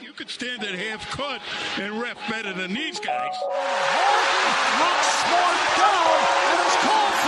You 0.00 0.12
could 0.12 0.28
stand 0.28 0.62
at 0.62 0.74
half 0.74 1.10
court 1.10 1.40
and 1.78 2.00
ref 2.00 2.18
better 2.28 2.52
than 2.52 2.74
these 2.74 3.00
guys. 3.00 3.34
Knocks 4.78 5.06
Smart 5.24 5.56
down 5.76 6.20
and 6.52 6.60
is 6.66 6.76
called 6.84 7.25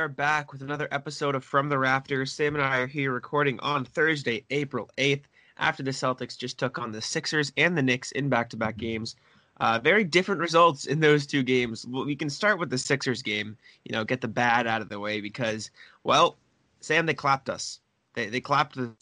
are 0.00 0.08
back 0.08 0.50
with 0.50 0.62
another 0.62 0.88
episode 0.92 1.34
of 1.34 1.44
From 1.44 1.68
the 1.68 1.78
Rafters. 1.78 2.32
Sam 2.32 2.54
and 2.54 2.64
I 2.64 2.78
are 2.78 2.86
here 2.86 3.12
recording 3.12 3.60
on 3.60 3.84
Thursday, 3.84 4.46
April 4.48 4.88
8th, 4.96 5.24
after 5.58 5.82
the 5.82 5.90
Celtics 5.90 6.38
just 6.38 6.58
took 6.58 6.78
on 6.78 6.90
the 6.90 7.02
Sixers 7.02 7.52
and 7.58 7.76
the 7.76 7.82
Knicks 7.82 8.10
in 8.12 8.30
back 8.30 8.48
to 8.48 8.56
back 8.56 8.78
games. 8.78 9.16
Uh, 9.60 9.78
very 9.78 10.02
different 10.02 10.40
results 10.40 10.86
in 10.86 11.00
those 11.00 11.26
two 11.26 11.42
games. 11.42 11.86
We 11.86 12.16
can 12.16 12.30
start 12.30 12.58
with 12.58 12.70
the 12.70 12.78
Sixers 12.78 13.20
game, 13.20 13.58
you 13.84 13.92
know, 13.92 14.02
get 14.02 14.22
the 14.22 14.28
bad 14.28 14.66
out 14.66 14.80
of 14.80 14.88
the 14.88 14.98
way 14.98 15.20
because, 15.20 15.70
well, 16.02 16.38
Sam, 16.80 17.04
they 17.04 17.12
clapped 17.12 17.50
us. 17.50 17.80
They, 18.14 18.30
they 18.30 18.40
clapped 18.40 18.76
the 18.76 18.94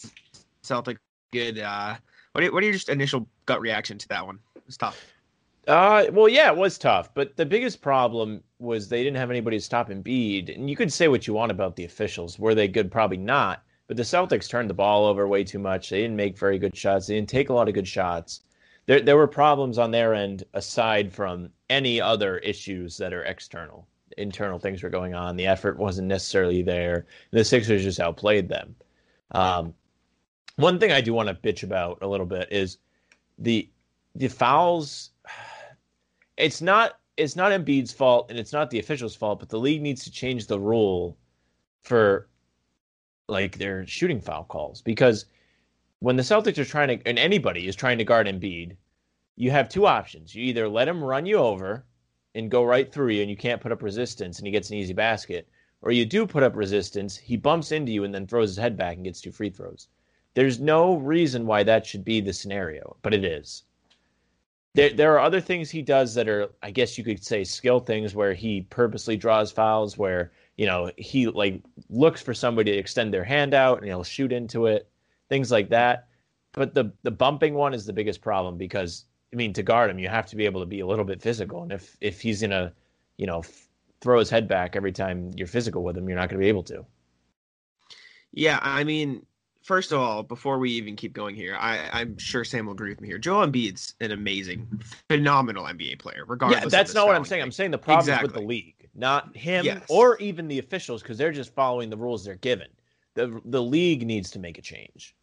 Celtics 0.65 0.99
good. 1.33 1.61
Uh, 1.61 1.95
what, 2.33 2.43
are, 2.43 2.53
what 2.53 2.65
are 2.65 2.67
your 2.67 2.75
just 2.75 2.89
initial 2.89 3.29
gut 3.47 3.61
reaction 3.61 3.99
to 3.99 4.09
that 4.09 4.27
one? 4.27 4.41
It's 4.67 4.77
tough. 4.77 5.01
Uh, 5.69 6.07
well, 6.13 6.31
yeah, 6.31 6.51
it 6.51 6.57
was 6.57 6.79
tough, 6.79 7.13
but 7.13 7.37
the 7.37 7.45
biggest 7.45 7.83
problem 7.83 8.43
was 8.59 8.89
they 8.89 9.03
didn't 9.03 9.19
have 9.19 9.31
anybody 9.31 9.59
to 9.59 9.63
stop 9.63 9.91
Embiid. 9.91 10.55
And 10.55 10.71
you 10.71 10.75
could 10.75 10.91
say 10.91 11.09
what 11.09 11.27
you 11.27 11.35
want 11.35 11.53
about 11.53 11.77
the 11.77 11.85
officials. 11.85 12.39
Were 12.39 12.55
they 12.55 12.69
good? 12.69 12.91
Probably 12.91 13.19
not. 13.19 13.63
But 13.87 13.99
the 13.99 14.03
Celtics 14.03 14.49
turned 14.49 14.71
the 14.71 14.75
ball 14.75 15.05
over 15.05 15.29
way 15.29 15.45
too 15.45 15.59
much. 15.59 15.91
They 15.91 16.01
didn't 16.01 16.17
make 16.17 16.39
very 16.39 16.59
good 16.59 16.75
shots. 16.75 17.07
They 17.07 17.17
didn't 17.17 17.29
take 17.29 17.51
a 17.51 17.53
lot 17.53 17.69
of 17.69 17.75
good 17.75 17.87
shots. 17.87 18.41
There, 18.87 19.01
there 19.03 19.19
were 19.19 19.27
problems 19.27 19.77
on 19.77 19.91
their 19.91 20.15
end 20.15 20.45
aside 20.55 21.13
from 21.13 21.51
any 21.69 22.01
other 22.01 22.39
issues 22.39 22.97
that 22.97 23.13
are 23.13 23.25
external. 23.25 23.87
Internal 24.17 24.59
things 24.59 24.83
were 24.83 24.89
going 24.89 25.15
on. 25.15 25.37
The 25.37 25.47
effort 25.47 25.79
wasn't 25.79 26.09
necessarily 26.09 26.63
there. 26.63 27.05
The 27.31 27.45
Sixers 27.45 27.83
just 27.83 28.01
outplayed 28.01 28.49
them. 28.49 28.75
Um, 29.33 29.75
one 30.57 30.79
thing 30.79 30.93
I 30.93 31.03
do 31.03 31.13
want 31.13 31.29
to 31.29 31.35
bitch 31.35 31.63
about 31.63 31.99
a 32.01 32.09
little 32.09 32.27
bit 32.27 32.49
is 32.51 32.79
the 33.39 33.69
the 34.15 34.29
fouls 34.29 35.11
it's 36.39 36.63
not 36.63 37.01
it's 37.17 37.35
not 37.35 37.51
Embiid's 37.51 37.93
fault 37.93 38.31
and 38.31 38.39
it's 38.39 38.53
not 38.53 38.71
the 38.71 38.79
officials' 38.79 39.17
fault, 39.17 39.41
but 39.41 39.49
the 39.49 39.59
league 39.59 39.83
needs 39.83 40.05
to 40.05 40.11
change 40.11 40.47
the 40.47 40.61
rule 40.61 41.19
for 41.83 42.29
like 43.29 43.59
their 43.59 43.87
shooting 43.87 44.21
foul 44.21 44.45
calls 44.45 44.81
because 44.81 45.27
when 45.99 46.15
the 46.17 46.23
Celtics 46.23 46.59
are 46.59 46.65
trying 46.65 46.89
to 46.89 47.07
and 47.07 47.19
anybody 47.19 47.67
is 47.67 47.75
trying 47.75 47.99
to 47.99 48.05
guard 48.05 48.29
Embiid, 48.29 48.77
you 49.37 49.51
have 49.51 49.69
two 49.69 49.87
options. 49.87 50.35
You 50.35 50.45
either 50.45 50.69
let 50.69 50.89
him 50.89 51.03
run 51.03 51.27
you 51.27 51.37
over 51.37 51.85
and 52.37 52.51
go 52.51 52.63
right 52.63 52.91
through 52.91 53.09
you 53.09 53.21
and 53.23 53.31
you 53.31 53.37
can't 53.37 53.61
put 53.61 53.73
up 53.73 53.83
resistance 53.83 54.39
and 54.39 54.47
he 54.47 54.53
gets 54.53 54.71
an 54.71 54.77
easy 54.77 54.93
basket, 54.93 55.49
or 55.83 55.91
you 55.91 56.07
do 56.07 56.25
put 56.25 56.45
up 56.45 56.55
resistance, 56.55 57.17
he 57.17 57.37
bumps 57.37 57.73
into 57.73 57.91
you 57.91 58.05
and 58.05 58.15
then 58.15 58.27
throws 58.27 58.51
his 58.51 58.59
head 58.59 58.77
back 58.77 58.95
and 58.95 59.05
gets 59.05 59.21
two 59.21 59.33
free 59.33 59.51
throws. 59.51 59.89
There's 60.35 60.61
no 60.61 60.99
reason 60.99 61.47
why 61.47 61.65
that 61.65 61.85
should 61.85 62.05
be 62.05 62.21
the 62.21 62.33
scenario, 62.33 62.97
but 63.03 63.13
it 63.13 63.25
is 63.25 63.65
there 64.79 64.91
there 64.91 65.15
are 65.15 65.21
other 65.21 65.41
things 65.41 65.71
he 65.71 65.83
does 65.83 66.15
that 66.15 66.29
are 66.29 66.51
I 66.63 66.71
guess 66.71 66.97
you 66.97 67.05
could 67.05 67.25
say 67.25 67.45
skill 67.45 67.81
things 67.81 68.15
where 68.15 68.35
he 68.35 68.63
purposely 68.63 69.17
draws 69.17 69.51
fouls 69.51 69.99
where 69.99 70.33
you 70.57 70.67
know 70.67 70.91
he 70.97 71.27
like 71.27 71.63
looks 71.91 72.23
for 72.23 72.35
somebody 72.35 72.73
to 72.73 72.79
extend 72.79 73.13
their 73.13 73.25
hand 73.25 73.55
out 73.55 73.79
and 73.79 73.87
he'll 73.87 74.05
shoot 74.05 74.33
into 74.33 74.67
it 74.67 74.89
things 75.29 75.51
like 75.51 75.69
that. 75.71 76.09
But 76.53 76.75
the 76.75 76.93
the 77.03 77.11
bumping 77.11 77.55
one 77.55 77.75
is 77.75 77.87
the 77.87 77.93
biggest 77.93 78.21
problem 78.21 78.57
because 78.57 79.05
I 79.33 79.37
mean 79.37 79.53
to 79.55 79.63
guard 79.63 79.91
him 79.91 79.99
you 79.99 80.09
have 80.09 80.27
to 80.27 80.37
be 80.37 80.47
able 80.47 80.61
to 80.61 80.67
be 80.67 80.81
a 80.81 80.87
little 80.87 81.05
bit 81.05 81.21
physical. 81.23 81.63
And 81.63 81.73
if 81.73 81.97
if 82.01 82.21
he's 82.21 82.41
gonna 82.41 82.73
you 83.17 83.27
know 83.27 83.43
throw 84.01 84.19
his 84.19 84.31
head 84.31 84.47
back 84.49 84.77
every 84.77 84.93
time 84.93 85.33
you're 85.37 85.49
physical 85.49 85.83
with 85.83 85.97
him 85.97 86.09
you're 86.09 86.19
not 86.19 86.29
going 86.29 86.41
to 86.41 86.45
be 86.45 86.49
able 86.49 86.63
to. 86.63 86.85
Yeah, 88.33 88.59
I 88.63 88.85
mean, 88.85 89.27
first 89.69 89.93
of 89.93 90.01
all, 90.01 90.23
before 90.23 90.59
we 90.59 90.71
even 90.71 90.97
keep 90.97 91.13
going 91.13 91.37
here, 91.37 91.55
I, 91.55 91.91
I'm 91.93 92.17
sure 92.17 92.43
Sam 92.43 92.65
will 92.67 92.73
agree 92.73 92.89
with 92.89 93.03
me 93.03 93.07
here. 93.07 93.19
Joel 93.19 93.47
Embiid's 93.47 93.95
an 94.01 94.13
amazing, 94.13 94.67
phenomenal 95.09 95.65
NBA 95.65 95.99
player, 95.99 96.25
regardless. 96.27 96.63
yeah 96.63 96.69
that's 96.71 96.95
not 96.95 97.07
what 97.07 97.15
I'm 97.15 97.25
saying 97.25 97.41
thing. 97.41 97.43
I'm 97.43 97.53
saying 97.53 97.71
the 97.73 97.79
problem 97.79 98.09
is 98.17 98.23
with 98.23 98.33
the 98.33 98.41
league 98.41 98.89
not 98.95 99.37
him 99.37 99.67
Yes. 99.67 99.85
or 99.91 100.17
even 100.19 100.49
the 100.49 100.59
officials 100.59 101.03
because 101.03 101.19
they're 101.19 101.31
just 101.33 101.55
following 101.55 101.91
the 101.91 101.97
rules 101.97 102.25
they're 102.25 102.37
given 102.37 102.69
the 103.15 103.41
the 103.45 103.63
league 103.63 104.05
needs 104.07 104.31
to 104.33 104.39
make 104.39 104.59
a 104.59 104.63
change 104.63 105.15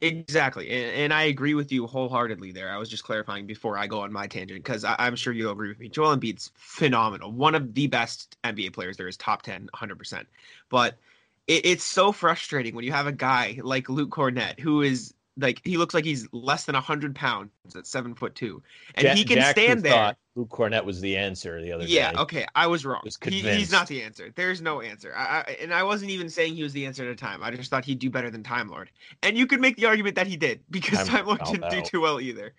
Exactly, 0.00 0.68
and, 0.68 0.94
and 1.02 1.14
I 1.14 1.22
agree 1.22 1.54
with 1.54 1.72
you 1.72 1.86
wholeheartedly 1.86 2.52
there. 2.52 2.70
I 2.70 2.76
was 2.76 2.90
just 2.90 3.04
clarifying 3.04 3.46
before 3.46 3.78
I 3.78 3.86
go 3.86 4.00
on 4.00 4.12
my 4.12 4.26
tangent 4.26 4.62
because 4.62 4.84
I'm 4.84 5.16
sure 5.16 5.32
you'll 5.32 5.52
agree 5.52 5.68
with 5.68 5.78
me. 5.78 5.88
Joel 5.88 6.14
Embiid's 6.14 6.50
phenomenal, 6.56 7.32
one 7.32 7.54
of 7.54 7.72
the 7.72 7.86
best 7.86 8.36
NBA 8.44 8.74
players 8.74 8.98
there 8.98 9.08
is, 9.08 9.16
top 9.16 9.40
10, 9.40 9.70
100%. 9.74 10.26
But 10.68 10.98
it, 11.46 11.66
it's 11.66 11.84
so 11.84 12.12
frustrating 12.12 12.74
when 12.74 12.84
you 12.84 12.92
have 12.92 13.06
a 13.06 13.12
guy 13.12 13.60
like 13.62 13.88
Luke 13.88 14.10
Kornet 14.10 14.58
who 14.60 14.82
is 14.82 15.14
like 15.36 15.60
he 15.64 15.76
looks 15.76 15.94
like 15.94 16.04
he's 16.04 16.28
less 16.32 16.64
than 16.64 16.74
100 16.74 17.14
pounds 17.14 17.50
at 17.76 17.86
seven 17.86 18.14
foot 18.14 18.34
two, 18.34 18.62
and 18.94 19.06
Ja- 19.06 19.14
he 19.14 19.24
can 19.24 19.38
Jack, 19.38 19.56
stand 19.56 19.82
there. 19.82 19.92
thought 19.92 20.16
Luke 20.36 20.48
Kornet 20.50 20.84
was 20.84 21.00
the 21.00 21.16
answer 21.16 21.60
the 21.60 21.72
other 21.72 21.84
Yeah, 21.86 22.06
day. 22.06 22.14
Yeah, 22.14 22.22
okay, 22.22 22.46
I 22.54 22.66
was 22.68 22.86
wrong. 22.86 23.02
was 23.04 23.18
He, 23.22 23.40
he's 23.42 23.70
not 23.70 23.88
the 23.88 24.02
answer. 24.02 24.32
There's 24.34 24.60
no 24.60 24.80
answer. 24.80 25.12
I, 25.14 25.40
I, 25.40 25.56
and 25.60 25.74
I 25.74 25.82
wasn't 25.82 26.12
even 26.12 26.30
saying 26.30 26.54
he 26.54 26.62
was 26.62 26.72
the 26.72 26.86
answer 26.86 27.04
at 27.08 27.16
the 27.16 27.20
time. 27.20 27.42
I 27.42 27.50
just 27.50 27.68
thought 27.70 27.84
he'd 27.84 27.98
do 27.98 28.10
better 28.10 28.30
than 28.30 28.42
Time 28.42 28.68
Lord. 28.68 28.90
And 29.22 29.36
you 29.36 29.46
could 29.46 29.60
make 29.60 29.76
the 29.76 29.86
argument 29.86 30.14
that 30.16 30.26
he 30.26 30.36
did 30.36 30.62
because 30.70 31.02
Time 31.02 31.08
Time 31.08 31.26
Lord 31.26 31.42
didn't 31.42 31.68
do 31.68 31.82
too 31.82 32.00
well 32.00 32.20
either. 32.20 32.54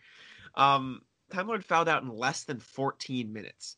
Um, 0.56 1.02
Time 1.32 1.48
Lord 1.48 1.66
fouled 1.66 1.90
out 1.90 2.04
in 2.04 2.10
less 2.10 2.44
than 2.44 2.60
14 2.60 3.34
minutes, 3.34 3.78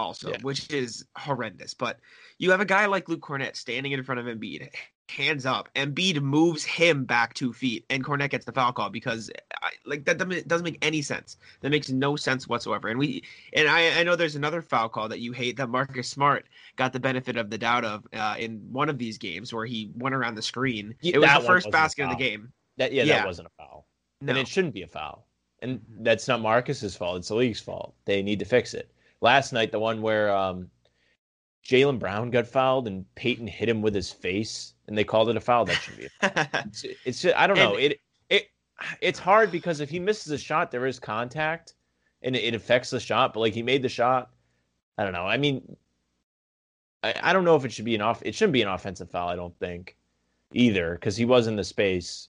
also, 0.00 0.30
Yeah. 0.30 0.38
which 0.42 0.70
is 0.72 1.04
horrendous. 1.16 1.74
But 1.74 1.98
you 2.38 2.50
have 2.50 2.60
a 2.60 2.64
guy 2.64 2.86
like 2.86 3.08
Luke 3.08 3.20
Kornet 3.20 3.56
standing 3.56 3.92
in 3.92 4.02
front 4.02 4.20
of 4.20 4.26
Embiid, 4.26 4.70
hands 5.08 5.44
up. 5.44 5.68
Embiid 5.74 6.20
moves 6.22 6.64
him 6.64 7.04
back 7.04 7.34
two 7.34 7.52
feet, 7.52 7.84
and 7.90 8.04
Kornet 8.04 8.30
gets 8.30 8.44
the 8.44 8.52
foul 8.52 8.72
call 8.72 8.90
because, 8.90 9.30
I, 9.62 9.70
like, 9.84 10.04
that 10.04 10.18
doesn't, 10.18 10.46
doesn't 10.48 10.64
make 10.64 10.78
any 10.82 11.02
sense. 11.02 11.36
That 11.60 11.70
makes 11.70 11.90
no 11.90 12.14
sense 12.16 12.46
whatsoever. 12.46 12.88
And 12.88 12.98
we, 12.98 13.24
and 13.52 13.68
I, 13.68 14.00
I 14.00 14.02
know 14.04 14.14
there's 14.16 14.36
another 14.36 14.62
foul 14.62 14.88
call 14.88 15.08
that 15.08 15.20
you 15.20 15.32
hate 15.32 15.56
that 15.56 15.68
Marcus 15.68 16.08
Smart 16.08 16.46
got 16.76 16.92
the 16.92 17.00
benefit 17.00 17.36
of 17.36 17.50
the 17.50 17.58
doubt 17.58 17.84
of 17.84 18.06
uh, 18.12 18.36
in 18.38 18.68
one 18.70 18.88
of 18.88 18.98
these 18.98 19.18
games 19.18 19.52
where 19.52 19.66
he 19.66 19.90
went 19.96 20.14
around 20.14 20.36
the 20.36 20.42
screen. 20.42 20.94
It 21.02 21.18
was 21.18 21.26
that 21.28 21.40
the 21.40 21.46
first 21.46 21.70
basket 21.70 22.04
of 22.04 22.10
the 22.10 22.16
game. 22.16 22.52
That 22.76 22.92
yeah, 22.92 23.02
Yeah. 23.02 23.16
that 23.18 23.26
wasn't 23.26 23.48
a 23.48 23.50
foul. 23.62 23.86
No, 24.22 24.30
And 24.30 24.38
it 24.38 24.46
shouldn't 24.48 24.74
be 24.74 24.82
a 24.82 24.86
foul. 24.86 25.26
And 25.62 25.80
Mhm. 25.80 26.04
that's 26.04 26.26
not 26.28 26.40
Marcus's 26.40 26.96
fault. 26.96 27.18
It's 27.18 27.28
the 27.28 27.34
league's 27.34 27.60
fault. 27.60 27.94
They 28.06 28.22
need 28.22 28.38
to 28.38 28.44
fix 28.44 28.72
it. 28.74 28.90
Last 29.20 29.52
night, 29.52 29.70
the 29.72 29.78
one 29.78 30.00
where 30.02 30.34
um, 30.34 30.70
Jaylen 31.64 31.98
Brown 31.98 32.30
got 32.30 32.46
fouled 32.46 32.86
and 32.86 33.04
Payton 33.14 33.46
hit 33.46 33.68
him 33.68 33.82
with 33.82 33.94
his 33.94 34.10
face, 34.10 34.74
and 34.88 34.96
they 34.96 35.04
called 35.04 35.28
it 35.28 35.36
a 35.36 35.40
foul. 35.40 35.64
That 35.66 35.76
should 35.82 35.96
be. 35.98 36.08
A 36.22 36.48
it's, 36.66 36.84
it's 37.04 37.22
just, 37.22 37.36
I 37.36 37.46
don't 37.46 37.56
know. 37.58 37.74
And- 37.74 37.82
It 37.92 38.00
it 38.30 38.46
it's 39.00 39.18
hard 39.18 39.50
because 39.52 39.80
if 39.80 39.90
he 39.90 39.98
misses 39.98 40.32
a 40.32 40.38
shot, 40.38 40.70
there 40.70 40.86
is 40.86 40.98
contact, 40.98 41.74
and 42.22 42.34
it, 42.34 42.44
it 42.44 42.54
affects 42.54 42.90
the 42.90 43.00
shot. 43.00 43.34
But 43.34 43.40
like 43.40 43.54
he 43.54 43.62
made 43.62 43.82
the 43.82 43.88
shot. 43.88 44.30
I 44.96 45.04
don't 45.04 45.12
know. 45.12 45.26
I 45.26 45.36
mean, 45.36 45.76
I, 47.02 47.14
I 47.22 47.32
don't 47.32 47.44
know 47.44 47.56
if 47.56 47.64
it 47.64 47.72
should 47.72 47.84
be 47.84 47.94
an 47.94 48.00
off. 48.02 48.22
It 48.24 48.34
shouldn't 48.34 48.52
be 48.54 48.62
an 48.62 48.68
offensive 48.68 49.10
foul. 49.10 49.28
I 49.28 49.36
don't 49.36 49.56
think 49.58 49.96
either 50.52 50.94
because 50.94 51.16
he 51.16 51.24
was 51.24 51.46
in 51.46 51.56
the 51.56 51.64
space. 51.64 52.28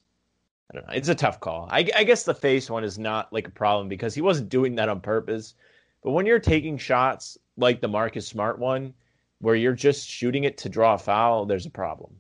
I 0.72 0.76
don't 0.78 0.88
know. 0.88 0.94
It's 0.94 1.10
a 1.10 1.16
tough 1.16 1.40
call. 1.40 1.68
I, 1.70 1.90
I 1.96 2.04
guess 2.06 2.24
the 2.24 2.34
face 2.34 2.70
one 2.70 2.84
is 2.86 2.98
not 3.00 3.32
like 3.34 3.48
a 3.48 3.52
problem 3.52 3.90
because 3.90 4.14
he 4.16 4.22
wasn't 4.22 4.50
doing 4.50 4.76
that 4.76 4.88
on 4.90 5.02
purpose. 5.02 5.56
But 6.04 6.12
when 6.12 6.26
you're 6.26 6.40
taking 6.40 6.78
shots 6.78 7.38
like 7.58 7.82
the 7.82 7.88
Marcus 7.88 8.28
Smart 8.28 8.60
one, 8.60 8.94
where 9.40 9.56
you're 9.56 9.74
just 9.74 10.08
shooting 10.08 10.44
it 10.44 10.58
to 10.60 10.70
draw 10.70 10.96
a 10.96 10.98
foul, 10.98 11.46
there's 11.46 11.66
a 11.66 11.72
problem. 11.72 12.16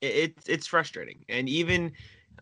it, 0.00 0.06
it's 0.06 0.48
it's 0.48 0.66
frustrating, 0.66 1.24
and 1.28 1.48
even 1.48 1.92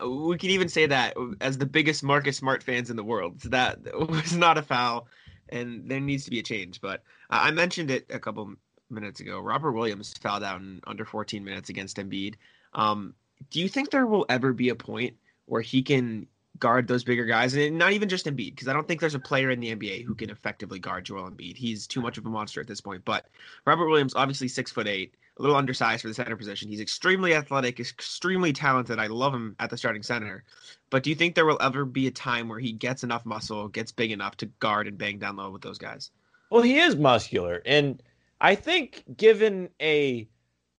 we 0.04 0.38
can 0.38 0.50
even 0.50 0.68
say 0.68 0.86
that 0.86 1.14
as 1.40 1.58
the 1.58 1.66
biggest 1.66 2.02
Marcus 2.02 2.36
Smart 2.36 2.62
fans 2.62 2.90
in 2.90 2.96
the 2.96 3.04
world, 3.04 3.40
that 3.42 3.78
was 3.94 4.36
not 4.36 4.58
a 4.58 4.62
foul, 4.62 5.06
and 5.48 5.88
there 5.88 6.00
needs 6.00 6.24
to 6.24 6.30
be 6.30 6.40
a 6.40 6.44
change. 6.44 6.80
But 6.80 7.02
I 7.28 7.50
mentioned 7.50 7.90
it 7.90 8.06
a 8.10 8.18
couple 8.18 8.54
minutes 8.88 9.20
ago. 9.20 9.40
Robert 9.40 9.72
Williams 9.72 10.14
fouled 10.20 10.42
out 10.42 10.60
in 10.60 10.80
under 10.86 11.04
14 11.04 11.44
minutes 11.44 11.68
against 11.68 11.96
Embiid. 11.96 12.34
Um, 12.74 13.14
do 13.50 13.60
you 13.60 13.68
think 13.68 13.90
there 13.90 14.06
will 14.06 14.26
ever 14.28 14.52
be 14.52 14.68
a 14.68 14.74
point 14.74 15.16
where 15.46 15.62
he 15.62 15.82
can 15.82 16.26
guard 16.58 16.88
those 16.88 17.04
bigger 17.04 17.24
guys, 17.24 17.54
and 17.54 17.78
not 17.78 17.92
even 17.92 18.08
just 18.08 18.26
Embiid, 18.26 18.50
because 18.50 18.68
I 18.68 18.72
don't 18.72 18.86
think 18.86 19.00
there's 19.00 19.14
a 19.14 19.20
player 19.20 19.50
in 19.50 19.60
the 19.60 19.74
NBA 19.74 20.04
who 20.04 20.14
can 20.14 20.30
effectively 20.30 20.78
guard 20.78 21.04
Joel 21.04 21.30
Embiid. 21.30 21.56
He's 21.56 21.86
too 21.86 22.00
much 22.00 22.18
of 22.18 22.26
a 22.26 22.28
monster 22.28 22.60
at 22.60 22.66
this 22.66 22.80
point. 22.80 23.04
But 23.04 23.26
Robert 23.66 23.86
Williams, 23.86 24.14
obviously 24.14 24.48
six 24.48 24.70
foot 24.70 24.86
eight, 24.86 25.14
a 25.38 25.42
little 25.42 25.56
undersized 25.56 26.02
for 26.02 26.08
the 26.08 26.14
center 26.14 26.36
position. 26.36 26.68
He's 26.68 26.80
extremely 26.80 27.34
athletic, 27.34 27.80
extremely 27.80 28.52
talented. 28.52 28.98
I 28.98 29.06
love 29.06 29.32
him 29.32 29.56
at 29.58 29.70
the 29.70 29.78
starting 29.78 30.02
center. 30.02 30.44
But 30.90 31.02
do 31.02 31.10
you 31.10 31.16
think 31.16 31.34
there 31.34 31.46
will 31.46 31.58
ever 31.60 31.84
be 31.84 32.06
a 32.06 32.10
time 32.12 32.48
where 32.48 32.58
he 32.58 32.72
gets 32.72 33.04
enough 33.04 33.24
muscle, 33.24 33.68
gets 33.68 33.92
big 33.92 34.12
enough 34.12 34.36
to 34.38 34.46
guard 34.46 34.86
and 34.86 34.98
bang 34.98 35.18
down 35.18 35.36
low 35.36 35.50
with 35.50 35.62
those 35.62 35.78
guys? 35.78 36.10
Well, 36.50 36.62
he 36.62 36.78
is 36.78 36.96
muscular, 36.96 37.62
and 37.64 38.02
I 38.40 38.56
think 38.56 39.04
given 39.16 39.70
a 39.80 40.28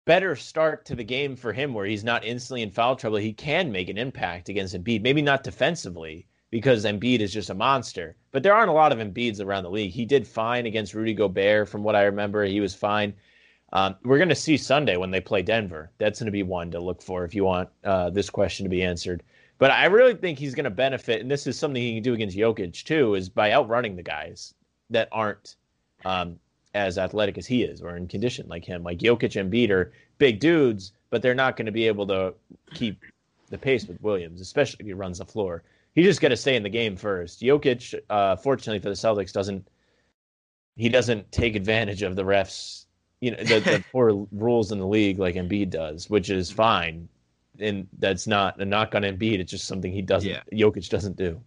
better 0.05 0.35
start 0.35 0.85
to 0.85 0.95
the 0.95 1.03
game 1.03 1.35
for 1.35 1.53
him 1.53 1.73
where 1.73 1.85
he's 1.85 2.03
not 2.03 2.25
instantly 2.25 2.61
in 2.61 2.71
foul 2.71 2.95
trouble, 2.95 3.17
he 3.17 3.33
can 3.33 3.71
make 3.71 3.89
an 3.89 3.97
impact 3.97 4.49
against 4.49 4.75
Embiid. 4.75 5.01
Maybe 5.01 5.21
not 5.21 5.43
defensively 5.43 6.27
because 6.49 6.85
Embiid 6.85 7.19
is 7.19 7.33
just 7.33 7.49
a 7.49 7.55
monster, 7.55 8.15
but 8.31 8.43
there 8.43 8.53
aren't 8.53 8.69
a 8.69 8.73
lot 8.73 8.91
of 8.91 8.99
Embiids 8.99 9.43
around 9.43 9.63
the 9.63 9.69
league. 9.69 9.91
He 9.91 10.05
did 10.05 10.27
fine 10.27 10.65
against 10.65 10.93
Rudy 10.93 11.13
Gobert, 11.13 11.69
from 11.69 11.83
what 11.83 11.95
I 11.95 12.03
remember. 12.03 12.43
He 12.43 12.59
was 12.59 12.75
fine. 12.75 13.13
Um, 13.73 13.95
we're 14.03 14.17
going 14.17 14.29
to 14.29 14.35
see 14.35 14.57
Sunday 14.57 14.97
when 14.97 15.11
they 15.11 15.21
play 15.21 15.41
Denver. 15.41 15.91
That's 15.97 16.19
going 16.19 16.25
to 16.25 16.31
be 16.31 16.43
one 16.43 16.71
to 16.71 16.79
look 16.79 17.01
for 17.01 17.23
if 17.23 17.33
you 17.33 17.45
want 17.45 17.69
uh, 17.85 18.09
this 18.09 18.29
question 18.29 18.65
to 18.65 18.69
be 18.69 18.83
answered. 18.83 19.23
But 19.59 19.71
I 19.71 19.85
really 19.85 20.15
think 20.15 20.39
he's 20.39 20.55
going 20.55 20.65
to 20.65 20.71
benefit, 20.71 21.21
and 21.21 21.31
this 21.31 21.47
is 21.47 21.57
something 21.57 21.81
he 21.81 21.93
can 21.93 22.03
do 22.03 22.13
against 22.13 22.35
Jokic 22.35 22.83
too, 22.83 23.13
is 23.15 23.29
by 23.29 23.53
outrunning 23.53 23.95
the 23.95 24.03
guys 24.03 24.53
that 24.89 25.07
aren't 25.11 25.55
um, 26.03 26.37
as 26.73 26.97
athletic 26.97 27.37
as 27.37 27.45
he 27.45 27.63
is 27.63 27.81
or 27.81 27.97
in 27.97 28.07
condition 28.07 28.47
like 28.47 28.65
him. 28.65 28.83
Like 28.83 28.99
Jokic 28.99 29.39
and 29.39 29.51
Embiid 29.51 29.69
are 29.71 29.91
big 30.17 30.39
dudes, 30.39 30.93
but 31.09 31.21
they're 31.21 31.35
not 31.35 31.57
going 31.57 31.65
to 31.65 31.71
be 31.71 31.87
able 31.87 32.07
to 32.07 32.33
keep 32.73 33.01
the 33.49 33.57
pace 33.57 33.85
with 33.85 34.01
Williams, 34.01 34.41
especially 34.41 34.77
if 34.79 34.85
he 34.85 34.93
runs 34.93 35.17
the 35.17 35.25
floor. 35.25 35.63
He's 35.93 36.05
just 36.05 36.21
going 36.21 36.29
to 36.29 36.37
stay 36.37 36.55
in 36.55 36.63
the 36.63 36.69
game 36.69 36.95
first. 36.95 37.41
Jokic, 37.41 37.99
uh, 38.09 38.37
fortunately 38.37 38.79
for 38.79 38.89
the 38.89 38.95
Celtics, 38.95 39.33
doesn't 39.33 39.67
he 40.75 40.89
doesn't 40.89 41.31
take 41.31 41.55
advantage 41.55 42.01
of 42.01 42.15
the 42.15 42.23
refs, 42.23 42.85
you 43.19 43.31
know, 43.31 43.37
the, 43.37 43.59
the 43.59 43.83
poor 43.91 44.25
rules 44.31 44.71
in 44.71 44.79
the 44.79 44.87
league 44.87 45.19
like 45.19 45.35
Embiid 45.35 45.69
does, 45.69 46.09
which 46.09 46.29
is 46.29 46.49
fine. 46.49 47.09
And 47.59 47.87
that's 47.99 48.25
not 48.25 48.59
a 48.59 48.65
knock 48.65 48.95
on 48.95 49.03
Embiid. 49.03 49.39
It's 49.39 49.51
just 49.51 49.67
something 49.67 49.91
he 49.91 50.01
doesn't. 50.01 50.29
Yeah. 50.29 50.41
Jokic 50.51 50.89
doesn't 50.89 51.17
do. 51.17 51.41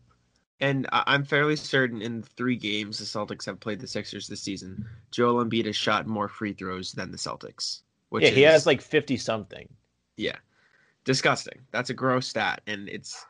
And 0.60 0.86
I'm 0.92 1.24
fairly 1.24 1.56
certain 1.56 2.00
in 2.00 2.22
three 2.22 2.56
games 2.56 2.98
the 2.98 3.04
Celtics 3.04 3.44
have 3.46 3.58
played 3.60 3.80
the 3.80 3.86
Sixers 3.88 4.28
this 4.28 4.40
season, 4.40 4.86
Joel 5.10 5.44
Embiid 5.44 5.66
has 5.66 5.76
shot 5.76 6.06
more 6.06 6.28
free 6.28 6.52
throws 6.52 6.92
than 6.92 7.10
the 7.10 7.18
Celtics. 7.18 7.80
Which 8.10 8.22
yeah, 8.24 8.30
he 8.30 8.44
is, 8.44 8.52
has 8.52 8.66
like 8.66 8.80
fifty 8.80 9.16
something. 9.16 9.68
yeah, 10.16 10.36
disgusting. 11.04 11.60
That's 11.72 11.90
a 11.90 11.94
gross 11.94 12.28
stat, 12.28 12.60
and 12.66 12.88
it's 12.88 13.24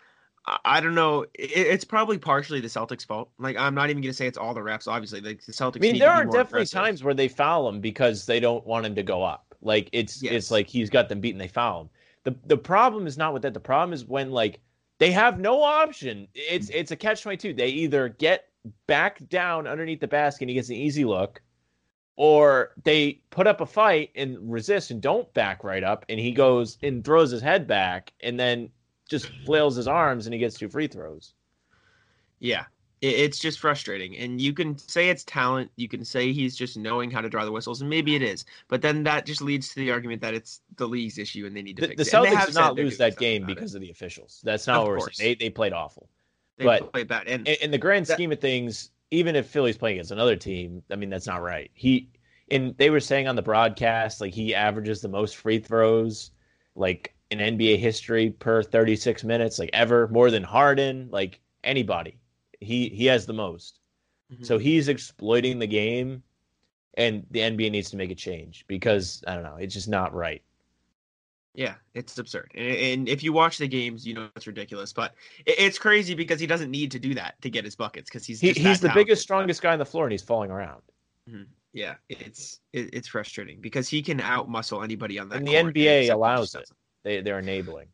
I- 0.64 0.80
don't 0.80 0.94
know. 0.94 1.22
It, 1.34 1.50
it's 1.56 1.84
probably 1.84 2.18
partially 2.18 2.60
the 2.60 2.68
Celtics' 2.68 3.06
fault. 3.06 3.30
Like 3.38 3.56
I'm 3.56 3.74
not 3.74 3.88
even 3.88 4.02
gonna 4.02 4.12
say 4.12 4.26
it's 4.26 4.36
all 4.38 4.52
the 4.52 4.60
refs. 4.60 4.86
Obviously, 4.86 5.22
like 5.22 5.44
the 5.44 5.52
Celtics. 5.52 5.76
I 5.76 5.80
mean, 5.80 5.98
there 5.98 6.10
to 6.10 6.14
are 6.16 6.24
definitely 6.26 6.58
aggressive. 6.60 6.78
times 6.78 7.02
where 7.02 7.14
they 7.14 7.28
foul 7.28 7.68
him 7.68 7.80
because 7.80 8.26
they 8.26 8.40
don't 8.40 8.66
want 8.66 8.84
him 8.84 8.94
to 8.96 9.02
go 9.02 9.22
up. 9.22 9.54
Like 9.62 9.88
it's 9.92 10.22
Yes. 10.22 10.32
it's 10.34 10.50
like 10.50 10.66
he's 10.68 10.90
got 10.90 11.08
them 11.08 11.20
beaten, 11.20 11.38
they 11.38 11.48
foul 11.48 11.82
him. 11.82 11.88
The 12.24 12.36
the 12.46 12.58
problem 12.58 13.06
is 13.06 13.16
not 13.16 13.32
with 13.32 13.42
that. 13.42 13.54
The 13.54 13.60
problem 13.60 13.94
is 13.94 14.04
when 14.04 14.30
like 14.30 14.60
they 14.98 15.10
have 15.10 15.38
no 15.40 15.62
option. 15.62 16.28
It's 16.34 16.70
it's 16.70 16.90
a 16.90 16.96
catch 16.96 17.22
twenty 17.22 17.36
two. 17.36 17.52
They 17.52 17.68
either 17.68 18.08
get 18.08 18.48
back 18.86 19.26
down 19.28 19.66
underneath 19.66 20.00
the 20.00 20.08
basket 20.08 20.44
and 20.44 20.50
he 20.50 20.54
gets 20.54 20.68
an 20.68 20.76
easy 20.76 21.04
look, 21.04 21.42
or 22.16 22.72
they 22.84 23.20
put 23.30 23.46
up 23.46 23.60
a 23.60 23.66
fight 23.66 24.10
and 24.14 24.38
resist 24.50 24.90
and 24.90 25.00
don't 25.00 25.32
back 25.34 25.64
right 25.64 25.82
up, 25.82 26.04
and 26.08 26.18
he 26.18 26.32
goes 26.32 26.78
and 26.82 27.04
throws 27.04 27.30
his 27.30 27.42
head 27.42 27.66
back 27.66 28.12
and 28.20 28.38
then 28.38 28.70
just 29.08 29.28
flails 29.44 29.76
his 29.76 29.88
arms 29.88 30.26
and 30.26 30.32
he 30.32 30.40
gets 30.40 30.58
two 30.58 30.68
free 30.68 30.86
throws. 30.86 31.34
Yeah, 32.38 32.64
it's 33.10 33.38
just 33.38 33.58
frustrating. 33.60 34.16
And 34.16 34.40
you 34.40 34.52
can 34.52 34.78
say 34.78 35.08
it's 35.08 35.24
talent. 35.24 35.70
You 35.76 35.88
can 35.88 36.04
say 36.04 36.32
he's 36.32 36.56
just 36.56 36.76
knowing 36.76 37.10
how 37.10 37.20
to 37.20 37.28
draw 37.28 37.44
the 37.44 37.52
whistles, 37.52 37.80
and 37.80 37.90
maybe 37.90 38.14
it 38.14 38.22
is. 38.22 38.44
But 38.68 38.82
then 38.82 39.02
that 39.04 39.26
just 39.26 39.42
leads 39.42 39.68
to 39.70 39.76
the 39.76 39.90
argument 39.90 40.22
that 40.22 40.34
it's 40.34 40.60
the 40.76 40.86
league's 40.88 41.18
issue 41.18 41.46
and 41.46 41.56
they 41.56 41.62
need 41.62 41.76
to 41.76 41.82
The, 41.82 41.88
fix 41.88 42.10
the 42.10 42.18
it. 42.18 42.22
They 42.22 42.28
Celtics 42.30 42.34
have 42.36 42.46
did 42.48 42.54
not 42.54 42.74
lose 42.76 42.98
that 42.98 43.16
game 43.16 43.42
about 43.44 43.52
it. 43.52 43.54
because 43.56 43.74
of 43.74 43.80
the 43.80 43.90
officials. 43.90 44.40
That's 44.44 44.66
not 44.66 44.76
Of 44.78 44.82
what 44.88 44.98
we're 44.98 45.10
saying. 45.10 45.36
They 45.38 45.46
they 45.46 45.50
played 45.50 45.72
awful. 45.72 46.08
They 46.56 46.64
but- 46.64 46.92
play 46.92 47.02
bad. 47.04 47.26
And 47.28 47.46
in, 47.48 47.56
in 47.62 47.70
the 47.70 47.78
grand 47.78 48.06
That- 48.06 48.14
scheme 48.14 48.32
of 48.32 48.40
things, 48.40 48.90
even 49.10 49.36
if 49.36 49.46
Philly's 49.46 49.76
playing 49.76 49.96
against 49.96 50.10
another 50.12 50.36
team, 50.36 50.82
I 50.90 50.96
mean 50.96 51.10
that's 51.10 51.26
not 51.26 51.42
right. 51.42 51.70
He 51.74 52.08
and 52.50 52.76
they 52.78 52.90
were 52.90 53.00
saying 53.00 53.26
on 53.28 53.36
the 53.36 53.42
broadcast 53.42 54.20
like 54.20 54.32
he 54.34 54.54
averages 54.54 55.00
the 55.00 55.08
most 55.08 55.36
free 55.36 55.58
throws 55.58 56.30
like 56.74 57.14
in 57.30 57.38
NBA 57.38 57.78
history 57.78 58.30
per 58.30 58.62
36 58.62 59.24
minutes, 59.24 59.58
like 59.58 59.70
ever 59.72 60.08
more 60.08 60.30
than 60.30 60.42
Harden, 60.42 61.08
like 61.10 61.40
anybody. 61.64 62.18
He 62.64 62.88
he 62.88 63.06
has 63.06 63.26
the 63.26 63.32
most. 63.32 63.80
Mhm. 64.32 64.44
So 64.44 64.58
he's 64.58 64.88
exploiting 64.88 65.58
the 65.58 65.66
game 65.66 66.22
and 66.96 67.26
the 67.30 67.40
NBA 67.40 67.70
needs 67.70 67.90
to 67.90 67.96
make 67.96 68.10
a 68.10 68.14
change 68.14 68.64
because 68.66 69.22
I 69.26 69.34
don't 69.34 69.44
know, 69.44 69.56
it's 69.56 69.74
just 69.74 69.88
not 69.88 70.14
right. 70.14 70.42
Yeah, 71.56 71.74
it's 71.94 72.18
absurd. 72.18 72.50
And, 72.56 73.08
if 73.08 73.22
you 73.22 73.32
watch 73.32 73.58
the 73.58 73.68
games, 73.68 74.04
you 74.04 74.12
know 74.14 74.28
it's 74.34 74.48
ridiculous. 74.48 74.92
But 74.92 75.14
it's 75.46 75.78
crazy 75.78 76.14
because 76.14 76.40
he 76.40 76.48
doesn't 76.48 76.70
need 76.70 76.90
to 76.90 76.98
do 76.98 77.14
that 77.14 77.40
to 77.42 77.50
get 77.50 77.64
his 77.64 77.76
buckets 77.76 78.10
because 78.10 78.26
he's 78.26 78.40
He, 78.40 78.52
he's 78.52 78.80
the 78.80 78.90
biggest, 78.92 79.22
strongest 79.22 79.62
guy 79.62 79.72
on 79.72 79.78
the 79.78 79.84
floor 79.84 80.04
and 80.04 80.12
he's 80.12 80.22
falling 80.22 80.50
around. 80.50 80.82
Yeah, 81.72 81.94
it's 82.08 82.60
it, 82.72 82.90
it's 82.92 83.08
frustrating 83.08 83.60
because 83.60 83.88
he 83.88 84.02
can 84.02 84.18
outmuscle 84.18 84.82
anybody 84.82 85.18
on 85.18 85.28
that. 85.28 85.38
And 85.38 85.46
the 85.46 85.52
court, 85.52 85.74
NBA 85.74 85.76
except 85.76 86.00
he 86.00 86.06
just 86.06 86.12
allows 86.12 86.54
it. 86.54 86.70
They 87.02 87.20
they're 87.20 87.38
enabling. 87.38 87.86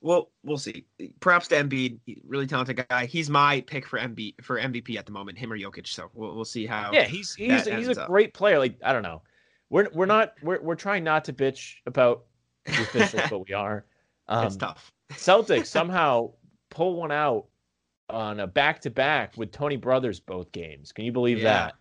Well, 0.00 0.30
we'll 0.44 0.58
see. 0.58 0.84
Props 1.20 1.48
to 1.48 1.56
Embiid, 1.56 1.98
really 2.26 2.46
talented 2.46 2.86
guy. 2.88 3.06
He's 3.06 3.28
my 3.28 3.60
pick 3.62 3.84
for 3.86 3.98
MB 3.98 4.34
for 4.42 4.58
MVP 4.60 4.96
at 4.96 5.06
the 5.06 5.12
moment, 5.12 5.38
him 5.38 5.52
or 5.52 5.58
Jokic. 5.58 5.88
So 5.88 6.08
we'll 6.14 6.34
we'll 6.36 6.44
see 6.44 6.66
how. 6.66 6.92
Yeah, 6.92 7.04
he's 7.04 7.34
he's 7.34 7.66
he's 7.66 7.88
a 7.88 8.02
up. 8.02 8.06
great 8.08 8.32
player. 8.32 8.58
Like 8.58 8.76
I 8.84 8.92
don't 8.92 9.02
know, 9.02 9.22
we're 9.70 9.88
we're 9.92 10.06
not 10.06 10.34
we're 10.42 10.60
we're 10.62 10.76
trying 10.76 11.02
not 11.02 11.24
to 11.24 11.32
bitch 11.32 11.74
about 11.86 12.24
the 12.66 12.72
officials, 12.82 13.22
but 13.30 13.48
we 13.48 13.54
are. 13.54 13.86
Um, 14.28 14.46
it's 14.46 14.56
tough. 14.56 14.92
Celtics 15.12 15.66
somehow 15.78 16.30
pull 16.70 16.94
one 16.94 17.10
out 17.10 17.46
on 18.08 18.38
a 18.40 18.46
back 18.46 18.80
to 18.82 18.90
back 18.90 19.36
with 19.36 19.50
Tony 19.50 19.76
Brothers 19.76 20.20
both 20.20 20.52
games. 20.52 20.92
Can 20.92 21.04
you 21.06 21.12
believe 21.12 21.38
Yeah. 21.38 21.44
that? 21.52 21.74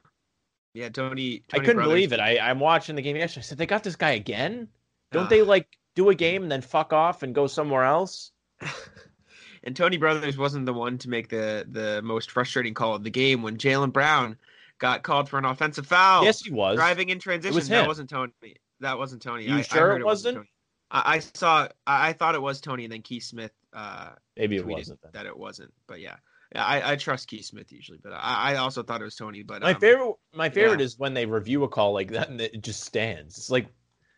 Yeah, 0.74 0.90
Tony. 0.90 1.44
I 1.54 1.60
couldn't 1.60 1.76
Brothers- 1.76 1.92
believe 1.92 2.14
it. 2.14 2.20
I 2.20 2.40
I'm 2.40 2.60
watching 2.60 2.96
the 2.96 3.02
game 3.04 3.16
yesterday. 3.16 3.42
I 3.42 3.44
said 3.44 3.58
they 3.60 3.66
got 3.68 3.84
this 3.84 3.96
guy 3.96 4.12
again. 4.12 4.68
Don't 5.12 5.26
Ah. 5.26 5.30
they 5.30 5.42
like 5.44 5.78
do 5.98 6.10
a 6.10 6.16
game 6.16 6.44
and 6.44 6.52
then 6.52 6.62
fuck 6.62 6.94
off 6.94 7.24
and 7.24 7.36
go 7.36 7.48
somewhere 7.48 7.84
else? 7.84 8.32
and 9.64 9.76
Tony 9.76 9.98
Brothers 9.98 10.38
wasn't 10.38 10.66
the 10.66 10.74
one 10.74 10.98
to 11.00 11.10
make 11.10 11.28
the 11.30 11.66
the 11.70 12.02
most 12.04 12.32
frustrating 12.32 12.74
call 12.74 12.96
of 12.96 13.04
the 13.04 13.10
game 13.10 13.42
when 13.42 13.58
Jaylen 13.58 13.92
Brown 13.92 14.38
got 14.80 15.04
called 15.04 15.28
for 15.28 15.38
an 15.38 15.46
offensive 15.46 15.88
foul. 15.88 16.24
Yes, 16.24 16.42
he 16.42 16.52
was. 16.52 16.78
driving 16.78 17.10
in 17.10 17.20
transition. 17.20 17.60
him. 17.60 17.68
That 17.68 17.88
wasn't 17.88 18.10
Tony. 18.10 18.32
That 18.80 18.98
wasn't 18.98 19.22
Tony. 19.22 19.46
You 19.46 19.56
I, 19.56 19.60
I 19.60 19.62
sure 19.64 19.88
heard 19.88 20.02
it 20.02 20.06
wasn't? 20.06 20.38
Tony. 20.38 20.52
I, 20.92 21.16
I 21.16 21.20
saw. 21.20 21.68
I, 21.86 22.10
I 22.10 22.14
thought 22.14 22.36
it 22.36 22.42
was 22.42 22.62
Tony, 22.62 22.86
and 22.86 22.94
then 22.94 23.02
Keith 23.02 23.24
Smith 23.24 23.52
uh, 23.74 24.10
Maybe 24.36 24.58
it 24.58 24.66
wasn't. 24.66 25.02
Then. 25.02 25.12
that 25.14 25.26
it 25.26 25.38
wasn't. 25.38 25.74
But 25.88 26.00
yeah, 26.00 26.16
yeah 26.54 26.66
I, 26.66 26.94
I 26.94 26.96
trust 26.96 27.28
Keith 27.28 27.46
Smith 27.46 27.72
usually, 27.72 28.00
but 28.02 28.12
I, 28.14 28.54
I 28.54 28.56
also 28.56 28.84
thought 28.84 29.02
it 29.02 29.06
was 29.06 29.16
Tony. 29.16 29.44
But 29.44 29.62
My 29.62 29.74
um, 29.74 29.80
favorite, 29.80 30.16
my 30.34 30.50
favorite 30.50 30.80
yeah. 30.80 30.86
is 30.86 30.98
when 30.98 31.14
they 31.14 31.26
review 31.26 31.64
a 31.64 31.68
call 31.68 31.94
like 31.94 32.12
that 32.12 32.30
and 32.30 32.40
it 32.40 32.62
just 32.62 32.84
stands. 32.84 33.38
It's 33.38 33.50
like 33.50 33.68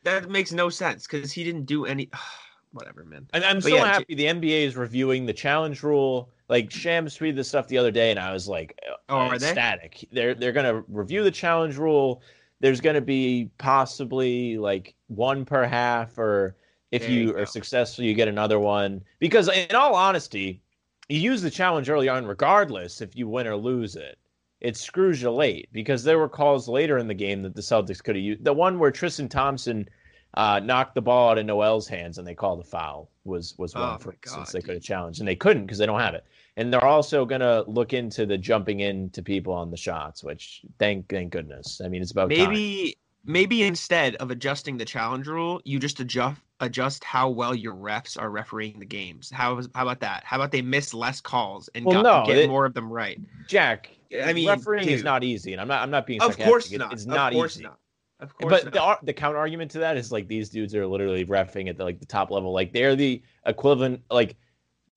that 0.04 0.30
makes 0.30 0.52
no 0.52 0.70
sense 0.70 1.08
because 1.08 1.32
he 1.32 1.44
didn't 1.44 1.66
do 1.66 1.86
any. 1.86 2.10
Whatever, 2.72 3.04
man. 3.04 3.28
And 3.34 3.44
I'm 3.44 3.62
But 3.62 3.72
so 3.72 3.76
yeah, 3.76 3.84
happy 3.84 4.16
the 4.16 4.26
NBA 4.26 4.66
is 4.66 4.76
reviewing 4.76 5.26
the 5.26 5.34
challenge 5.34 5.84
rule. 5.84 6.32
Like 6.48 6.72
Shams 6.72 7.18
tweeted 7.18 7.36
this 7.36 7.48
stuff 7.48 7.68
the 7.68 7.78
other 7.78 7.92
day, 7.92 8.10
and 8.12 8.20
I 8.20 8.34
was 8.34 8.48
like, 8.48 8.78
Oh, 9.10 9.20
uh, 9.20 9.28
are 9.28 9.40
they? 9.40 9.52
ecstatic. 9.52 10.08
They're 10.12 10.34
they're 10.34 10.52
gonna 10.52 10.84
review 10.88 11.24
the 11.24 11.32
challenge 11.32 11.78
rule. 11.78 12.22
There's 12.60 12.82
gonna 12.82 13.02
be 13.02 13.52
possibly 13.58 14.58
like 14.58 14.96
one 15.08 15.46
per 15.46 15.66
half, 15.66 16.18
or 16.18 16.56
if 16.92 17.06
There 17.06 17.12
you, 17.12 17.28
you 17.28 17.38
are 17.38 17.46
successful, 17.46 18.04
you 18.04 18.14
get 18.16 18.28
another 18.28 18.60
one. 18.60 19.04
Because 19.20 19.48
in 19.48 19.76
all 19.76 19.96
honesty, 19.96 20.62
you 21.08 21.20
use 21.20 21.42
the 21.42 21.52
challenge 21.52 21.90
early 21.90 22.10
on, 22.10 22.26
regardless 22.26 23.02
if 23.02 23.16
you 23.16 23.28
win 23.28 23.48
or 23.48 23.56
lose 23.56 23.96
it. 23.96 24.18
It 24.62 24.76
screws 24.76 25.22
you 25.22 25.32
late 25.32 25.70
because 25.72 26.04
there 26.04 26.20
were 26.20 26.30
calls 26.30 26.68
later 26.68 26.98
in 26.98 27.08
the 27.08 27.14
game 27.14 27.42
that 27.44 27.56
the 27.56 27.62
Celtics 27.62 28.04
could 28.04 28.16
have 28.16 28.24
used. 28.24 28.44
The 28.44 28.54
one 28.54 28.78
where 28.78 28.92
Tristan 28.92 29.30
Thompson 29.30 29.88
uh, 30.36 30.60
knocked 30.60 30.96
the 30.96 31.02
ball 31.02 31.32
out 31.32 31.38
of 31.38 31.46
Noel's 31.46 31.88
hands 31.88 32.18
and 32.18 32.28
they 32.28 32.36
called 32.36 32.60
a 32.60 32.64
foul 32.64 33.10
was 33.24 33.56
was 33.58 33.74
one 33.74 33.96
Oh 33.96 33.98
for 33.98 34.14
instance 34.14 34.52
they 34.52 34.62
could 34.62 34.76
have 34.76 34.84
challenged 34.84 35.20
and 35.20 35.28
they 35.28 35.36
couldn't 35.36 35.66
because 35.66 35.78
they 35.78 35.86
don't 35.86 36.00
have 36.00 36.14
it. 36.14 36.26
And 36.58 36.74
they're 36.74 36.86
also 36.86 37.26
gonna 37.26 37.64
look 37.68 37.94
into 37.94 38.26
the 38.26 38.38
jumping 38.38 38.82
into 38.82 39.24
people 39.24 39.54
on 39.54 39.72
the 39.72 39.78
shots, 39.78 40.24
which 40.24 40.62
thank 40.78 41.08
thank 41.10 41.32
goodness. 41.32 41.82
I 41.84 41.88
mean, 41.88 42.02
it's 42.02 42.12
about 42.12 42.30
time. 42.30 42.50
Maybe 42.50 42.98
maybe 43.26 43.64
instead 43.64 44.16
of 44.16 44.30
adjusting 44.30 44.78
the 44.78 44.86
challenge 44.86 45.28
rule, 45.28 45.62
you 45.64 45.80
just 45.80 46.00
adjust 46.00 46.42
adjust 46.60 47.04
how 47.04 47.30
well 47.30 47.56
your 47.56 47.74
refs 47.74 48.20
are 48.20 48.30
refereeing 48.30 48.80
the 48.80 48.86
games. 48.86 49.32
How 49.32 49.62
how 49.74 49.84
about 49.84 50.02
that? 50.02 50.24
How 50.26 50.36
about 50.36 50.52
they 50.52 50.62
miss 50.62 50.94
less 50.94 51.22
calls 51.22 51.70
and 51.74 51.86
Well, 51.86 52.04
got, 52.04 52.04
no, 52.04 52.24
get 52.26 52.38
it- 52.38 52.50
more 52.50 52.66
of 52.66 52.74
them 52.74 52.92
right? 52.92 53.20
Jack. 53.48 53.92
I 54.12 54.34
mean, 54.34 54.48
refereeing 54.48 54.90
is 54.90 55.04
not 55.04 55.24
easy, 55.24 55.54
and 55.54 55.62
I'm 55.62 55.68
not 55.68 55.82
I'm 55.84 55.92
not 55.92 56.08
being 56.08 56.22
Of 56.22 56.38
course 56.38 56.72
not. 56.72 56.94
It's 56.94 57.04
of 57.04 57.10
not 57.10 57.34
course 57.34 57.56
easy. 57.56 57.64
not. 57.64 57.80
Of 58.20 58.36
course 58.36 58.64
but 58.64 58.74
not. 58.76 59.02
the 59.02 59.06
the 59.08 59.14
counter 59.14 59.38
argument 59.38 59.72
to 59.72 59.80
that 59.80 59.98
is 59.98 60.12
like 60.12 60.28
these 60.28 60.50
dudes 60.50 60.76
are 60.76 60.86
literally 60.86 61.26
refing 61.26 61.70
at 61.70 61.78
the, 61.78 61.84
like 61.84 62.00
the 62.00 62.06
top 62.06 62.32
level. 62.32 62.52
Like 62.52 62.74
they're 62.74 62.96
the 62.96 63.22
equivalent. 63.46 64.02
Like 64.10 64.36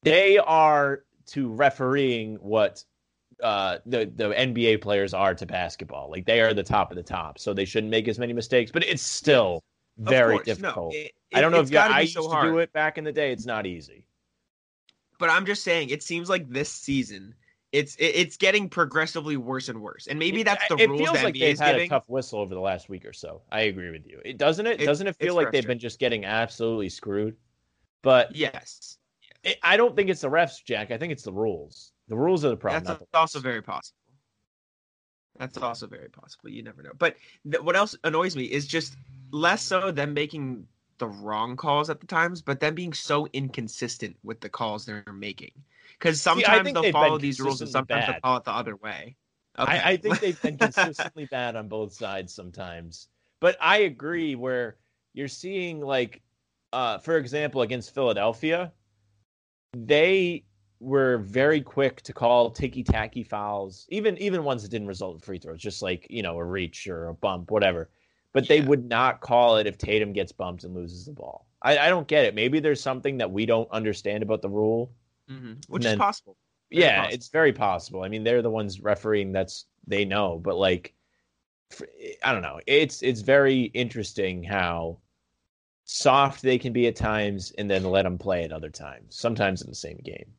they 0.03 0.39
are 0.39 1.05
to 1.27 1.53
refereeing 1.53 2.37
what 2.37 2.83
uh, 3.43 3.79
the 3.87 4.11
the 4.17 4.31
NBA 4.31 4.81
players 4.81 5.15
are 5.15 5.35
to 5.35 5.47
basketball. 5.47 6.11
Like 6.11 6.27
they 6.27 6.41
are 6.41 6.55
the 6.55 6.63
top 6.63 6.91
of 6.91 6.97
the 6.97 7.03
top, 7.03 7.39
so 7.39 7.53
they 7.53 7.65
shouldn't 7.65 7.91
make 7.91 8.09
as 8.09 8.19
many 8.19 8.33
mistakes. 8.33 8.71
But 8.71 8.85
it's 8.85 9.03
still 9.03 9.63
Of 9.99 10.09
very 10.09 10.37
course, 10.37 10.47
no, 10.47 10.55
difficult. 10.55 10.95
it- 10.95 11.13
I 11.35 11.41
don't 11.41 11.51
know 11.51 11.61
if 11.61 11.71
you, 11.71 11.79
I 11.79 12.01
used 12.01 12.13
so 12.13 12.29
to 12.31 12.43
do 12.43 12.59
it 12.59 12.73
back 12.75 12.99
in 12.99 13.05
the 13.05 13.13
day. 13.13 13.33
It's 13.33 13.47
not 13.47 13.67
easy. 13.67 14.05
But 15.19 15.31
I'm 15.31 15.47
just 15.47 15.65
saying, 15.65 15.89
it 15.89 16.03
seems 16.03 16.29
like 16.29 16.47
this 16.49 16.71
season 16.71 17.35
it's 17.73 17.97
it's 17.99 18.37
getting 18.37 18.69
progressively 18.69 19.37
worse 19.39 19.69
and 19.71 19.81
worse. 19.81 20.07
And 20.07 20.19
maybe 20.19 20.43
that's 20.43 20.67
the 20.69 20.77
it 20.77 20.89
rules 20.91 21.01
feels 21.01 21.19
the 21.19 21.25
like 21.25 21.35
NBA 21.35 21.41
they've 21.41 21.59
had 21.59 21.73
giving. 21.73 21.87
a 21.87 21.89
tough 21.89 22.09
whistle 22.09 22.39
over 22.41 22.55
the 22.55 22.61
last 22.61 22.89
week 22.91 23.05
or 23.07 23.13
so. 23.15 23.43
I 23.51 23.63
agree 23.63 23.91
with 23.91 24.07
you. 24.07 24.21
It 24.25 24.37
doesn't 24.39 24.67
it 24.67 24.81
It- 24.81 24.85
doesn't 24.85 25.07
it 25.07 25.17
feel 25.17 25.35
like 25.35 25.51
they've 25.53 25.67
been 25.67 25.79
just 25.79 25.99
getting 25.99 26.25
absolutely 26.25 26.91
screwed. 26.91 27.37
But 28.03 28.37
yes, 28.37 28.99
it, 29.43 29.59
I 29.63 29.77
don't 29.77 29.97
think 29.97 30.11
it's 30.11 30.21
the 30.21 30.29
refs, 30.31 30.63
Jack. 30.65 30.91
I 30.91 30.99
think 30.99 31.13
it's 31.13 31.23
the 31.23 31.33
rules. 31.33 31.93
The 32.09 32.17
rules 32.17 32.45
are 32.45 32.51
the 32.51 32.57
problem. 32.57 32.85
that's 32.85 33.01
the 33.11 33.19
also 33.19 33.41
very 33.41 33.63
possible. 33.63 33.97
That's 35.39 35.57
also 35.57 35.87
very 35.87 36.11
possible. 36.11 36.51
You 36.51 36.63
never 36.63 36.83
know. 36.83 36.93
But 36.99 37.17
th- 37.51 37.63
what 37.63 37.75
else 37.75 37.97
annoys 38.05 38.37
me 38.37 38.45
is 38.45 38.67
just 38.67 38.97
less 39.31 39.63
so 39.63 39.91
them 39.91 40.13
making 40.13 40.67
the 41.03 41.09
wrong 41.09 41.57
calls 41.57 41.91
at 41.91 41.99
the 41.99 42.07
times, 42.07 42.43
but 42.43 42.61
them 42.61 42.77
being 42.77 42.93
so 42.93 43.27
inconsistent 43.33 44.17
with 44.23 44.41
the 44.41 44.49
calls 44.49 44.87
they're 44.87 45.03
making. 45.13 45.51
Because 45.99 46.23
sometimes 46.23 46.63
think 46.63 46.81
they'll 46.81 46.93
follow 46.93 47.19
these 47.19 47.41
rules 47.41 47.61
and 47.61 47.69
sometimes 47.69 48.07
bad. 48.07 48.15
they'll 48.15 48.21
call 48.21 48.37
it 48.37 48.45
the 48.45 48.53
other 48.53 48.77
way. 48.77 49.17
Okay. 49.59 49.73
I, 49.73 49.91
I 49.91 49.97
think 49.97 50.21
they've 50.21 50.41
been 50.41 50.57
consistently 50.59 51.25
bad 51.25 51.57
on 51.57 51.67
both 51.67 51.93
sides 51.93 52.33
sometimes. 52.33 53.09
But 53.41 53.57
I 53.61 53.79
agree 53.79 54.37
where 54.37 54.77
you're 55.13 55.27
seeing 55.27 55.81
like 55.81 56.23
uh 56.73 56.99
for 56.99 57.17
example 57.17 57.63
against 57.63 57.93
Philadelphia, 57.93 58.73
they 59.77 60.45
were 60.79 61.19
very 61.19 61.61
quick 61.61 62.01
to 62.03 62.13
call 62.13 62.49
ticky 62.49 62.85
tacky 62.85 63.25
fouls, 63.25 63.87
even 63.89 64.17
even 64.19 64.45
ones 64.45 64.63
that 64.63 64.71
didn't 64.71 64.87
result 64.87 65.17
in 65.17 65.21
free 65.21 65.39
throws, 65.39 65.61
just 65.61 65.83
like, 65.83 66.07
you 66.11 66.23
know, 66.23 66.39
a 66.39 66.45
reach 66.45 66.87
or 66.87 67.09
a 67.09 67.15
bump, 67.15 67.51
whatever. 67.51 67.91
But 68.33 68.49
they 68.49 68.59
Yeah. 68.59 68.67
would 68.67 68.85
not 68.89 69.21
call 69.21 69.57
it 69.59 69.67
if 69.67 69.77
Tatum 69.79 70.13
gets 70.13 70.33
bumped 70.33 70.65
and 70.65 70.75
loses 70.75 71.05
the 71.07 71.13
ball. 71.13 71.47
I, 71.61 71.79
I 71.79 71.89
don't 71.89 72.09
get 72.09 72.25
it. 72.25 72.35
Maybe 72.35 72.61
there's 72.61 72.81
something 72.81 73.19
that 73.19 73.31
we 73.31 73.47
don't 73.47 73.71
understand 73.71 74.23
about 74.23 74.43
the 74.43 74.51
rule. 74.51 74.93
Mhm. 75.31 75.69
which 75.69 75.83
then- 75.85 75.95
is 75.95 75.99
possible. 75.99 76.37
Very 76.71 76.83
yeah, 76.83 76.97
possible. 77.03 77.15
it's 77.15 77.29
very 77.29 77.53
possible. 77.53 78.03
I 78.03 78.09
mean, 78.09 78.25
they're 78.25 78.43
the 78.43 78.51
ones 78.51 78.81
refereeing. 78.81 79.31
That's 79.33 79.67
they 79.87 80.05
know, 80.05 80.39
but 80.39 80.57
like, 80.57 80.95
I 82.25 82.33
don't 82.33 82.43
know. 82.43 82.61
It's 82.67 83.03
it's 83.03 83.21
very 83.21 83.63
interesting 83.75 84.43
how 84.43 84.99
soft 85.85 86.43
they 86.43 86.59
can 86.59 86.73
be 86.73 86.87
at 86.87 86.97
times, 86.97 87.51
and 87.53 87.71
then 87.71 87.85
let 87.85 88.03
them 88.03 88.19
play 88.19 88.45
at 88.45 88.53
other 88.53 88.71
times. 88.71 89.15
Sometimes 89.17 89.63
in 89.63 89.69
the 89.69 89.75
same 89.77 89.99
game. 89.99 90.33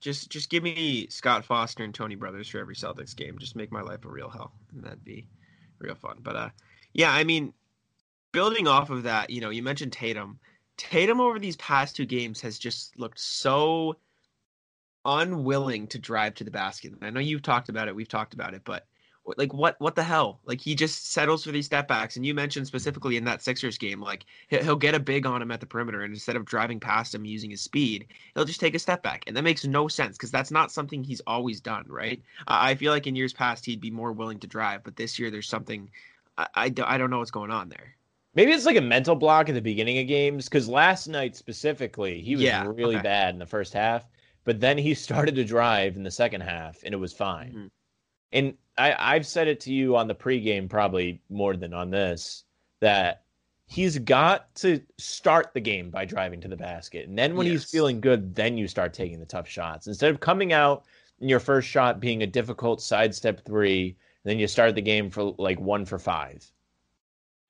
Just 0.00 0.30
just 0.30 0.50
give 0.50 0.62
me 0.62 1.06
Scott 1.08 1.44
Foster 1.44 1.84
and 1.84 1.94
Tony 1.94 2.14
Brothers 2.14 2.48
for 2.48 2.58
every 2.58 2.74
Celtics 2.74 3.14
game. 3.14 3.38
Just 3.38 3.56
make 3.56 3.70
my 3.72 3.82
life 3.82 4.04
a 4.04 4.08
real 4.08 4.28
hell. 4.30 4.52
And 4.72 4.82
that'd 4.84 5.04
be 5.04 5.28
real 5.78 5.94
fun. 5.94 6.18
But 6.22 6.36
uh 6.36 6.48
yeah, 6.92 7.12
I 7.12 7.24
mean 7.24 7.52
building 8.32 8.68
off 8.68 8.90
of 8.90 9.02
that, 9.04 9.30
you 9.30 9.40
know, 9.40 9.50
you 9.50 9.62
mentioned 9.62 9.92
Tatum. 9.92 10.38
Tatum 10.76 11.20
over 11.20 11.38
these 11.38 11.56
past 11.56 11.96
two 11.96 12.06
games 12.06 12.40
has 12.40 12.58
just 12.58 12.98
looked 12.98 13.20
so 13.20 13.96
unwilling 15.04 15.86
to 15.88 15.98
drive 15.98 16.34
to 16.34 16.44
the 16.44 16.50
basket. 16.50 16.92
I 17.02 17.10
know 17.10 17.20
you've 17.20 17.42
talked 17.42 17.68
about 17.68 17.88
it, 17.88 17.94
we've 17.94 18.08
talked 18.08 18.34
about 18.34 18.54
it, 18.54 18.62
but 18.64 18.86
like 19.36 19.52
what 19.52 19.76
what 19.80 19.94
the 19.94 20.02
hell? 20.02 20.40
Like 20.44 20.60
he 20.60 20.74
just 20.74 21.12
settles 21.12 21.44
for 21.44 21.52
these 21.52 21.66
step 21.66 21.86
backs 21.86 22.16
and 22.16 22.24
you 22.24 22.34
mentioned 22.34 22.66
specifically 22.66 23.16
in 23.16 23.24
that 23.24 23.42
Sixers 23.42 23.78
game 23.78 24.00
like 24.00 24.24
he- 24.48 24.58
he'll 24.58 24.76
get 24.76 24.94
a 24.94 25.00
big 25.00 25.26
on 25.26 25.42
him 25.42 25.50
at 25.50 25.60
the 25.60 25.66
perimeter 25.66 26.02
and 26.02 26.12
instead 26.12 26.36
of 26.36 26.44
driving 26.44 26.80
past 26.80 27.14
him 27.14 27.24
using 27.24 27.50
his 27.50 27.60
speed, 27.60 28.06
he'll 28.34 28.44
just 28.44 28.60
take 28.60 28.74
a 28.74 28.78
step 28.78 29.02
back. 29.02 29.24
And 29.26 29.36
that 29.36 29.44
makes 29.44 29.64
no 29.64 29.88
sense 29.88 30.16
because 30.16 30.30
that's 30.30 30.50
not 30.50 30.72
something 30.72 31.04
he's 31.04 31.20
always 31.26 31.60
done, 31.60 31.84
right? 31.86 32.22
I 32.46 32.74
feel 32.74 32.92
like 32.92 33.06
in 33.06 33.14
years 33.14 33.32
past 33.32 33.64
he'd 33.66 33.80
be 33.80 33.90
more 33.90 34.12
willing 34.12 34.40
to 34.40 34.46
drive, 34.46 34.82
but 34.84 34.96
this 34.96 35.18
year 35.18 35.30
there's 35.30 35.48
something 35.48 35.90
I, 36.54 36.66
I, 36.66 36.74
I 36.84 36.98
don't 36.98 37.10
know 37.10 37.18
what's 37.18 37.30
going 37.30 37.50
on 37.50 37.68
there. 37.68 37.96
Maybe 38.34 38.52
it's 38.52 38.66
like 38.66 38.76
a 38.76 38.80
mental 38.80 39.16
block 39.16 39.48
at 39.48 39.54
the 39.54 39.60
beginning 39.60 39.98
of 39.98 40.06
games 40.06 40.48
because 40.48 40.68
last 40.68 41.08
night 41.08 41.34
specifically 41.36 42.20
he 42.20 42.36
was 42.36 42.44
Yeah, 42.44 42.64
really 42.66 42.96
okay. 42.96 43.02
bad 43.02 43.34
in 43.34 43.38
the 43.38 43.46
first 43.46 43.72
half, 43.72 44.06
but 44.44 44.60
then 44.60 44.78
he 44.78 44.94
started 45.06 45.34
to 45.34 45.44
drive 45.44 45.96
in 45.96 46.02
the 46.02 46.10
second 46.10 46.42
half 46.42 46.82
and 46.84 46.94
it 46.94 46.98
was 46.98 47.12
fine. 47.12 47.52
Mhm. 47.52 47.70
And 48.32 48.54
I, 48.78 48.94
I've 49.16 49.26
said 49.26 49.48
it 49.48 49.58
to 49.60 49.72
you 49.72 49.96
on 49.96 50.06
the 50.06 50.14
pregame 50.14 50.68
probably 50.68 51.20
more 51.28 51.56
than 51.56 51.74
on 51.74 51.90
this 51.90 52.44
that 52.80 53.24
he's 53.66 53.98
got 53.98 54.54
to 54.56 54.80
start 54.98 55.50
the 55.52 55.60
game 55.60 55.90
by 55.90 56.04
driving 56.04 56.40
to 56.40 56.48
the 56.48 56.56
basket, 56.56 57.08
and 57.08 57.18
then 57.18 57.34
when 57.36 57.46
he's 57.46 57.64
feeling 57.70 58.00
good, 58.00 58.34
then 58.34 58.56
you 58.56 58.66
start 58.68 58.94
taking 58.94 59.18
the 59.18 59.26
tough 59.26 59.48
shots 59.48 59.86
instead 59.88 60.10
of 60.10 60.20
coming 60.20 60.52
out 60.52 60.84
and 61.20 61.28
your 61.28 61.40
first 61.40 61.68
shot 61.68 62.00
being 62.00 62.22
a 62.22 62.26
difficult 62.26 62.80
sidestep 62.80 63.44
three, 63.44 63.96
then 64.24 64.38
you 64.38 64.46
start 64.46 64.74
the 64.74 64.82
game 64.82 65.10
for 65.10 65.34
like 65.38 65.58
one 65.60 65.84
for 65.84 65.98
five. 65.98 66.44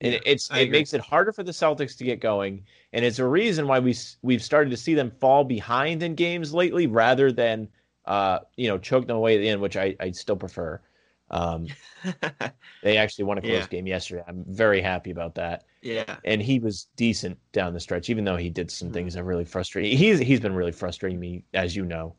And 0.00 0.14
Yeah, 0.14 0.20
it's 0.24 0.50
I 0.50 0.60
it 0.60 0.62
agree. 0.64 0.78
makes 0.78 0.94
it 0.94 1.00
harder 1.00 1.32
for 1.32 1.42
the 1.42 1.52
Celtics 1.52 1.96
to 1.98 2.04
get 2.04 2.20
going, 2.20 2.64
and 2.92 3.04
it's 3.04 3.18
a 3.18 3.26
reason 3.26 3.66
why 3.66 3.80
we 3.80 3.94
we've 4.22 4.42
started 4.42 4.70
to 4.70 4.76
see 4.76 4.94
them 4.94 5.10
fall 5.20 5.44
behind 5.44 6.02
in 6.02 6.14
games 6.14 6.54
lately, 6.54 6.86
rather 6.86 7.30
than 7.32 7.68
uh 8.06 8.38
you 8.56 8.68
know 8.68 8.78
choke 8.78 9.06
them 9.06 9.16
away 9.16 9.34
at 9.36 9.40
the 9.40 9.48
end, 9.50 9.60
which 9.60 9.76
I 9.76 9.94
I 10.00 10.10
still 10.12 10.36
prefer. 10.36 10.80
Um, 11.30 11.68
they 12.82 12.96
actually 12.96 13.24
won 13.24 13.38
a 13.38 13.40
close 13.40 13.52
Yeah. 13.52 13.66
game 13.66 13.86
yesterday. 13.86 14.24
I'm 14.26 14.44
very 14.48 14.80
happy 14.80 15.10
about 15.12 15.34
that, 15.36 15.64
yeah. 15.82 16.16
and 16.24 16.42
he 16.42 16.58
was 16.58 16.88
decent 16.96 17.38
down 17.52 17.72
the 17.74 17.78
stretch, 17.78 18.10
even 18.10 18.24
though 18.24 18.36
he 18.36 18.50
did 18.50 18.68
some 18.70 18.88
Mhm. 18.88 18.94
things 18.94 19.14
that 19.14 19.22
really 19.24 19.44
frustrated. 19.44 19.96
He's 19.96 20.18
he's 20.18 20.40
been 20.40 20.54
really 20.54 20.72
frustrating 20.72 21.20
me, 21.20 21.44
as 21.54 21.76
you 21.76 21.84
know. 21.84 22.16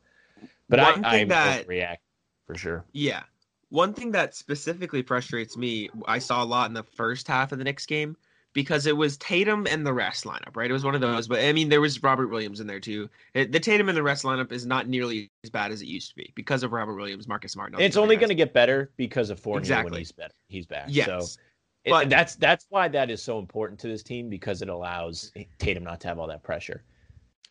But 0.68 0.78
One 0.78 1.04
I 1.04 1.18
I'm 1.20 1.28
that- 1.28 1.66
overreact 1.66 1.98
for 2.46 2.54
sure. 2.54 2.84
Yeah. 2.92 3.24
One 3.72 3.94
thing 3.94 4.10
that 4.12 4.34
specifically 4.34 5.00
frustrates 5.02 5.56
me, 5.56 5.88
I 6.06 6.18
saw 6.18 6.42
a 6.42 6.44
lot 6.44 6.68
in 6.68 6.74
the 6.74 6.82
first 6.82 7.26
half 7.26 7.52
of 7.52 7.58
the 7.58 7.64
Knicks 7.64 7.86
game 7.86 8.16
because 8.52 8.84
it 8.84 8.94
was 8.94 9.16
Tatum 9.16 9.66
and 9.66 9.86
the 9.86 9.94
rest 9.94 10.24
lineup, 10.24 10.54
right? 10.56 10.68
It 10.68 10.74
was 10.74 10.84
one 10.84 10.94
of 10.94 11.00
those, 11.00 11.26
but 11.26 11.40
I 11.40 11.54
mean, 11.54 11.70
there 11.70 11.80
was 11.80 12.02
Robert 12.02 12.28
Williams 12.28 12.60
in 12.60 12.66
there 12.66 12.80
too. 12.80 13.08
It- 13.32 13.50
the 13.50 13.58
Tatum 13.58 13.88
and 13.88 13.96
the 13.96 14.02
rest 14.02 14.24
lineup 14.24 14.52
is 14.52 14.66
not 14.66 14.88
nearly 14.88 15.30
as 15.42 15.48
bad 15.48 15.72
as 15.72 15.80
it 15.80 15.86
used 15.86 16.10
to 16.10 16.16
be 16.16 16.30
because 16.34 16.62
of 16.62 16.72
Robert 16.72 16.96
Williams, 16.96 17.26
Marcus 17.26 17.52
Smart. 17.52 17.68
and 17.68 17.76
all 17.76 17.80
And 17.80 17.86
it's 17.86 17.96
only 17.96 18.16
going 18.16 18.28
to 18.28 18.34
get 18.34 18.52
better 18.52 18.92
because 18.98 19.30
of 19.30 19.40
Fournier 19.40 19.82
when 19.84 19.94
he's 19.94 20.12
better. 20.12 20.34
He's 20.48 20.66
back. 20.66 20.84
Yes. 20.88 21.06
So 21.06 21.40
it- 21.84 21.90
But- 21.90 22.10
that's 22.10 22.34
that's 22.34 22.66
why 22.68 22.88
that 22.88 23.10
is 23.10 23.22
so 23.22 23.38
important 23.38 23.80
to 23.80 23.88
this 23.88 24.02
team 24.02 24.28
because 24.28 24.60
it 24.60 24.68
allows 24.68 25.32
Tatum 25.58 25.84
not 25.84 25.98
to 26.02 26.08
have 26.08 26.18
all 26.18 26.26
that 26.26 26.42
pressure. 26.42 26.84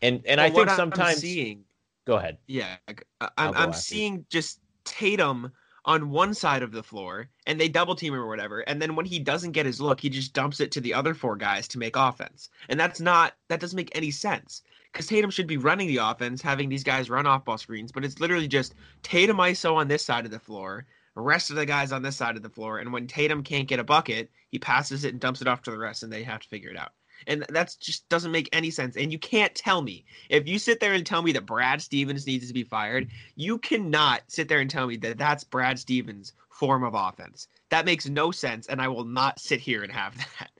And 0.03 0.21
and 0.27 0.39
I 0.39 0.49
think 0.49 0.57
what 0.57 0.69
I'm 0.69 0.75
sometimes 0.75 1.17
seeing 1.17 1.63
go 2.05 2.17
ahead. 2.17 2.37
Yeah, 2.45 2.75
I'm 2.87 2.95
go 2.95 3.03
I'm 3.39 3.55
after 3.55 3.67
you. 3.69 3.73
seeing 3.73 4.25
just 4.29 4.59
Tatum 4.83 5.51
on 5.85 6.11
one 6.11 6.33
side 6.33 6.61
of 6.63 6.71
the 6.71 6.83
floor, 6.83 7.29
and 7.47 7.59
they 7.59 7.67
double 7.67 7.95
team 7.95 8.13
him 8.13 8.19
or 8.19 8.27
whatever, 8.27 8.59
and 8.61 8.81
then 8.81 8.95
when 8.95 9.05
he 9.05 9.19
doesn't 9.19 9.53
get 9.53 9.65
his 9.65 9.81
look, 9.81 9.99
he 9.99 10.09
just 10.09 10.33
dumps 10.33 10.59
it 10.59 10.71
to 10.71 10.81
the 10.81 10.93
other 10.93 11.13
four 11.13 11.35
guys 11.35 11.67
to 11.69 11.79
make 11.79 11.95
offense, 11.95 12.49
and 12.69 12.79
that's 12.79 12.99
not 12.99 13.33
that 13.47 13.59
doesn't 13.59 13.77
make 13.77 13.95
any 13.95 14.11
sense 14.11 14.61
because 14.91 15.07
Tatum 15.07 15.31
should 15.31 15.47
be 15.47 15.57
running 15.57 15.87
the 15.87 15.97
offense, 15.97 16.41
having 16.41 16.69
these 16.69 16.83
guys 16.83 17.09
run 17.09 17.25
off 17.25 17.45
ball 17.45 17.57
screens, 17.57 17.91
but 17.91 18.03
it's 18.03 18.19
literally 18.19 18.47
just 18.47 18.75
Tatum 19.03 19.37
ISO 19.37 19.75
on 19.75 19.87
this 19.87 20.03
side 20.03 20.25
of 20.25 20.31
the 20.31 20.39
floor, 20.39 20.85
the 21.15 21.21
rest 21.21 21.49
of 21.49 21.55
the 21.55 21.65
guys 21.65 21.91
on 21.91 22.01
this 22.03 22.17
side 22.17 22.35
of 22.35 22.43
the 22.43 22.49
floor, 22.49 22.79
and 22.79 22.91
when 22.91 23.07
Tatum 23.07 23.43
can't 23.43 23.67
get 23.67 23.79
a 23.79 23.83
bucket, 23.83 24.29
he 24.49 24.59
passes 24.59 25.03
it 25.03 25.13
and 25.13 25.19
dumps 25.19 25.41
it 25.41 25.47
off 25.47 25.61
to 25.63 25.71
the 25.71 25.77
rest, 25.77 26.03
and 26.03 26.11
they 26.11 26.23
have 26.23 26.41
to 26.41 26.47
figure 26.49 26.69
it 26.69 26.77
out. 26.77 26.91
And 27.27 27.45
that 27.49 27.75
just 27.79 28.07
doesn't 28.09 28.31
make 28.31 28.49
any 28.51 28.71
sense. 28.71 28.95
And 28.95 29.11
you 29.11 29.19
can't 29.19 29.53
tell 29.55 29.81
me 29.81 30.05
if 30.29 30.47
you 30.47 30.59
sit 30.59 30.79
there 30.79 30.93
and 30.93 31.05
tell 31.05 31.21
me 31.21 31.31
that 31.33 31.45
Brad 31.45 31.81
Stevens 31.81 32.27
needs 32.27 32.47
to 32.47 32.53
be 32.53 32.63
fired, 32.63 33.09
you 33.35 33.57
cannot 33.57 34.21
sit 34.27 34.47
there 34.47 34.59
and 34.59 34.69
tell 34.69 34.87
me 34.87 34.97
that 34.97 35.17
that's 35.17 35.43
Brad 35.43 35.79
Stevens' 35.79 36.33
form 36.49 36.83
of 36.83 36.93
offense. 36.93 37.47
That 37.69 37.85
makes 37.85 38.07
no 38.07 38.31
sense, 38.31 38.67
and 38.67 38.81
I 38.81 38.87
will 38.87 39.05
not 39.05 39.39
sit 39.39 39.59
here 39.59 39.83
and 39.83 39.91
have 39.91 40.15
that. 40.39 40.51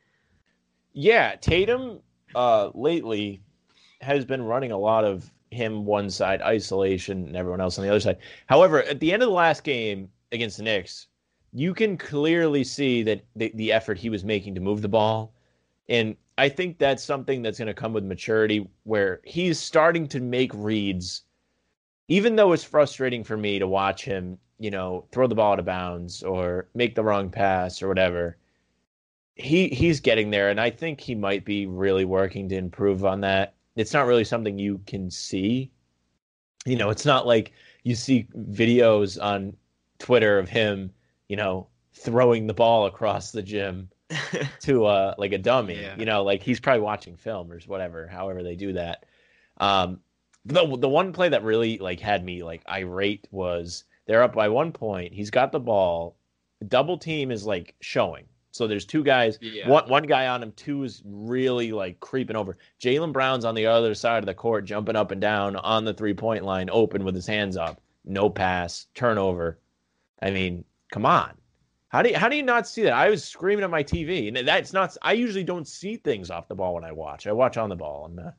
Yeah, 0.94 1.36
Tatum 1.36 2.00
uh 2.34 2.70
lately 2.74 3.42
has 4.02 4.24
been 4.26 4.42
running 4.42 4.72
a 4.72 4.78
lot 4.78 5.04
of 5.04 5.30
him 5.52 5.86
one 5.86 6.10
side 6.10 6.42
isolation 6.42 7.28
and 7.28 7.36
everyone 7.36 7.62
else 7.62 7.78
on 7.78 7.84
the 7.84 7.90
other 7.90 8.00
side. 8.00 8.18
However, 8.48 8.84
at 8.84 9.00
the 9.00 9.12
end 9.14 9.22
of 9.22 9.30
the 9.30 9.36
last 9.36 9.64
game 9.64 10.10
against 10.32 10.58
the 10.58 10.64
Knicks, 10.64 11.08
you 11.54 11.74
can 11.74 11.98
clearly 11.98 12.64
see 12.64 13.04
that 13.04 13.24
the, 13.36 13.52
the 13.56 13.72
effort 13.72 13.98
he 13.98 14.10
was 14.10 14.24
making 14.24 14.56
to 14.56 14.62
move 14.62 14.82
the 14.82 14.88
ball. 14.88 15.34
And 15.90 16.16
I 16.42 16.50
think 16.50 16.80
that's 16.80 17.04
something 17.04 17.44
that's 17.44 17.60
going 17.60 17.68
to 17.68 17.74
come 17.76 17.94
with 17.94 18.04
maturity 18.04 18.68
where 18.82 19.22
he's 19.24 19.60
starting 19.60 20.08
to 20.08 20.20
make 20.20 20.52
reads, 20.56 21.22
even 22.08 22.36
though 22.36 22.52
it's 22.54 22.64
frustrating 22.64 23.24
for 23.24 23.38
me 23.38 23.60
to 23.60 23.68
watch 23.68 24.04
him, 24.04 24.40
you 24.58 24.72
know, 24.72 25.06
throw 25.12 25.28
the 25.28 25.36
ball 25.36 25.54
out 25.54 25.60
of 25.60 25.66
bounds 25.66 26.24
or 26.24 26.68
make 26.74 26.96
the 26.96 27.04
wrong 27.04 27.30
pass 27.30 27.84
or 27.84 27.88
whatever. 27.88 28.38
He 29.36 29.68
he's 29.68 30.00
getting 30.00 30.32
there 30.32 30.50
and 30.50 30.60
i 30.60 30.72
think 30.72 31.00
he 31.00 31.14
might 31.14 31.46
be 31.46 31.68
really 31.68 32.06
working 32.06 32.50
to 32.50 32.56
improve 32.58 33.06
on 33.06 33.22
that. 33.22 33.54
It's 33.76 33.94
not 33.94 34.08
really 34.08 34.24
something 34.24 34.58
you 34.58 34.82
can 34.88 35.12
see. 35.12 35.72
You 36.66 36.76
know 36.76 36.90
it's 36.90 37.06
not 37.06 37.28
like 37.28 37.52
you 37.84 37.94
see 37.94 38.28
videos 38.36 39.22
on 39.22 39.56
twitter 40.00 40.40
of 40.40 40.50
him 40.50 40.92
you 41.28 41.36
know 41.36 41.68
throwing 41.94 42.48
the 42.48 42.54
ball 42.56 42.88
across 42.88 43.32
the 43.32 43.44
gym 43.44 43.90
to 44.62 44.86
uh 44.86 45.14
like 45.18 45.32
a 45.34 45.38
dummy 45.38 45.82
Yeah. 45.82 45.96
you 45.98 46.06
know 46.06 46.24
like 46.24 46.44
he's 46.44 46.60
probably 46.60 46.82
watching 46.82 47.16
film 47.16 47.52
or 47.52 47.60
whatever 47.68 48.08
however 48.08 48.44
they 48.44 48.56
do 48.56 48.74
that 48.74 49.06
um 49.58 50.00
the 50.46 50.66
the 50.78 50.90
one 50.90 51.14
play 51.14 51.30
that 51.30 51.44
really 51.44 51.78
like 51.78 52.00
had 52.00 52.24
me 52.24 52.44
like 52.44 52.62
irate 52.70 53.28
was 53.32 53.84
they're 54.08 54.24
up 54.24 54.34
by 54.34 54.50
one 54.50 54.72
point 54.72 55.14
he's 55.14 55.30
got 55.32 55.52
the 55.52 55.60
ball 55.60 56.18
double 56.68 56.98
team 56.98 57.32
is 57.32 57.46
like 57.46 57.76
showing 57.82 58.26
so 58.54 58.68
there's 58.68 58.86
two 58.86 59.04
guys 59.04 59.38
Yeah. 59.42 59.70
one 59.70 59.88
one 59.90 60.04
guy 60.04 60.28
on 60.28 60.44
him 60.44 60.52
two 60.54 60.84
is 60.84 61.02
really 61.06 61.72
like 61.72 62.00
creeping 62.00 62.36
over 62.36 62.58
Jaylen 62.82 63.14
Brown's 63.14 63.46
on 63.46 63.56
the 63.56 63.66
other 63.68 63.94
side 63.96 64.20
of 64.20 64.26
the 64.26 64.34
court 64.34 64.66
jumping 64.66 64.96
up 64.96 65.12
and 65.12 65.22
down 65.22 65.56
on 65.56 65.86
the 65.86 65.94
three 65.94 66.14
point 66.14 66.44
line 66.44 66.70
open 66.72 67.04
with 67.06 67.16
his 67.16 67.28
hands 67.28 67.56
up 67.56 67.80
no 68.04 68.32
pass, 68.32 68.88
turnover. 68.96 69.60
I 70.24 70.32
mean, 70.32 70.66
come 70.92 71.06
on. 71.06 71.34
How 71.92 72.02
do 72.02 72.10
you, 72.10 72.18
how 72.18 72.30
do 72.30 72.38
you 72.38 72.44
not 72.44 72.70
see 72.70 72.84
that? 72.84 72.94
I 72.94 73.10
was 73.10 73.22
screaming 73.22 73.66
at 73.66 73.70
my 73.70 73.84
TV, 73.84 74.30
and 74.30 74.48
that's 74.48 74.72
not. 74.72 74.96
I 75.02 75.12
usually 75.12 75.44
don't 75.44 75.68
see 75.68 75.98
things 75.98 76.32
off 76.32 76.48
the 76.48 76.56
ball 76.56 76.76
when 76.76 76.86
I 76.86 76.94
watch. 76.94 77.28
I 77.28 77.34
watch 77.34 77.58
on 77.58 77.68
the 77.68 77.76
ball. 77.76 78.06
I'm 78.06 78.18
a 78.18 78.34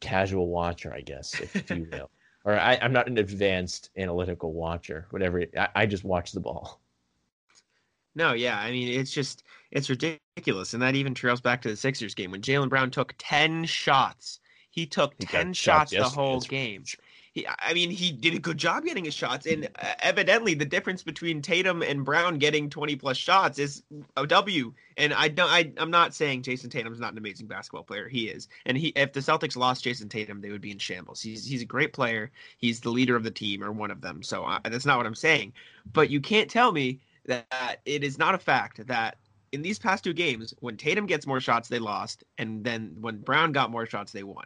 casual 0.00 0.48
watcher, 0.48 0.92
I 0.92 1.00
guess, 1.00 1.40
if 1.40 1.70
you 1.70 1.88
will. 1.92 2.10
or 2.44 2.58
I, 2.58 2.74
am 2.74 2.92
not 2.92 3.08
an 3.08 3.16
advanced 3.16 3.88
analytical 3.96 4.52
watcher. 4.52 5.06
Whatever. 5.08 5.46
I, 5.58 5.68
I 5.74 5.86
just 5.86 6.04
watch 6.04 6.32
the 6.32 6.40
ball. 6.40 6.78
No, 8.14 8.34
yeah. 8.34 8.58
I 8.58 8.70
mean, 8.70 9.00
it's 9.00 9.12
just 9.12 9.44
it's 9.70 9.88
ridiculous, 9.88 10.74
and 10.74 10.82
that 10.82 10.94
even 10.94 11.14
trails 11.14 11.40
back 11.40 11.62
to 11.62 11.70
the 11.70 11.76
Sixers 11.76 12.14
game 12.14 12.32
when 12.32 12.42
Jaylen 12.42 12.68
Brown 12.68 12.90
took 12.90 13.14
ten 13.16 13.64
shots. 13.64 14.40
He 14.68 14.84
took 14.84 15.14
he 15.18 15.24
ten 15.24 15.54
shots 15.54 15.92
the 15.92 16.04
whole 16.04 16.40
game. 16.40 16.84
He, 17.32 17.46
I 17.48 17.72
mean, 17.72 17.90
he 17.90 18.12
did 18.12 18.34
a 18.34 18.38
good 18.38 18.58
job 18.58 18.84
getting 18.84 19.06
his 19.06 19.14
shots, 19.14 19.46
and 19.46 19.64
uh, 19.64 19.94
evidently 20.00 20.52
the 20.52 20.66
difference 20.66 21.02
between 21.02 21.40
Tatum 21.40 21.82
and 21.82 22.04
Brown 22.04 22.36
getting 22.36 22.68
20 22.68 22.96
plus 22.96 23.16
shots 23.16 23.58
is 23.58 23.82
a 24.18 24.26
W. 24.26 24.74
And 24.98 25.14
I 25.14 25.28
don't, 25.28 25.48
I, 25.48 25.72
I'm 25.78 25.90
not 25.90 26.14
saying 26.14 26.42
Jayson 26.42 26.68
Tatum's 26.68 27.00
not 27.00 27.12
an 27.12 27.18
amazing 27.18 27.46
basketball 27.46 27.84
player. 27.84 28.06
He 28.06 28.28
is, 28.28 28.48
and 28.66 28.76
he, 28.76 28.88
if 28.88 29.14
the 29.14 29.20
Celtics 29.20 29.56
lost 29.56 29.82
Jayson 29.84 30.10
Tatum, 30.10 30.42
they 30.42 30.50
would 30.50 30.60
be 30.60 30.72
in 30.72 30.78
shambles. 30.78 31.22
He's, 31.22 31.46
he's 31.46 31.62
a 31.62 31.66
great 31.66 31.94
player. 31.94 32.30
He's 32.58 32.80
the 32.80 32.90
leader 32.90 33.16
of 33.16 33.24
the 33.24 33.30
team, 33.30 33.64
or 33.64 33.72
one 33.72 33.90
of 33.90 34.02
them. 34.02 34.22
So 34.22 34.44
I, 34.44 34.60
that's 34.64 34.84
not 34.86 34.98
what 34.98 35.06
I'm 35.06 35.14
saying. 35.14 35.54
But 35.90 36.10
you 36.10 36.20
can't 36.20 36.50
tell 36.50 36.70
me 36.70 37.00
that 37.24 37.80
it 37.86 38.04
is 38.04 38.18
not 38.18 38.34
a 38.34 38.38
fact 38.38 38.86
that 38.88 39.16
in 39.52 39.62
these 39.62 39.78
past 39.78 40.04
two 40.04 40.12
games, 40.12 40.52
when 40.60 40.76
Tatum 40.76 41.06
gets 41.06 41.26
more 41.26 41.40
shots, 41.40 41.70
they 41.70 41.78
lost, 41.78 42.24
and 42.36 42.62
then 42.62 42.94
when 43.00 43.22
Brown 43.22 43.52
got 43.52 43.70
more 43.70 43.86
shots, 43.86 44.12
they 44.12 44.22
won 44.22 44.44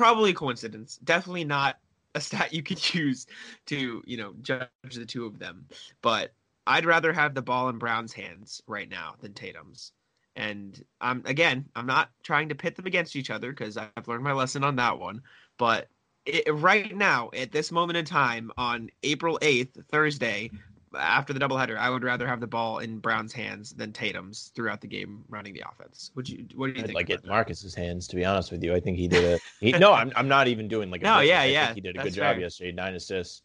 probably 0.00 0.30
a 0.30 0.34
coincidence. 0.34 0.96
Definitely 1.04 1.44
not 1.44 1.76
a 2.14 2.22
stat 2.22 2.54
you 2.54 2.62
could 2.62 2.94
use 2.94 3.26
to, 3.66 4.02
you 4.06 4.16
know, 4.16 4.32
judge 4.40 4.68
the 4.94 5.04
two 5.04 5.26
of 5.26 5.38
them. 5.38 5.66
But 6.00 6.32
I'd 6.66 6.86
rather 6.86 7.12
have 7.12 7.34
the 7.34 7.42
ball 7.42 7.68
in 7.68 7.76
Brown's 7.76 8.14
hands 8.14 8.62
right 8.66 8.88
now 8.88 9.16
than 9.20 9.34
Tatum's. 9.34 9.92
And 10.36 10.82
I'm 11.02 11.22
again, 11.26 11.66
I'm 11.76 11.84
not 11.84 12.08
trying 12.22 12.48
to 12.48 12.54
pit 12.54 12.76
them 12.76 12.86
against 12.86 13.14
each 13.14 13.28
other 13.28 13.50
because 13.50 13.76
I've 13.76 14.08
learned 14.08 14.24
my 14.24 14.32
lesson 14.32 14.64
on 14.64 14.76
that 14.76 14.98
one. 14.98 15.20
But 15.58 15.88
it, 16.24 16.50
right 16.50 16.96
now, 16.96 17.28
at 17.36 17.52
this 17.52 17.70
moment 17.70 17.98
in 17.98 18.06
time, 18.06 18.50
on 18.56 18.88
April 19.02 19.38
8th, 19.42 19.84
Thursday, 19.90 20.50
after 20.98 21.32
the 21.32 21.40
doubleheader, 21.40 21.76
I 21.76 21.90
would 21.90 22.02
rather 22.02 22.26
have 22.26 22.40
the 22.40 22.46
ball 22.46 22.78
in 22.78 22.98
Brown's 22.98 23.32
hands 23.32 23.72
than 23.72 23.92
Tatum's 23.92 24.50
throughout 24.54 24.80
the 24.80 24.86
game 24.86 25.24
running 25.28 25.54
the 25.54 25.64
offense. 25.70 26.10
Would 26.14 26.28
you? 26.28 26.46
What 26.54 26.68
do 26.68 26.72
you 26.72 26.80
I'd 26.80 26.86
think? 26.86 26.96
Like 26.96 27.10
it, 27.10 27.24
Marcus's 27.24 27.74
hands. 27.74 28.08
To 28.08 28.16
be 28.16 28.24
honest 28.24 28.50
with 28.50 28.62
you, 28.62 28.74
I 28.74 28.80
think 28.80 28.98
he 28.98 29.08
did 29.08 29.24
a. 29.24 29.38
He, 29.60 29.72
no, 29.72 29.92
I'm, 29.92 30.12
I'm 30.16 30.28
not 30.28 30.48
even 30.48 30.68
doing 30.68 30.90
like. 30.90 31.02
A 31.02 31.04
no, 31.04 31.20
yeah, 31.20 31.42
I 31.42 31.44
yeah. 31.46 31.74
he 31.74 31.80
did 31.80 31.96
a 31.96 32.02
good 32.02 32.14
job 32.14 32.34
fair. 32.34 32.40
yesterday. 32.40 32.72
Nine 32.72 32.94
assists. 32.94 33.42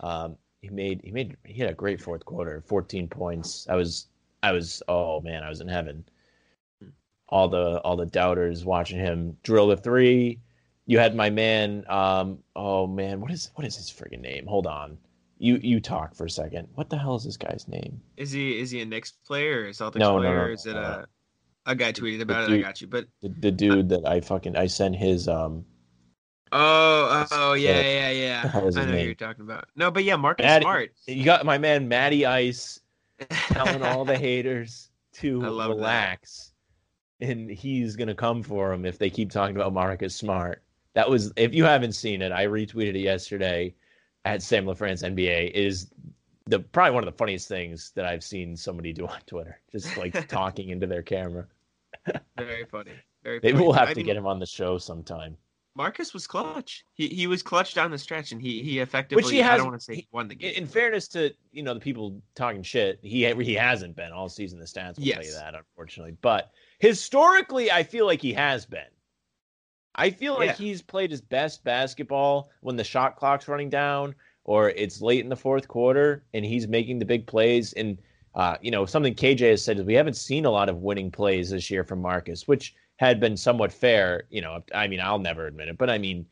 Um, 0.00 0.36
he 0.60 0.68
made 0.68 1.00
he 1.04 1.10
made 1.10 1.36
he 1.44 1.60
had 1.60 1.70
a 1.70 1.74
great 1.74 2.00
fourth 2.00 2.24
quarter. 2.24 2.62
14 2.66 3.08
points. 3.08 3.66
I 3.68 3.74
was 3.74 4.06
I 4.42 4.52
was 4.52 4.82
oh 4.88 5.20
man, 5.20 5.42
I 5.42 5.48
was 5.48 5.60
in 5.60 5.68
heaven. 5.68 6.04
All 7.28 7.48
the 7.48 7.78
all 7.80 7.96
the 7.96 8.06
doubters 8.06 8.64
watching 8.64 8.98
him 8.98 9.36
drill 9.42 9.68
the 9.68 9.76
three. 9.76 10.40
You 10.86 10.98
had 10.98 11.14
my 11.14 11.30
man. 11.30 11.84
Um, 11.88 12.38
oh 12.56 12.86
man, 12.86 13.20
what 13.20 13.30
is 13.30 13.50
what 13.54 13.66
is 13.66 13.76
his 13.76 13.90
friggin' 13.90 14.20
name? 14.20 14.46
Hold 14.46 14.66
on. 14.66 14.98
You 15.42 15.58
you 15.62 15.80
talk 15.80 16.14
for 16.14 16.26
a 16.26 16.30
second. 16.30 16.68
What 16.74 16.90
the 16.90 16.98
hell 16.98 17.16
is 17.16 17.24
this 17.24 17.38
guy's 17.38 17.66
name? 17.66 18.02
Is 18.18 18.30
he 18.30 18.60
is 18.60 18.70
he 18.70 18.82
a 18.82 18.84
Knicks 18.84 19.10
player 19.10 19.62
or 19.62 19.68
a 19.68 19.70
Celtics 19.70 19.96
no, 19.96 20.18
player? 20.18 20.28
No, 20.28 20.36
no, 20.36 20.42
or 20.42 20.50
is 20.50 20.66
it 20.66 20.76
a 20.76 21.06
a 21.64 21.74
guy 21.74 21.92
tweeted 21.92 22.20
about 22.20 22.46
dude, 22.46 22.58
it? 22.58 22.64
I 22.64 22.68
got 22.68 22.80
you. 22.82 22.86
But 22.86 23.06
the, 23.22 23.30
the 23.30 23.50
dude 23.50 23.88
that 23.88 24.06
I 24.06 24.20
fucking 24.20 24.54
I 24.54 24.66
sent 24.66 24.96
his 24.96 25.28
um. 25.28 25.64
Oh 26.52 27.26
oh 27.30 27.54
yeah 27.54 27.80
yeah 27.80 28.10
yeah. 28.44 28.50
I 28.54 28.60
know 28.60 28.68
name? 28.68 28.88
who 28.88 28.98
you're 28.98 29.14
talking 29.14 29.40
about. 29.40 29.64
No, 29.76 29.90
but 29.90 30.04
yeah, 30.04 30.16
Marcus 30.16 30.44
Matty, 30.44 30.64
Smart. 30.64 30.92
You 31.06 31.24
got 31.24 31.46
my 31.46 31.56
man 31.56 31.88
Matty 31.88 32.26
Ice 32.26 32.78
telling 33.30 33.82
all 33.82 34.04
the 34.04 34.18
haters 34.18 34.90
to 35.14 35.40
relax, 35.40 36.52
that. 37.18 37.30
and 37.30 37.50
he's 37.50 37.96
gonna 37.96 38.14
come 38.14 38.42
for 38.42 38.74
him 38.74 38.84
if 38.84 38.98
they 38.98 39.08
keep 39.08 39.30
talking 39.30 39.56
about 39.56 39.72
Marcus 39.72 40.14
Smart. 40.14 40.62
That 40.92 41.08
was 41.08 41.32
if 41.36 41.54
you 41.54 41.64
haven't 41.64 41.92
seen 41.92 42.20
it, 42.20 42.30
I 42.30 42.44
retweeted 42.44 42.94
it 42.94 42.98
yesterday 42.98 43.74
at 44.24 44.42
Sam 44.42 44.66
LaFrance 44.66 45.02
NBA 45.02 45.52
is 45.52 45.90
the 46.46 46.58
probably 46.60 46.92
one 46.92 47.06
of 47.06 47.12
the 47.12 47.16
funniest 47.16 47.48
things 47.48 47.92
that 47.94 48.04
I've 48.04 48.24
seen 48.24 48.56
somebody 48.56 48.92
do 48.92 49.06
on 49.06 49.20
Twitter. 49.26 49.60
Just 49.70 49.96
like 49.96 50.28
talking 50.28 50.70
into 50.70 50.86
their 50.86 51.02
camera. 51.02 51.46
Very 52.36 52.64
funny. 52.64 52.92
Very 53.22 53.40
Maybe 53.42 53.52
funny. 53.52 53.64
we'll 53.64 53.74
have 53.74 53.88
I 53.88 53.92
to 53.92 53.98
mean, 53.98 54.06
get 54.06 54.16
him 54.16 54.26
on 54.26 54.38
the 54.38 54.46
show 54.46 54.78
sometime. 54.78 55.36
Marcus 55.76 56.12
was 56.12 56.26
clutch. 56.26 56.84
He 56.94 57.08
he 57.08 57.26
was 57.26 57.42
clutch 57.42 57.74
down 57.74 57.90
the 57.90 57.98
stretch, 57.98 58.32
and 58.32 58.42
he 58.42 58.62
he 58.62 58.80
effectively. 58.80 59.22
Which 59.22 59.30
he 59.30 59.38
has, 59.38 59.52
I 59.52 59.56
don't 59.58 59.68
want 59.68 59.80
to 59.80 59.84
say 59.84 59.94
he 59.96 60.08
won 60.10 60.28
the 60.28 60.34
game. 60.34 60.54
In 60.54 60.66
fairness 60.66 61.06
to 61.08 61.32
you 61.52 61.62
know 61.62 61.74
the 61.74 61.80
people 61.80 62.20
talking 62.34 62.62
shit, 62.62 62.98
he 63.02 63.32
he 63.42 63.54
hasn't 63.54 63.94
been 63.94 64.12
all 64.12 64.28
season. 64.28 64.58
The 64.58 64.64
stats 64.64 64.98
will 64.98 65.04
yes. 65.04 65.16
tell 65.16 65.24
you 65.24 65.32
that, 65.34 65.54
unfortunately. 65.54 66.16
But 66.20 66.50
historically, 66.80 67.70
I 67.70 67.82
feel 67.84 68.06
like 68.06 68.20
he 68.20 68.32
has 68.32 68.66
been. 68.66 68.82
I 70.00 70.08
feel 70.08 70.34
like 70.34 70.48
yeah. 70.48 70.54
he's 70.54 70.80
played 70.80 71.10
his 71.10 71.20
best 71.20 71.62
basketball 71.62 72.50
when 72.62 72.74
the 72.74 72.84
shot 72.84 73.16
clock's 73.16 73.48
running 73.48 73.68
down 73.68 74.14
or 74.44 74.70
it's 74.70 75.02
late 75.02 75.20
in 75.20 75.28
the 75.28 75.36
fourth 75.36 75.68
quarter 75.68 76.24
and 76.32 76.42
he's 76.42 76.66
making 76.66 76.98
the 76.98 77.04
big 77.04 77.26
plays. 77.26 77.74
And, 77.74 77.98
uh, 78.34 78.56
you 78.62 78.70
know, 78.70 78.86
something 78.86 79.14
KJ 79.14 79.50
has 79.50 79.62
said 79.62 79.78
is 79.78 79.84
we 79.84 79.92
haven't 79.92 80.16
seen 80.16 80.46
a 80.46 80.50
lot 80.50 80.70
of 80.70 80.78
winning 80.78 81.10
plays 81.10 81.50
this 81.50 81.70
year 81.70 81.84
from 81.84 82.00
Marcus, 82.00 82.48
which 82.48 82.74
had 82.96 83.20
been 83.20 83.36
somewhat 83.36 83.74
fair. 83.74 84.22
You 84.30 84.40
know, 84.40 84.62
I 84.74 84.88
mean, 84.88 85.00
I'll 85.00 85.18
never 85.18 85.46
admit 85.46 85.68
it, 85.68 85.76
but 85.76 85.90
I 85.90 85.98
mean, 85.98 86.24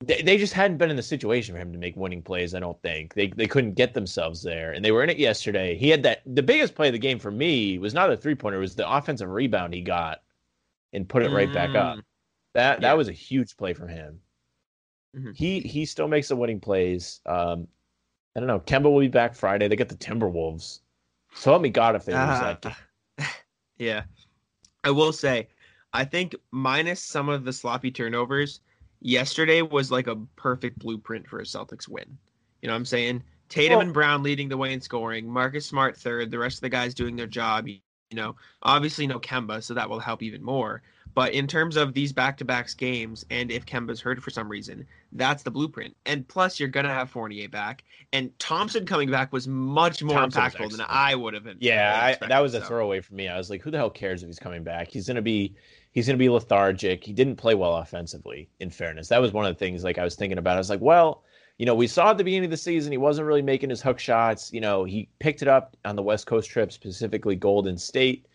they, 0.00 0.22
they 0.22 0.38
just 0.38 0.54
hadn't 0.54 0.78
been 0.78 0.90
in 0.90 0.96
the 0.96 1.02
situation 1.02 1.54
for 1.54 1.60
him 1.60 1.72
to 1.72 1.78
make 1.78 1.96
winning 1.96 2.22
plays. 2.22 2.54
I 2.54 2.60
don't 2.60 2.80
think 2.82 3.14
they 3.14 3.26
they 3.28 3.48
couldn't 3.48 3.74
get 3.74 3.94
themselves 3.94 4.42
there, 4.42 4.72
and 4.72 4.84
they 4.84 4.92
were 4.92 5.02
in 5.02 5.10
it 5.10 5.18
yesterday. 5.18 5.76
He 5.76 5.88
had 5.88 6.04
that 6.04 6.22
the 6.24 6.42
biggest 6.42 6.76
play 6.76 6.86
of 6.86 6.92
the 6.92 6.98
game 6.98 7.18
for 7.18 7.32
me 7.32 7.78
was 7.78 7.94
not 7.94 8.12
a 8.12 8.16
three 8.16 8.36
pointer, 8.36 8.58
it 8.58 8.60
was 8.60 8.76
the 8.76 8.88
offensive 8.88 9.28
rebound 9.28 9.74
he 9.74 9.80
got 9.80 10.22
and 10.92 11.08
put 11.08 11.22
it 11.22 11.32
right 11.32 11.48
mm. 11.48 11.54
back 11.54 11.74
up. 11.74 11.98
That 12.58 12.82
yeah. 12.82 12.88
that 12.88 12.96
was 12.96 13.08
a 13.08 13.12
huge 13.12 13.56
play 13.56 13.72
from 13.72 13.86
him. 13.86 14.18
Mm-hmm. 15.16 15.30
He 15.32 15.60
he 15.60 15.86
still 15.86 16.08
makes 16.08 16.26
the 16.26 16.34
winning 16.34 16.58
plays. 16.58 17.20
Um, 17.24 17.68
I 18.34 18.40
don't 18.40 18.48
know. 18.48 18.58
Kemba 18.58 18.90
will 18.90 18.98
be 18.98 19.06
back 19.06 19.36
Friday. 19.36 19.68
They 19.68 19.76
get 19.76 19.88
the 19.88 19.94
Timberwolves. 19.94 20.80
So 21.36 21.52
help 21.52 21.62
me 21.62 21.68
God 21.68 21.94
if 21.94 22.04
they 22.04 22.14
lose 22.14 22.20
uh, 22.20 22.40
that 22.40 22.60
game. 22.62 23.26
Yeah, 23.78 24.02
I 24.82 24.90
will 24.90 25.12
say, 25.12 25.46
I 25.92 26.04
think 26.04 26.34
minus 26.50 27.00
some 27.00 27.28
of 27.28 27.44
the 27.44 27.52
sloppy 27.52 27.92
turnovers, 27.92 28.58
yesterday 28.98 29.62
was 29.62 29.92
like 29.92 30.08
a 30.08 30.16
perfect 30.34 30.80
blueprint 30.80 31.28
for 31.28 31.38
a 31.38 31.44
Celtics 31.44 31.86
win. 31.86 32.18
You 32.60 32.66
know 32.66 32.72
what 32.72 32.78
I'm 32.78 32.84
saying? 32.86 33.22
Tatum 33.48 33.76
well, 33.76 33.82
and 33.82 33.94
Brown 33.94 34.24
leading 34.24 34.48
the 34.48 34.56
way 34.56 34.72
in 34.72 34.80
scoring, 34.80 35.30
Marcus 35.30 35.64
Smart 35.64 35.96
third, 35.96 36.32
the 36.32 36.40
rest 36.40 36.56
of 36.56 36.62
the 36.62 36.70
guys 36.70 36.92
doing 36.92 37.14
their 37.14 37.28
job. 37.28 37.68
You 37.68 37.78
know, 38.14 38.34
obviously 38.64 39.06
no 39.06 39.20
Kemba, 39.20 39.62
so 39.62 39.74
that 39.74 39.88
will 39.88 40.00
help 40.00 40.24
even 40.24 40.42
more. 40.42 40.82
But 41.14 41.32
in 41.32 41.46
terms 41.46 41.76
of 41.76 41.94
these 41.94 42.12
back-to-backs 42.12 42.74
games, 42.74 43.24
and 43.30 43.50
if 43.50 43.66
Kemba's 43.66 44.00
hurt 44.00 44.22
for 44.22 44.30
some 44.30 44.48
reason, 44.48 44.86
that's 45.12 45.42
the 45.42 45.50
blueprint. 45.50 45.96
And 46.06 46.26
plus, 46.28 46.60
you're 46.60 46.68
gonna 46.68 46.92
have 46.92 47.10
Fournier 47.10 47.48
back, 47.48 47.84
and 48.12 48.36
Thompson 48.38 48.86
coming 48.86 49.10
back 49.10 49.32
was 49.32 49.48
much 49.48 50.02
more 50.02 50.16
Thompson 50.16 50.42
impactful 50.42 50.70
than 50.72 50.86
I 50.88 51.14
would 51.14 51.34
have 51.34 51.44
been. 51.44 51.56
Yeah, 51.60 52.16
I, 52.22 52.26
that 52.26 52.40
was 52.40 52.54
a 52.54 52.60
so. 52.60 52.66
throwaway 52.66 53.00
for 53.00 53.14
me. 53.14 53.28
I 53.28 53.36
was 53.36 53.50
like, 53.50 53.62
who 53.62 53.70
the 53.70 53.78
hell 53.78 53.90
cares 53.90 54.22
if 54.22 54.28
he's 54.28 54.38
coming 54.38 54.62
back? 54.62 54.88
He's 54.88 55.06
gonna 55.06 55.22
be 55.22 55.54
he's 55.92 56.06
gonna 56.06 56.18
be 56.18 56.28
lethargic. 56.28 57.02
He 57.02 57.12
didn't 57.12 57.36
play 57.36 57.54
well 57.54 57.76
offensively. 57.76 58.48
In 58.60 58.70
fairness, 58.70 59.08
that 59.08 59.20
was 59.20 59.32
one 59.32 59.44
of 59.44 59.54
the 59.54 59.58
things 59.58 59.82
like 59.84 59.98
I 59.98 60.04
was 60.04 60.14
thinking 60.14 60.38
about. 60.38 60.54
I 60.54 60.58
was 60.58 60.70
like, 60.70 60.80
well. 60.80 61.24
You 61.60 61.66
know, 61.66 61.74
we 61.74 61.88
saw 61.88 62.12
at 62.12 62.18
the 62.18 62.22
beginning 62.22 62.44
of 62.44 62.50
the 62.52 62.56
season 62.56 62.92
he 62.92 62.98
wasn't 62.98 63.26
really 63.26 63.42
making 63.42 63.70
his 63.70 63.82
hook 63.82 63.98
shots. 63.98 64.52
You 64.52 64.60
know, 64.60 64.84
he 64.84 65.08
picked 65.18 65.42
it 65.42 65.48
up 65.48 65.76
on 65.84 65.96
the 65.96 66.02
West 66.04 66.24
Coast 66.24 66.48
trip, 66.48 66.70
specifically 66.70 67.34
Golden 67.34 67.76
State, 67.76 68.28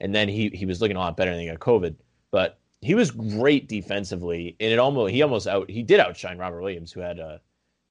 and 0.00 0.14
then 0.14 0.28
he 0.28 0.50
he 0.50 0.66
was 0.66 0.82
looking 0.82 0.98
a 0.98 1.00
lot 1.00 1.16
better 1.16 1.30
than 1.30 1.40
he 1.40 1.46
got 1.46 1.60
COVID. 1.60 1.94
But 2.30 2.58
he 2.80 2.94
was 2.94 3.10
great 3.10 3.68
defensively, 3.68 4.56
and 4.60 4.72
it 4.72 4.78
almost 4.78 5.12
he 5.12 5.22
almost 5.22 5.46
out 5.46 5.70
he 5.70 5.82
did 5.82 6.00
outshine 6.00 6.38
Robert 6.38 6.60
Williams, 6.60 6.92
who 6.92 7.00
had 7.00 7.18
a 7.18 7.40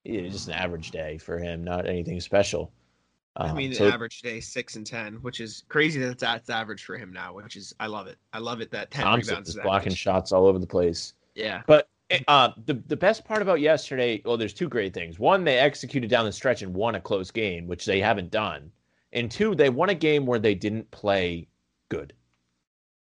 just 0.06 0.48
an 0.48 0.54
average 0.54 0.92
day 0.92 1.18
for 1.18 1.38
him, 1.38 1.64
not 1.64 1.88
anything 1.88 2.20
special. 2.20 2.72
Um, 3.36 3.52
I 3.52 3.54
mean, 3.54 3.74
so, 3.74 3.88
average 3.88 4.22
day 4.22 4.40
six 4.40 4.76
and 4.76 4.86
ten, 4.86 5.16
which 5.16 5.42
is 5.42 5.64
crazy 5.70 6.00
that 6.02 6.18
that's 6.18 6.50
average 6.50 6.84
for 6.84 6.98
him 6.98 7.12
now. 7.12 7.34
Which 7.34 7.56
is 7.56 7.74
I 7.80 7.88
love 7.88 8.08
it. 8.08 8.18
I 8.34 8.40
love 8.40 8.62
it 8.62 8.72
that 8.72 8.92
ten 8.92 9.04
Thompson 9.04 9.34
rebounds 9.34 9.50
is 9.50 9.56
blocking 9.62 9.94
shots 9.94 10.32
all 10.32 10.48
over 10.48 10.60
the 10.60 10.68
place. 10.68 11.14
Yeah, 11.36 11.62
but 11.68 11.90
uh, 12.28 12.52
the 12.66 12.76
the 12.88 12.96
best 12.96 13.26
part 13.26 13.42
about 13.42 13.60
yesterday, 13.60 14.22
well, 14.26 14.38
there's 14.38 14.54
two 14.54 14.70
great 14.70 14.94
things. 14.94 15.20
One, 15.20 15.44
they 15.44 15.60
executed 15.60 16.10
down 16.10 16.26
the 16.26 16.32
stretch 16.32 16.62
and 16.62 16.74
won 16.74 16.96
a 16.96 17.02
close 17.02 17.30
game, 17.30 17.68
which 17.68 17.86
they 17.86 18.00
haven't 18.00 18.32
done. 18.32 18.72
And 19.14 19.30
two, 19.30 19.56
they 19.56 19.70
won 19.70 19.90
a 19.90 19.96
game 19.96 20.26
where 20.26 20.40
they 20.40 20.56
didn't 20.56 20.90
play 20.92 21.48
good. 21.90 22.14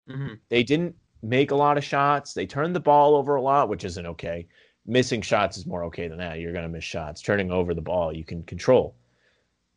Mm-hmm. 0.10 0.34
They 0.50 0.64
didn't 0.64 0.96
make 1.22 1.52
a 1.52 1.56
lot 1.56 1.78
of 1.78 1.84
shots. 1.84 2.34
They 2.34 2.46
turn 2.46 2.74
the 2.74 2.80
ball 2.80 3.16
over 3.16 3.36
a 3.36 3.42
lot, 3.42 3.70
which 3.70 3.84
isn't 3.86 4.06
okay. 4.06 4.48
Missing 4.86 5.22
shots 5.24 5.58
is 5.58 5.66
more 5.66 5.84
okay 5.86 6.08
than 6.08 6.20
that. 6.20 6.40
You're 6.40 6.54
going 6.54 6.64
to 6.66 6.70
miss 6.70 6.84
shots. 6.84 7.22
Turning 7.22 7.52
over 7.52 7.74
the 7.74 7.82
ball, 7.82 8.14
you 8.16 8.24
can 8.24 8.44
control. 8.44 8.96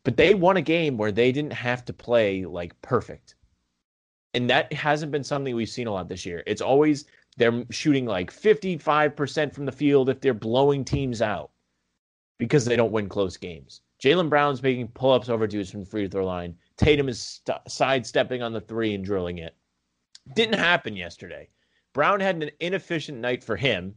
But 0.03 0.17
they 0.17 0.35
won 0.35 0.57
a 0.57 0.61
game 0.61 0.97
where 0.97 1.11
they 1.11 1.31
didn't 1.31 1.53
have 1.53 1.85
to 1.85 1.93
play 1.93 2.45
like 2.45 2.79
perfect. 2.81 3.35
And 4.33 4.49
that 4.49 4.71
hasn't 4.73 5.11
been 5.11 5.23
something 5.23 5.55
we've 5.55 5.69
seen 5.69 5.87
a 5.87 5.91
lot 5.91 6.07
this 6.09 6.25
year. 6.25 6.43
It's 6.47 6.61
always 6.61 7.05
they're 7.37 7.65
shooting 7.71 8.05
like 8.05 8.31
55% 8.31 9.53
from 9.53 9.65
the 9.65 9.71
field 9.71 10.09
if 10.09 10.21
they're 10.21 10.33
blowing 10.33 10.83
teams 10.85 11.21
out. 11.21 11.51
because 12.37 12.65
they 12.65 12.75
don't 12.75 12.91
win 12.91 13.09
close 13.09 13.37
games. 13.37 13.81
Jaylen 14.01 14.29
Brown's 14.29 14.63
making 14.63 14.89
pull 14.89 15.11
ups 15.11 15.29
over 15.29 15.47
dudes 15.47 15.69
from 15.71 15.81
the 15.81 15.85
free 15.85 16.07
throw 16.07 16.25
line. 16.25 16.55
Tatum 16.77 17.09
is 17.09 17.21
st- 17.21 17.59
sidestepping 17.67 18.41
on 18.41 18.53
the 18.53 18.61
three 18.61 18.93
and 18.95 19.03
drilling 19.03 19.39
it. 19.39 19.55
Didn't 20.35 20.59
happen 20.59 20.95
yesterday. 20.95 21.49
Brown 21.93 22.19
had 22.19 22.41
an 22.43 22.51
inefficient 22.59 23.17
night 23.19 23.43
for 23.43 23.55
him, 23.55 23.95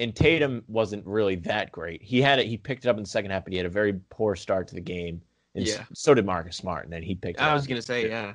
and 0.00 0.14
Tatum 0.14 0.64
wasn't 0.68 1.06
really 1.06 1.36
that 1.36 1.72
great. 1.72 2.02
He 2.02 2.20
had 2.22 2.38
it. 2.38 2.46
He 2.46 2.56
picked 2.56 2.84
it 2.84 2.88
up 2.88 2.96
in 2.96 3.02
the 3.02 3.08
second 3.08 3.30
half, 3.30 3.44
but 3.44 3.52
he 3.52 3.56
had 3.58 3.66
a 3.66 3.70
very 3.70 3.94
poor 4.10 4.34
start 4.36 4.68
to 4.68 4.74
the 4.74 4.80
game. 4.80 5.20
And 5.54 5.66
Yeah. 5.66 5.84
so 5.94 6.14
did 6.14 6.26
Marcus 6.26 6.56
Smart, 6.56 6.84
and 6.84 6.92
then 6.92 7.02
he 7.02 7.14
picked 7.14 7.40
it 7.40 7.42
I 7.42 7.54
was 7.54 7.66
gonna 7.66 7.82
say, 7.82 8.08
yeah. 8.08 8.34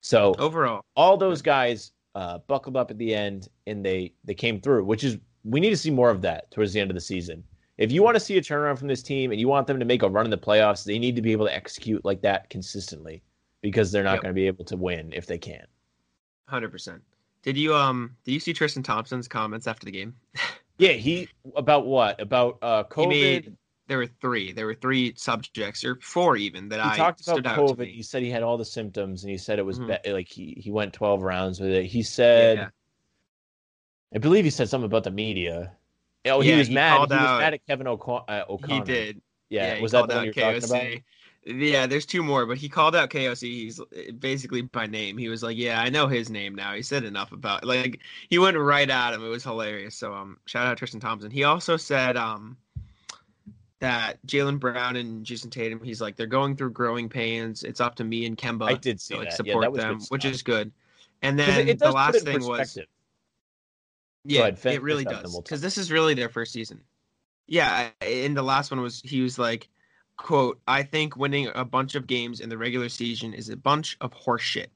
So 0.00 0.34
Overall, 0.38 0.82
all 0.96 1.16
those 1.16 1.40
guys 1.42 1.92
uh, 2.14 2.38
buckled 2.46 2.76
up 2.76 2.90
at 2.90 2.98
the 2.98 3.12
end 3.14 3.48
and 3.66 3.84
they 3.84 4.12
they 4.24 4.34
came 4.34 4.60
through, 4.60 4.84
which 4.84 5.02
is 5.02 5.18
we 5.44 5.58
need 5.60 5.70
to 5.70 5.76
see 5.76 5.90
more 5.90 6.10
of 6.10 6.22
that 6.22 6.50
towards 6.50 6.72
the 6.72 6.80
end 6.80 6.90
of 6.90 6.94
the 6.94 7.00
season. 7.00 7.42
If 7.76 7.90
you 7.90 8.02
want 8.04 8.14
to 8.14 8.20
see 8.20 8.36
a 8.38 8.40
turnaround 8.40 8.78
from 8.78 8.86
this 8.86 9.02
team 9.02 9.32
and 9.32 9.40
you 9.40 9.48
want 9.48 9.66
them 9.66 9.80
to 9.80 9.84
make 9.84 10.02
a 10.02 10.08
run 10.08 10.24
in 10.24 10.30
the 10.30 10.38
playoffs, 10.38 10.84
they 10.84 10.98
need 10.98 11.16
to 11.16 11.22
be 11.22 11.32
able 11.32 11.46
to 11.46 11.54
execute 11.54 12.04
like 12.04 12.20
that 12.22 12.48
consistently 12.50 13.22
because 13.62 13.90
they're 13.90 14.04
not 14.04 14.14
Yep. 14.14 14.22
going 14.22 14.34
to 14.34 14.40
be 14.40 14.46
able 14.46 14.64
to 14.66 14.76
win 14.76 15.12
if 15.12 15.26
they 15.26 15.38
can't. 15.38 15.68
Hundred 16.46 16.70
percent. 16.70 17.02
Did 17.42 17.56
you 17.56 17.74
um? 17.74 18.16
Did 18.24 18.32
you 18.32 18.40
see 18.40 18.52
Tristan 18.52 18.82
Thompson's 18.82 19.28
comments 19.28 19.66
after 19.66 19.84
the 19.84 19.92
game? 19.92 20.14
Yeah, 20.76 20.90
he 20.94 21.28
about 21.54 21.86
what 21.86 22.20
about 22.20 22.58
uh 22.60 22.82
He 22.82 22.90
COVID. 23.02 23.08
made. 23.08 23.56
There 23.86 23.96
were 23.98 24.08
three. 24.20 24.50
There 24.50 24.66
were 24.66 24.74
three 24.74 25.14
subjects, 25.16 25.84
or 25.84 25.94
four 26.02 26.36
even, 26.36 26.68
that 26.70 26.80
he 26.82 26.90
I 26.90 26.96
talked 26.96 27.20
about 27.28 27.46
out 27.46 27.56
COVID. 27.58 27.86
He 27.86 28.02
said 28.02 28.24
he 28.24 28.30
had 28.30 28.42
all 28.42 28.58
the 28.58 28.64
symptoms, 28.64 29.22
and 29.22 29.30
he 29.30 29.38
said 29.38 29.60
it 29.60 29.64
was 29.64 29.78
Mhm. 29.78 30.02
be- 30.02 30.12
like 30.12 30.26
he 30.28 30.54
he 30.58 30.72
went 30.72 30.92
twelve 30.92 31.22
rounds 31.22 31.60
with 31.60 31.70
it. 31.70 31.84
He 31.84 32.02
said, 32.02 32.56
Yeah. 32.58 32.68
I 34.14 34.18
believe 34.18 34.42
he 34.42 34.50
said 34.50 34.68
something 34.68 34.86
about 34.86 35.04
the 35.04 35.12
media. 35.12 35.72
Oh, 36.26 36.40
he 36.40 36.50
Yeah, 36.50 36.58
was 36.58 36.66
he 36.66 36.74
mad. 36.74 36.90
He 36.92 36.96
called 36.96 37.10
was 37.10 37.18
out- 37.20 37.40
mad 37.40 37.54
at 37.54 37.66
Kevin 37.68 37.86
O'Con- 37.86 38.24
uh, 38.26 38.44
O'Connor. 38.48 38.74
He 38.74 38.80
did. 38.80 39.22
Yeah, 39.50 39.76
he 39.76 39.82
was 39.82 39.92
that 39.92 40.08
the 40.08 40.14
one 40.14 40.18
out 40.18 40.24
you're 40.24 40.34
talking 40.34 40.64
about? 40.64 41.02
Yeah, 41.46 41.86
there's 41.86 42.06
two 42.06 42.22
more, 42.22 42.46
but 42.46 42.56
he 42.56 42.68
called 42.68 42.96
out 42.96 43.10
KOC. 43.10 43.42
He's 43.42 43.80
uh, 43.80 43.84
basically 44.18 44.62
by 44.62 44.86
name. 44.86 45.18
He 45.18 45.28
was 45.28 45.42
like, 45.42 45.58
"Yeah, 45.58 45.80
I 45.80 45.90
know 45.90 46.06
his 46.06 46.30
name 46.30 46.54
now." 46.54 46.74
He 46.74 46.82
said 46.82 47.04
enough 47.04 47.32
about 47.32 47.64
like 47.64 48.00
he 48.30 48.38
went 48.38 48.56
right 48.56 48.88
at 48.88 49.12
him. 49.12 49.24
It 49.24 49.28
was 49.28 49.44
hilarious. 49.44 49.94
So 49.94 50.14
um, 50.14 50.38
shout 50.46 50.66
out 50.66 50.78
Tristan 50.78 51.00
Thompson. 51.00 51.30
He 51.30 51.44
also 51.44 51.76
said 51.76 52.16
um 52.16 52.56
that 53.80 54.24
Jaylen 54.26 54.58
Brown 54.58 54.96
and 54.96 55.26
Jayson 55.26 55.50
Tatum. 55.50 55.82
He's 55.82 56.00
like 56.00 56.16
they're 56.16 56.26
going 56.26 56.56
through 56.56 56.70
growing 56.70 57.10
pains. 57.10 57.62
It's 57.62 57.80
up 57.80 57.96
to 57.96 58.04
me 58.04 58.24
and 58.24 58.38
Kemba 58.38 58.64
I 58.64 58.74
did 58.74 58.98
see 58.98 59.14
to 59.14 59.20
like 59.20 59.30
that. 59.30 59.46
Yeah, 59.46 59.60
that 59.60 59.74
them, 59.74 60.00
which 60.08 60.24
is 60.24 60.42
good. 60.42 60.72
And 61.20 61.38
then 61.38 61.60
it, 61.60 61.68
it 61.68 61.78
the 61.78 61.90
last 61.90 62.12
put 62.12 62.22
it 62.22 62.28
in 62.28 62.40
thing 62.40 62.48
was 62.48 62.78
yeah, 64.24 64.40
ahead, 64.40 64.58
it 64.64 64.82
really 64.82 65.04
finish 65.04 65.16
up, 65.16 65.22
then 65.22 65.22
does 65.24 65.32
we'll 65.32 65.42
because 65.42 65.60
this 65.60 65.76
is 65.76 65.92
really 65.92 66.14
their 66.14 66.30
first 66.30 66.52
season. 66.52 66.80
Yeah, 67.46 67.90
and 68.00 68.34
the 68.34 68.42
last 68.42 68.70
one 68.70 68.80
was 68.80 69.02
he 69.02 69.20
was 69.20 69.38
like, 69.38 69.68
"quote 70.16 70.60
I 70.66 70.82
think 70.82 71.16
winning 71.16 71.48
a 71.54 71.64
bunch 71.64 71.94
of 71.94 72.06
games 72.06 72.40
in 72.40 72.48
the 72.48 72.58
regular 72.58 72.88
season 72.88 73.34
is 73.34 73.48
a 73.48 73.56
bunch 73.56 73.96
of 74.00 74.12
horseshit." 74.12 74.68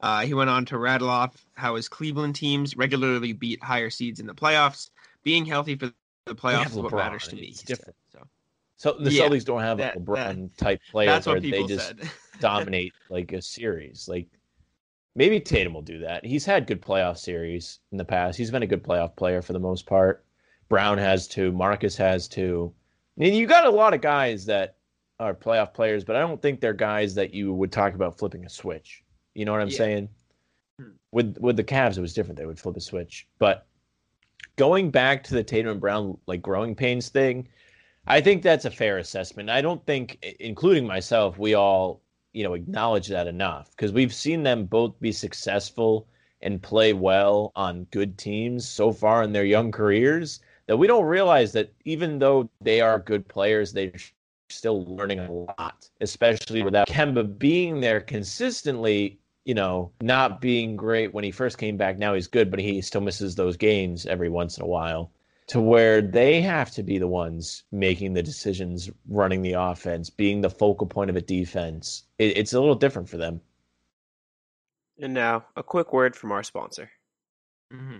Uh, 0.00 0.20
he 0.22 0.32
went 0.34 0.48
on 0.50 0.64
to 0.66 0.78
rattle 0.78 1.10
off 1.10 1.44
how 1.54 1.74
his 1.76 1.88
Cleveland 1.88 2.34
teams 2.34 2.76
regularly 2.76 3.32
beat 3.32 3.62
higher 3.62 3.90
seeds 3.90 4.18
in 4.20 4.26
the 4.26 4.34
playoffs. 4.34 4.90
Being 5.24 5.44
healthy 5.44 5.76
for 5.76 5.92
the 6.26 6.34
playoffs 6.34 6.70
is 6.70 6.76
what 6.76 6.92
matters 6.92 7.28
to 7.28 7.36
me. 7.36 7.48
it's 7.48 7.58
said. 7.58 7.66
different. 7.66 7.96
So 8.10 8.26
So 8.76 8.92
the 8.98 9.12
Yeah, 9.12 9.28
Celtics 9.28 9.44
don't 9.44 9.60
have 9.60 9.76
that- 9.78 9.96
a 9.96 10.00
LeBron 10.00 10.56
type 10.56 10.80
player 10.90 11.10
that's 11.10 11.26
where 11.26 11.38
they 11.40 11.64
just 11.64 11.94
dominate 12.40 12.94
like 13.10 13.32
a 13.32 13.42
series. 13.42 14.08
Like 14.08 14.28
maybe 15.14 15.38
Tatum 15.38 15.74
will 15.74 15.82
do 15.82 15.98
that. 15.98 16.24
He's 16.24 16.46
had 16.46 16.66
good 16.66 16.80
playoff 16.80 17.18
series 17.18 17.80
in 17.92 17.98
the 17.98 18.04
past. 18.04 18.38
He's 18.38 18.50
been 18.50 18.62
a 18.62 18.66
good 18.66 18.82
playoff 18.82 19.16
player 19.16 19.42
for 19.42 19.52
the 19.52 19.58
most 19.58 19.84
part. 19.84 20.24
Brown 20.70 20.96
has 20.96 21.28
too. 21.28 21.52
Marcus 21.52 21.96
has 21.96 22.26
too. 22.26 22.72
I 23.18 23.24
mean, 23.24 23.34
you 23.34 23.46
got 23.46 23.66
a 23.66 23.70
lot 23.70 23.92
of 23.92 24.00
guys 24.00 24.46
that 24.46 24.76
are 25.20 25.34
playoff 25.34 25.74
players, 25.74 26.02
but 26.02 26.16
I 26.16 26.20
don't 26.20 26.40
think 26.40 26.60
they're 26.60 26.72
guys 26.72 27.14
that 27.14 27.34
you 27.34 27.52
would 27.52 27.70
talk 27.70 27.94
about 27.94 28.18
flipping 28.18 28.44
a 28.46 28.48
switch. 28.48 29.04
You 29.34 29.44
know 29.44 29.52
what 29.52 29.60
I'm 29.60 29.68
Yeah. 29.68 29.76
saying? 29.76 30.08
Hmm. 30.80 30.88
With 31.12 31.36
with 31.38 31.56
the 31.56 31.64
Cavs, 31.64 31.98
it 31.98 32.00
was 32.00 32.14
different. 32.14 32.38
They 32.38 32.46
would 32.46 32.58
flip 32.58 32.76
a 32.76 32.80
switch. 32.80 33.28
But 33.38 33.66
going 34.56 34.90
back 34.90 35.22
to 35.24 35.34
the 35.34 35.44
Tatum 35.44 35.72
and 35.72 35.80
Brown 35.80 36.18
like 36.26 36.42
growing 36.42 36.74
pains 36.74 37.10
thing, 37.10 37.48
I 38.06 38.20
think 38.20 38.42
that's 38.42 38.64
a 38.64 38.70
fair 38.70 38.98
assessment. 38.98 39.50
I 39.50 39.60
don't 39.60 39.84
think, 39.86 40.18
including 40.40 40.86
myself, 40.86 41.38
we 41.38 41.54
all 41.54 42.00
you 42.32 42.42
know 42.44 42.54
acknowledge 42.54 43.08
that 43.08 43.26
enough 43.26 43.70
because 43.72 43.92
we've 43.92 44.14
seen 44.14 44.42
them 44.42 44.64
both 44.64 44.98
be 45.00 45.12
successful 45.12 46.08
and 46.40 46.62
play 46.62 46.94
well 46.94 47.52
on 47.54 47.84
good 47.90 48.16
teams 48.16 48.66
so 48.66 48.90
far 48.92 49.22
in 49.22 49.32
their 49.32 49.44
young 49.44 49.70
careers 49.70 50.40
that 50.66 50.76
we 50.76 50.86
don't 50.86 51.04
realize 51.04 51.52
that 51.52 51.70
even 51.84 52.18
though 52.18 52.48
they 52.62 52.80
are 52.80 52.98
good 52.98 53.28
players, 53.28 53.72
they're 53.72 53.92
still 54.52 54.84
learning 54.84 55.20
a 55.20 55.32
lot, 55.32 55.88
especially 56.00 56.62
without 56.62 56.88
Kemba 56.88 57.38
being 57.38 57.80
there 57.80 58.00
consistently. 58.00 59.18
You 59.44 59.54
know, 59.54 59.90
not 60.02 60.40
being 60.40 60.76
great 60.76 61.14
when 61.14 61.24
he 61.24 61.30
first 61.30 61.56
came 61.56 61.76
back. 61.76 61.98
Now 61.98 62.14
he's 62.14 62.26
good, 62.26 62.50
but 62.50 62.60
he 62.60 62.80
still 62.82 63.00
misses 63.00 63.34
those 63.34 63.56
games 63.56 64.04
every 64.06 64.28
once 64.28 64.58
in 64.58 64.62
a 64.62 64.66
while 64.66 65.10
to 65.50 65.60
where 65.60 66.00
they 66.00 66.40
have 66.40 66.70
to 66.70 66.80
be 66.80 66.96
the 66.96 67.08
ones 67.08 67.64
making 67.72 68.12
the 68.12 68.22
decisions, 68.22 68.88
running 69.08 69.42
the 69.42 69.54
offense, 69.54 70.08
being 70.08 70.40
the 70.40 70.48
focal 70.48 70.86
point 70.86 71.10
of 71.10 71.16
a 71.16 71.20
defense. 71.20 72.04
It, 72.18 72.38
it's 72.38 72.52
a 72.52 72.60
little 72.60 72.76
different 72.76 73.08
for 73.08 73.16
them. 73.16 73.40
And 75.00 75.12
now, 75.12 75.46
a 75.56 75.62
quick 75.64 75.92
word 75.92 76.14
from 76.14 76.30
our 76.30 76.44
sponsor. 76.44 76.88
hmm 77.72 77.98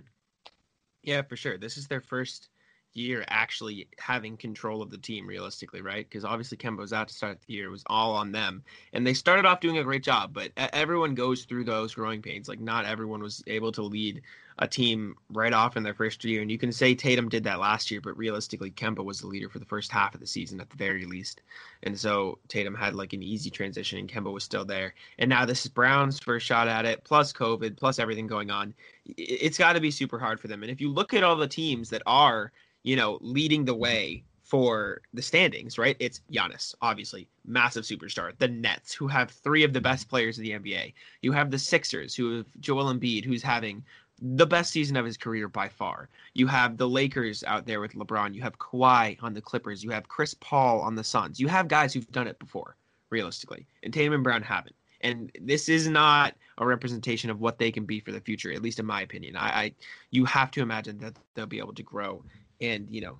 Yeah, 1.03 1.23
for 1.23 1.35
sure. 1.35 1.59
This 1.59 1.77
is 1.77 1.89
their 1.89 2.01
first 2.01 2.50
year 2.93 3.25
actually 3.29 3.89
having 3.99 4.37
control 4.37 4.83
of 4.83 4.91
the 4.91 4.99
team 4.99 5.27
realistically, 5.27 5.81
right? 5.81 6.09
Because 6.09 6.25
obviously 6.25 6.59
Kemba 6.59 6.79
was 6.79 6.93
out 6.93 7.09
to 7.09 7.15
start 7.15 7.39
the 7.41 7.53
year. 7.53 7.67
It 7.67 7.71
was 7.71 7.85
all 7.87 8.15
on 8.15 8.33
them. 8.33 8.63
And 8.93 9.07
they 9.07 9.15
started 9.15 9.47
off 9.47 9.61
doing 9.61 9.79
a 9.79 9.85
great 9.85 10.03
job, 10.03 10.33
but 10.33 10.51
everyone 10.57 11.15
goes 11.15 11.45
through 11.45 11.65
those 11.65 11.95
growing 11.95 12.23
pains. 12.23 12.49
Like 12.49 12.61
not 12.61 12.87
everyone 12.87 13.23
was 13.23 13.43
able 13.47 13.73
to 13.73 13.83
lead 13.83 14.23
a 14.59 14.69
team 14.69 15.15
right 15.33 15.55
off 15.55 15.77
in 15.77 15.83
their 15.83 15.95
first 15.95 16.23
year. 16.25 16.43
And 16.43 16.51
you 16.51 16.59
can 16.59 16.73
say 16.73 16.95
Tatum 16.95 17.29
did 17.29 17.45
that 17.45 17.61
last 17.61 17.91
year, 17.91 18.01
but 18.01 18.17
realistically 18.17 18.71
Kemba 18.71 19.03
was 19.03 19.21
the 19.21 19.27
leader 19.27 19.49
for 19.49 19.59
the 19.59 19.65
first 19.65 19.91
half 19.91 20.15
of 20.15 20.21
the 20.21 20.27
season 20.27 20.61
at 20.61 20.69
the 20.69 20.77
very 20.77 21.07
least. 21.07 21.41
And 21.85 21.99
so 21.99 22.39
Tatum 22.49 22.75
had 22.75 22.95
like 22.95 23.15
an 23.15 23.23
easy 23.23 23.51
transition 23.51 23.99
and 23.99 24.09
Kemba 24.09 24.33
was 24.33 24.45
still 24.45 24.65
there. 24.65 24.95
And 25.19 25.31
now 25.31 25.47
this 25.47 25.65
is 25.65 25.71
Brown's 25.71 26.19
first 26.19 26.45
shot 26.45 26.69
at 26.69 26.85
it, 26.85 27.05
plus 27.05 27.33
COVID, 27.33 27.77
plus 27.77 27.99
everything 27.99 28.27
going 28.27 28.51
on. 28.51 28.75
It's 29.07 29.57
got 29.57 29.75
to 29.75 29.81
be 29.81 29.91
super 29.91 30.19
hard 30.19 30.41
for 30.41 30.49
them. 30.49 30.63
And 30.63 30.71
if 30.71 30.81
you 30.81 30.91
look 30.91 31.15
at 31.15 31.23
all 31.23 31.37
the 31.37 31.49
teams 31.49 31.89
that 31.91 32.03
are, 32.05 32.53
you 32.83 32.97
know, 32.97 33.19
leading 33.21 33.65
the 33.65 33.75
way 33.75 34.23
for 34.51 35.01
the 35.15 35.23
standings, 35.23 35.79
right? 35.79 35.97
It's 36.01 36.23
Giannis, 36.33 36.75
obviously, 36.83 37.29
massive 37.45 37.85
superstar. 37.85 38.33
The 38.39 38.49
Nets, 38.49 38.93
who 38.93 39.07
have 39.07 39.31
three 39.31 39.63
of 39.63 39.73
the 39.73 39.81
best 39.81 40.09
players 40.09 40.39
in 40.39 40.45
the 40.45 40.51
NBA. 40.51 40.93
You 41.23 41.31
have 41.31 41.53
the 41.53 41.59
Sixers, 41.59 42.17
who 42.17 42.39
have 42.39 42.47
Joel 42.59 42.93
Embiid, 42.93 43.25
who's 43.25 43.43
having 43.43 43.85
the 44.21 44.47
best 44.47 44.73
season 44.73 44.97
of 44.97 45.07
his 45.07 45.17
career 45.17 45.49
by 45.49 45.69
far. 45.69 46.09
You 46.35 46.47
have 46.49 46.77
the 46.77 46.89
Lakers 46.89 47.45
out 47.45 47.65
there 47.65 47.81
with 47.81 47.95
LeBron. 47.95 48.35
You 48.35 48.43
have 48.43 48.59
Kawhi 48.59 49.17
on 49.23 49.35
the 49.35 49.41
Clippers. 49.41 49.85
You 49.85 49.91
have 49.91 50.09
Chris 50.09 50.35
Paul 50.41 50.81
on 50.81 50.95
the 50.95 51.05
Suns. 51.05 51.39
You 51.39 51.49
have 51.49 51.69
guys 51.69 51.95
who've 51.95 52.11
done 52.11 52.27
it 52.27 52.39
before, 52.41 52.77
realistically. 53.11 53.67
And 53.83 53.95
Tatum 53.95 54.15
and 54.15 54.25
Brown 54.25 54.43
haven't. 54.43 54.75
And 55.03 55.31
this 55.41 55.69
is 55.69 55.89
not 55.89 56.35
a 56.59 56.67
representation 56.67 57.31
of 57.31 57.41
what 57.41 57.59
they 57.59 57.71
can 57.71 57.85
be 57.85 58.01
for 58.01 58.13
the 58.13 58.21
future, 58.21 58.53
at 58.53 58.63
least 58.63 58.79
in 58.79 58.85
my 58.85 59.01
opinion. 59.01 59.37
I, 59.37 59.49
I 59.49 59.75
you 60.11 60.25
have 60.27 60.51
to 60.51 60.61
imagine 60.61 60.99
that 60.99 61.15
they'll 61.35 61.47
be 61.47 61.59
able 61.59 61.75
to 61.75 61.83
grow 61.83 62.23
and, 62.61 62.87
you 62.91 63.01
know, 63.01 63.19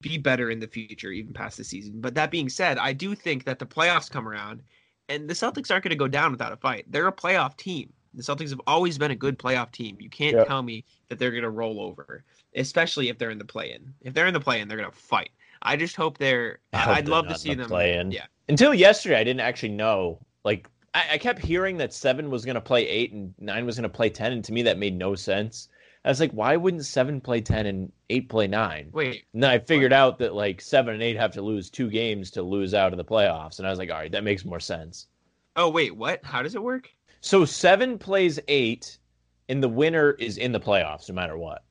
be 0.00 0.18
better 0.18 0.50
in 0.50 0.60
the 0.60 0.66
future, 0.66 1.10
even 1.10 1.32
past 1.32 1.56
the 1.56 1.64
season. 1.64 2.00
But 2.00 2.14
that 2.14 2.30
being 2.30 2.48
said, 2.48 2.78
I 2.78 2.92
do 2.92 3.14
think 3.14 3.44
that 3.44 3.58
the 3.58 3.66
playoffs 3.66 4.10
come 4.10 4.28
around 4.28 4.62
and 5.08 5.28
the 5.28 5.34
Celtics 5.34 5.70
aren't 5.70 5.84
going 5.84 5.90
to 5.90 5.96
go 5.96 6.08
down 6.08 6.30
without 6.30 6.52
a 6.52 6.56
fight. 6.56 6.84
They're 6.88 7.08
a 7.08 7.12
playoff 7.12 7.56
team. 7.56 7.92
The 8.14 8.22
Celtics 8.22 8.50
have 8.50 8.60
always 8.66 8.98
been 8.98 9.10
a 9.10 9.16
good 9.16 9.38
playoff 9.38 9.70
team. 9.70 9.96
You 10.00 10.10
can't 10.10 10.46
tell 10.46 10.62
me 10.62 10.84
that 11.08 11.18
they're 11.18 11.30
going 11.30 11.42
to 11.42 11.50
roll 11.50 11.80
over, 11.80 12.24
especially 12.54 13.08
if 13.08 13.18
they're 13.18 13.30
in 13.30 13.38
the 13.38 13.44
play-in. 13.44 13.92
If 14.00 14.14
they're 14.14 14.26
in 14.26 14.34
the 14.34 14.40
play-in, 14.40 14.68
they're 14.68 14.78
going 14.78 14.90
to 14.90 14.96
fight. 14.96 15.30
I 15.62 15.76
just 15.76 15.96
hope 15.96 16.18
they're. 16.18 16.58
I 16.72 16.78
hope 16.78 16.96
I'd 16.96 17.06
they're 17.06 17.12
love 17.12 17.28
to 17.28 17.38
see 17.38 17.50
the 17.50 17.62
them 17.62 17.68
play-in. 17.68 18.10
Yeah, 18.10 18.26
Until 18.48 18.72
yesterday, 18.72 19.18
I 19.18 19.24
didn't 19.24 19.40
actually 19.40 19.70
know. 19.70 20.18
Like, 20.44 20.68
I, 20.94 21.04
I 21.12 21.18
kept 21.18 21.40
hearing 21.40 21.76
that 21.78 21.92
seven 21.92 22.30
was 22.30 22.44
going 22.44 22.54
to 22.54 22.60
play 22.60 22.88
eight 22.88 23.12
and 23.12 23.34
nine 23.38 23.66
was 23.66 23.76
going 23.76 23.82
to 23.82 23.88
play 23.88 24.08
10. 24.08 24.32
And 24.32 24.44
to 24.44 24.52
me, 24.52 24.62
that 24.62 24.78
made 24.78 24.96
no 24.96 25.14
sense. 25.14 25.68
I 26.08 26.10
was 26.10 26.20
like, 26.20 26.32
why 26.32 26.56
wouldn't 26.56 26.86
seven 26.86 27.20
play 27.20 27.42
10 27.42 27.66
and 27.66 27.92
eight 28.08 28.30
play 28.30 28.46
nine? 28.46 28.88
wait. 28.92 29.24
And 29.34 29.42
then 29.42 29.50
I 29.50 29.58
figured 29.58 29.92
out 29.92 30.18
that 30.20 30.32
like 30.34 30.60
seven 30.62 30.94
and 30.94 31.02
eight 31.02 31.16
have 31.18 31.32
to 31.32 31.42
lose 31.42 31.68
two 31.68 31.90
games 31.90 32.30
to 32.30 32.42
lose 32.42 32.72
out 32.72 32.94
of 32.94 32.96
the 32.96 33.04
playoffs. 33.04 33.58
And 33.58 33.66
I 33.66 33.70
was 33.70 33.78
like, 33.78 33.90
all 33.90 33.98
right, 33.98 34.10
that 34.12 34.24
makes 34.24 34.44
more 34.46 34.58
sense. 34.58 35.06
Oh 35.54 35.68
wait, 35.68 35.94
what? 35.94 36.24
How 36.24 36.40
does 36.42 36.54
it 36.54 36.62
work? 36.62 36.88
So 37.20 37.44
seven 37.44 37.98
plays 37.98 38.40
eight, 38.48 38.98
and 39.50 39.62
the 39.62 39.68
winner 39.68 40.12
is 40.12 40.38
in 40.38 40.50
the 40.52 40.60
playoffs 40.60 41.10
no 41.10 41.14
matter 41.14 41.36
what. 41.36 41.62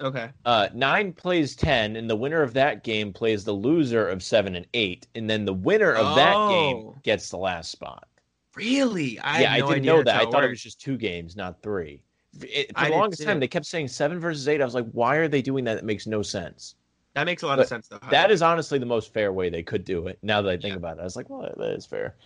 Okay. 0.00 0.30
Uh, 0.44 0.68
nine 0.74 1.12
plays 1.12 1.56
ten, 1.56 1.96
and 1.96 2.08
the 2.08 2.14
winner 2.14 2.42
of 2.42 2.52
that 2.54 2.84
game 2.84 3.12
plays 3.12 3.42
the 3.42 3.52
loser 3.52 4.06
of 4.06 4.22
seven 4.22 4.54
and 4.54 4.66
eight, 4.74 5.08
and 5.16 5.28
then 5.28 5.44
the 5.44 5.54
winner 5.54 5.92
of 5.92 6.14
that 6.14 6.34
game 6.50 6.76
Oh. 6.76 6.96
gets 7.02 7.30
the 7.30 7.38
last 7.38 7.70
spot. 7.72 8.06
Really? 8.54 9.18
I 9.18 9.40
yeah, 9.40 9.56
no 9.56 9.66
I 9.66 9.68
didn't 9.74 9.86
know 9.86 10.02
that. 10.04 10.20
I 10.20 10.30
thought 10.30 10.44
it 10.44 10.50
was 10.50 10.62
just 10.62 10.80
two 10.80 10.96
games, 10.96 11.34
not 11.34 11.62
three. 11.62 12.02
It, 12.42 12.76
for 12.76 12.84
I 12.84 12.86
the 12.86 12.92
longest 12.94 13.22
time, 13.22 13.40
they 13.40 13.48
kept 13.48 13.66
saying 13.66 13.88
seven 13.88 14.18
versus 14.20 14.48
eight. 14.48 14.60
I 14.60 14.64
was 14.64 14.74
like, 14.74 14.90
why 14.92 15.16
are 15.16 15.28
they 15.28 15.42
doing 15.42 15.64
that? 15.64 15.74
That 15.76 15.84
makes 15.84 16.06
no 16.06 16.22
sense. 16.22 16.74
That 17.14 17.24
makes 17.24 17.42
a 17.42 17.46
lot 17.46 17.58
But 17.58 17.60
of 17.60 17.66
sense 17.66 17.88
though. 17.88 18.00
That 18.08 18.30
is 18.30 18.42
honestly 18.42 18.78
the 18.78 18.86
most 18.86 19.12
fair 19.12 19.32
way 19.32 19.50
they 19.50 19.62
could 19.62 19.84
do 19.84 20.06
it. 20.08 20.18
Now 20.22 20.42
that 20.42 20.50
I 20.52 20.56
think 20.58 20.74
Yeah. 20.74 20.76
about 20.76 20.98
it, 20.98 21.00
I 21.00 21.04
was 21.04 21.16
like, 21.16 21.30
well, 21.30 21.42
that 21.56 21.70
is 21.72 21.86
fair. 21.86 22.16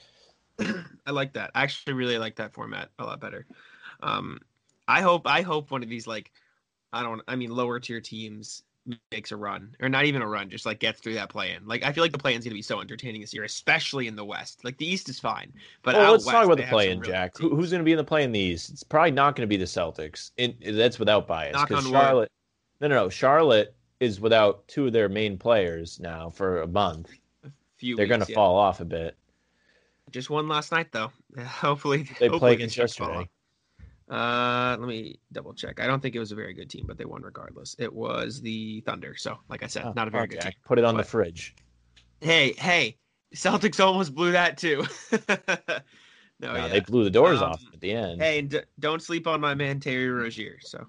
I 1.07 1.11
like 1.11 1.35
that. 1.35 1.51
I 1.55 1.63
actually 1.63 1.95
really 1.95 2.19
like 2.19 2.37
that 2.37 2.55
format 2.55 2.91
a 2.99 3.05
lot 3.05 3.21
better. 3.21 3.47
Um, 4.01 4.41
I 4.89 5.03
hope 5.03 5.27
I 5.27 5.43
hope 5.43 5.71
one 5.71 5.83
of 5.83 5.89
these 5.89 6.07
like 6.07 6.33
I 6.93 7.03
don't 7.03 7.23
I 7.29 7.37
mean 7.37 7.51
lower 7.51 7.81
tier 7.81 8.01
teams 8.01 8.63
makes 9.13 9.31
a 9.31 9.37
run 9.37 9.75
or 9.81 9.89
not 9.89 10.05
even 10.05 10.23
a 10.23 10.27
run, 10.27 10.51
just 10.51 10.67
like 10.67 10.81
gets 10.81 11.01
through 11.01 11.15
that 11.15 11.29
play 11.29 11.53
in. 11.53 11.67
Like 11.67 11.85
I 11.85 11.93
feel 11.93 12.03
like 12.03 12.13
the 12.13 12.19
play 12.19 12.35
in's 12.35 12.45
gonna 12.45 12.55
be 12.55 12.63
so 12.63 12.81
entertaining 12.81 13.21
this 13.21 13.33
year, 13.33 13.45
especially 13.45 14.07
in 14.07 14.17
the 14.17 14.25
West. 14.25 14.65
Like 14.65 14.77
the 14.79 14.87
East 14.87 15.09
is 15.09 15.19
fine, 15.19 15.53
but 15.83 15.95
well, 15.95 16.13
let's 16.13 16.25
talk 16.25 16.45
about 16.45 16.57
the 16.57 16.65
play-in, 16.65 17.01
really 17.01 17.13
Jack. 17.13 17.37
Who, 17.39 17.55
who's 17.55 17.71
going 17.71 17.81
to 17.81 17.85
be 17.85 17.93
in 17.93 17.99
the 17.99 18.05
play 18.05 18.25
in 18.25 18.33
these? 18.33 18.71
It's 18.71 18.83
probably 18.83 19.13
not 19.13 19.37
going 19.37 19.47
to 19.47 19.51
be 19.51 19.57
the 19.57 19.65
Celtics. 19.65 20.31
In, 20.37 20.55
that's 20.61 20.99
without 20.99 21.27
bias 21.27 21.57
because 21.61 21.85
wood. 21.85 21.93
Charlotte. 21.93 22.33
No, 22.81 22.89
no, 22.89 22.95
no. 22.95 23.09
Charlotte 23.09 23.75
is 24.01 24.21
without 24.21 24.67
two 24.67 24.87
of 24.87 24.93
their 24.93 25.09
main 25.09 25.37
players 25.37 26.01
now 26.01 26.31
for 26.31 26.63
a 26.63 26.67
month. 26.67 27.11
A 27.45 27.51
few 27.77 27.97
They're 27.97 28.07
gonna 28.07 28.27
yeah. 28.29 28.35
fall 28.35 28.57
off 28.57 28.81
a 28.81 28.85
bit. 28.85 29.17
Just 30.11 30.31
one 30.31 30.49
last 30.49 30.73
night 30.73 30.91
though. 30.91 31.13
Hopefully 31.39 32.03
They 32.19 32.27
hopefully 32.27 32.39
play 32.39 32.53
against 32.55 32.77
yesterday. 32.77 33.29
Uh, 34.11 34.77
let 34.81 34.89
me 34.89 35.21
double 35.33 35.55
check. 35.55 35.79
I 35.81 35.87
don't 35.87 36.01
think 36.03 36.17
it 36.17 36.19
was 36.19 36.33
a 36.33 36.35
very 36.35 36.53
good 36.53 36.69
team, 36.69 36.85
but 36.87 36.99
they 36.99 37.05
won 37.05 37.23
regardless. 37.23 37.77
It 37.79 37.93
was 37.93 38.41
the 38.41 38.81
Thunder. 38.81 39.15
So, 39.17 39.39
like 39.49 39.63
I 39.63 39.67
said, 39.67 39.85
Oh, 39.87 39.93
not 39.95 40.09
a 40.09 40.11
very 40.11 40.25
oh, 40.25 40.27
good 40.27 40.41
team. 40.41 40.53
Put 40.65 40.79
it 40.79 40.85
on 40.85 40.97
the 40.97 41.05
fridge. 41.05 41.55
Hey, 42.21 42.53
hey, 42.55 42.97
Celtics 43.35 43.79
almost 43.85 44.15
blew 44.15 44.33
that 44.33 44.59
too. 44.59 44.85
no, 45.29 45.57
No, 46.41 46.57
yeah. 46.57 46.69
They 46.69 46.81
blew 46.81 47.05
the 47.05 47.11
doors 47.11 47.41
Um, 47.41 47.53
off 47.53 47.63
at 47.73 47.81
the 47.81 47.93
end. 47.93 48.21
Hey, 48.21 48.43
d- 48.43 48.61
don't 48.81 49.01
sleep 49.03 49.27
on 49.29 49.41
my 49.41 49.55
man 49.55 49.79
Terry 49.79 50.09
Rozier. 50.09 50.59
So 50.61 50.85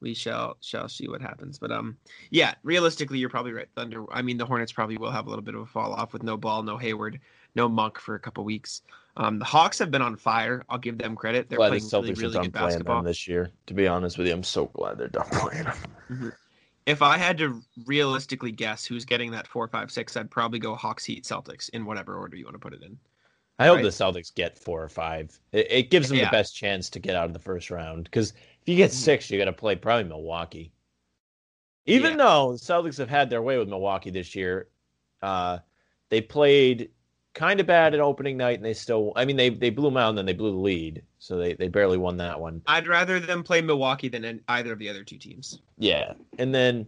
we 0.00 0.12
shall 0.12 0.56
shall 0.60 0.88
see 0.88 1.08
what 1.08 1.22
happens. 1.22 1.58
But 1.58 1.72
um, 1.72 1.96
yeah, 2.30 2.54
realistically, 2.62 3.18
you're 3.18 3.30
probably 3.30 3.52
right. 3.52 3.68
Thunder. 3.76 4.04
I 4.12 4.22
mean, 4.22 4.36
the 4.36 4.46
Hornets 4.46 4.72
probably 4.72 4.98
will 4.98 5.10
have 5.10 5.26
a 5.26 5.30
little 5.30 5.44
bit 5.44 5.54
of 5.54 5.62
a 5.62 5.66
fall 5.66 5.92
off 5.94 6.12
with 6.12 6.22
no 6.22 6.36
ball, 6.36 6.62
no 6.62 6.76
Hayward, 6.76 7.20
no 7.58 7.68
Monk 7.68 7.98
for 7.98 8.14
a 8.14 8.20
couple 8.20 8.44
weeks. 8.44 8.82
Um, 9.16 9.38
the 9.40 9.44
Hawks 9.44 9.78
have 9.80 9.90
been 9.90 10.00
on 10.00 10.16
fire. 10.16 10.64
I'll 10.68 10.78
give 10.78 10.96
them 10.96 11.16
credit. 11.16 11.48
They're 11.48 11.56
glad 11.58 11.72
the 11.72 11.80
playing 11.80 11.82
Celtics 11.82 11.92
really, 11.92 12.12
are 12.12 12.14
really 12.22 12.32
done 12.34 12.42
good 12.44 12.52
playing 12.54 12.68
basketball. 12.68 12.96
them 12.98 13.04
this 13.04 13.26
year. 13.28 13.50
To 13.66 13.74
be 13.74 13.88
honest 13.88 14.16
with 14.16 14.28
you, 14.28 14.32
I'm 14.32 14.44
so 14.44 14.66
glad 14.66 14.96
they're 14.96 15.08
done 15.08 15.26
playing 15.32 15.64
them. 15.64 16.32
If 16.86 17.02
I 17.02 17.18
had 17.18 17.36
to 17.38 17.60
realistically 17.84 18.52
guess 18.52 18.86
who's 18.86 19.04
getting 19.04 19.32
that 19.32 19.46
four, 19.48 19.66
five, 19.68 19.90
six, 19.90 20.16
I'd 20.16 20.30
probably 20.30 20.60
go 20.60 20.74
Hawks, 20.76 21.04
Heat, 21.04 21.24
Celtics 21.24 21.68
in 21.70 21.84
whatever 21.84 22.16
order 22.16 22.36
you 22.36 22.44
want 22.44 22.54
to 22.54 22.60
put 22.60 22.72
it 22.72 22.82
in. 22.82 22.96
I 23.58 23.66
hope 23.66 23.76
Right. 23.76 23.82
the 23.82 23.88
Celtics 23.88 24.32
get 24.32 24.56
four 24.56 24.80
or 24.80 24.88
five. 24.88 25.36
It, 25.50 25.66
it 25.68 25.90
gives 25.90 26.08
them 26.08 26.18
Yeah. 26.18 26.26
the 26.26 26.30
best 26.30 26.54
chance 26.54 26.88
to 26.90 27.00
get 27.00 27.16
out 27.16 27.26
of 27.26 27.32
the 27.32 27.40
first 27.40 27.70
round. 27.72 28.04
Because 28.04 28.30
if 28.62 28.68
you 28.68 28.76
get 28.76 28.92
Mhm. 28.92 28.94
six, 28.94 29.30
you 29.30 29.36
got 29.38 29.46
to 29.46 29.52
play 29.52 29.74
probably 29.74 30.04
Milwaukee. 30.04 30.70
Even 31.86 32.12
Yeah. 32.12 32.16
though 32.18 32.52
the 32.52 32.58
Celtics 32.58 32.98
have 32.98 33.10
had 33.10 33.28
their 33.30 33.42
way 33.42 33.58
with 33.58 33.68
Milwaukee 33.68 34.10
this 34.10 34.36
year, 34.36 34.68
uh, 35.22 35.58
they 36.10 36.20
played 36.20 36.90
kind 37.38 37.60
of 37.60 37.66
bad 37.66 37.94
at 37.94 38.00
opening 38.00 38.36
night, 38.36 38.56
and 38.56 38.64
they 38.64 38.74
still. 38.74 39.12
I 39.16 39.24
mean, 39.24 39.36
they 39.36 39.48
they 39.48 39.70
blew 39.70 39.88
them 39.88 39.96
out, 39.96 40.10
and 40.10 40.18
then 40.18 40.26
they 40.26 40.32
blew 40.32 40.50
the 40.50 40.58
lead, 40.58 41.02
so 41.18 41.38
they 41.38 41.54
they 41.54 41.68
barely 41.68 41.96
won 41.96 42.16
that 42.18 42.40
one. 42.40 42.60
I'd 42.66 42.88
rather 42.88 43.20
them 43.20 43.44
play 43.44 43.60
Milwaukee 43.62 44.08
than 44.08 44.24
an- 44.24 44.42
either 44.48 44.72
of 44.72 44.78
the 44.78 44.88
other 44.88 45.04
two 45.04 45.18
teams. 45.18 45.60
Yeah, 45.78 46.14
and 46.38 46.54
then 46.54 46.86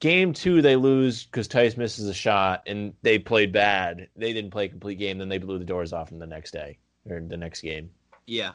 game 0.00 0.32
two 0.32 0.62
they 0.62 0.76
lose 0.76 1.24
because 1.24 1.48
Tice 1.48 1.76
misses 1.76 2.08
a 2.08 2.14
shot, 2.14 2.62
and 2.66 2.94
they 3.02 3.18
played 3.18 3.52
bad. 3.52 4.08
They 4.16 4.32
didn't 4.32 4.52
play 4.52 4.66
a 4.66 4.68
complete 4.68 4.98
game. 4.98 5.18
Then 5.18 5.28
they 5.28 5.38
blew 5.38 5.58
the 5.58 5.64
doors 5.64 5.92
off 5.92 6.10
them 6.10 6.20
the 6.20 6.26
next 6.26 6.52
day 6.52 6.78
or 7.10 7.20
the 7.20 7.36
next 7.36 7.60
game. 7.60 7.90
Yeah, 8.26 8.52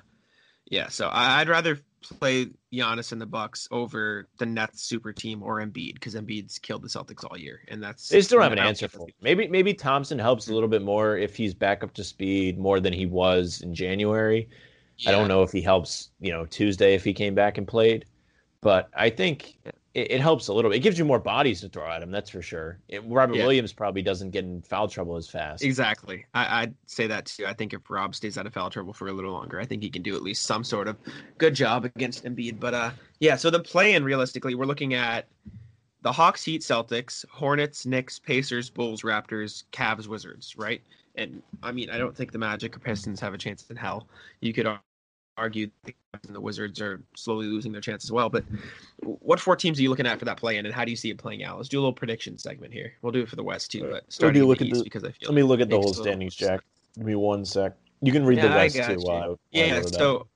yeah. 0.65 0.87
So 0.87 1.09
I'd 1.11 1.49
rather 1.49 1.79
play 2.03 2.47
Giannis 2.73 3.11
and 3.11 3.21
the 3.21 3.25
Bucks 3.25 3.67
over 3.71 4.27
the 4.37 4.45
Nets 4.45 4.83
super 4.83 5.13
team 5.13 5.43
or 5.43 5.59
Embiid 5.59 5.93
because 5.95 6.15
Embiid's 6.15 6.59
killed 6.59 6.81
the 6.81 6.87
Celtics 6.87 7.23
all 7.29 7.37
year, 7.37 7.61
and 7.67 7.81
that's 7.81 8.09
They 8.09 8.21
still 8.21 8.39
don't 8.39 8.43
have 8.43 8.53
an 8.53 8.59
answer 8.59 8.87
for 8.87 9.07
it. 9.07 9.15
Maybe 9.21 9.47
maybe 9.47 9.73
Thompson 9.73 10.19
helps 10.19 10.47
a 10.47 10.53
little 10.53 10.69
bit 10.69 10.81
more 10.81 11.17
if 11.17 11.35
he's 11.35 11.53
back 11.53 11.83
up 11.83 11.93
to 11.93 12.03
speed 12.03 12.57
more 12.57 12.79
than 12.79 12.93
he 12.93 13.05
was 13.05 13.61
in 13.61 13.73
January. 13.73 14.49
I 15.07 15.11
don't 15.11 15.27
know 15.27 15.41
if 15.43 15.51
he 15.51 15.61
helps, 15.61 16.11
you 16.19 16.31
know, 16.31 16.45
Tuesday 16.45 16.93
if 16.93 17.03
he 17.03 17.13
came 17.13 17.35
back 17.35 17.57
and 17.57 17.67
played, 17.67 18.05
but 18.61 18.89
I 18.95 19.09
think 19.09 19.57
it, 19.93 20.11
it 20.11 20.21
helps 20.21 20.47
a 20.47 20.53
little 20.53 20.71
bit. 20.71 20.77
It 20.77 20.79
gives 20.81 20.97
you 20.97 21.05
more 21.05 21.19
bodies 21.19 21.61
to 21.61 21.69
throw 21.69 21.89
at 21.89 22.01
him, 22.01 22.11
that's 22.11 22.29
for 22.29 22.41
sure. 22.41 22.79
It, 22.87 23.03
Robert 23.05 23.35
Yeah. 23.35 23.43
Williams 23.43 23.73
probably 23.73 24.01
doesn't 24.01 24.31
get 24.31 24.43
in 24.43 24.61
foul 24.61 24.87
trouble 24.87 25.15
as 25.15 25.29
fast. 25.29 25.63
Exactly. 25.63 26.25
I, 26.33 26.63
I'd 26.63 26.75
say 26.87 27.07
that 27.07 27.25
too. 27.25 27.45
I 27.45 27.53
think 27.53 27.73
if 27.73 27.89
Rob 27.89 28.15
stays 28.15 28.37
out 28.37 28.45
of 28.45 28.53
foul 28.53 28.69
trouble 28.69 28.93
for 28.93 29.07
a 29.07 29.13
little 29.13 29.31
longer, 29.31 29.59
I 29.59 29.65
think 29.65 29.83
he 29.83 29.89
can 29.89 30.01
do 30.01 30.15
at 30.15 30.23
least 30.23 30.45
some 30.45 30.63
sort 30.63 30.87
of 30.87 30.97
good 31.37 31.53
job 31.53 31.85
against 31.85 32.25
Embiid. 32.25 32.59
But 32.59 32.73
uh, 32.73 32.91
yeah. 33.19 33.35
So 33.35 33.49
the 33.49 33.59
play-in, 33.59 34.03
realistically, 34.03 34.55
we're 34.55 34.65
looking 34.65 34.93
at 34.93 35.27
the 36.01 36.11
Hawks, 36.11 36.43
Heat, 36.43 36.61
Celtics, 36.61 37.25
Hornets, 37.29 37.85
Knicks, 37.85 38.19
Pacers, 38.19 38.69
Bulls, 38.69 39.03
Raptors, 39.03 39.63
Cavs, 39.71 40.07
Wizards, 40.07 40.57
right? 40.57 40.81
And 41.15 41.41
I 41.61 41.71
mean, 41.71 41.89
I 41.89 41.97
don't 41.97 42.15
think 42.15 42.31
the 42.31 42.39
Magic 42.39 42.75
or 42.75 42.79
Pistons 42.79 43.19
have 43.19 43.33
a 43.33 43.37
chance 43.37 43.65
in 43.69 43.75
hell. 43.75 44.07
You 44.41 44.51
could 44.53 44.67
argue 45.37 45.69
the 45.83 45.95
the 46.29 46.39
Wizards 46.39 46.79
are 46.79 47.01
slowly 47.15 47.47
losing 47.47 47.71
their 47.71 47.81
chance 47.81 48.03
as 48.03 48.11
well. 48.11 48.29
But 48.29 48.45
what 49.01 49.39
four 49.39 49.55
teams 49.55 49.79
are 49.79 49.81
you 49.81 49.89
looking 49.89 50.05
at 50.05 50.19
for 50.19 50.25
that 50.25 50.37
play-in, 50.37 50.65
and 50.65 50.73
how 50.73 50.85
do 50.85 50.91
you 50.91 50.97
see 50.97 51.09
it 51.09 51.17
playing 51.17 51.43
out? 51.43 51.57
Let's 51.57 51.69
do 51.69 51.77
a 51.79 51.81
little 51.81 51.93
prediction 51.93 52.37
segment 52.37 52.71
here. 52.71 52.93
We'll 53.01 53.11
do 53.11 53.21
it 53.21 53.29
for 53.29 53.35
the 53.35 53.43
West 53.43 53.71
too, 53.71 53.85
uh, 53.85 53.89
but 53.91 54.13
starting 54.13 54.41
in 54.41 54.47
look 54.47 54.59
the 54.59 54.65
at 54.65 54.71
the- 54.73 54.83
because 54.83 55.03
I 55.03 55.11
feel 55.11 55.29
Let 55.29 55.35
me 55.35 55.43
look 55.43 55.59
at 55.59 55.69
the 55.69 55.79
whole 55.79 55.93
standings, 55.93 56.35
Jack. 56.35 56.61
Give 56.95 57.05
me 57.05 57.15
one 57.15 57.45
sec. 57.45 57.73
You 58.01 58.11
can 58.11 58.25
read 58.25 58.39
the 58.39 58.47
Yeah, 58.47 58.53
I 58.53 58.57
West 58.57 58.75
too 58.75 58.81
while 58.99 59.15
I, 59.23 59.27
while 59.27 59.39
Yeah, 59.51 59.79
that. 59.79 59.93
so 59.93 60.27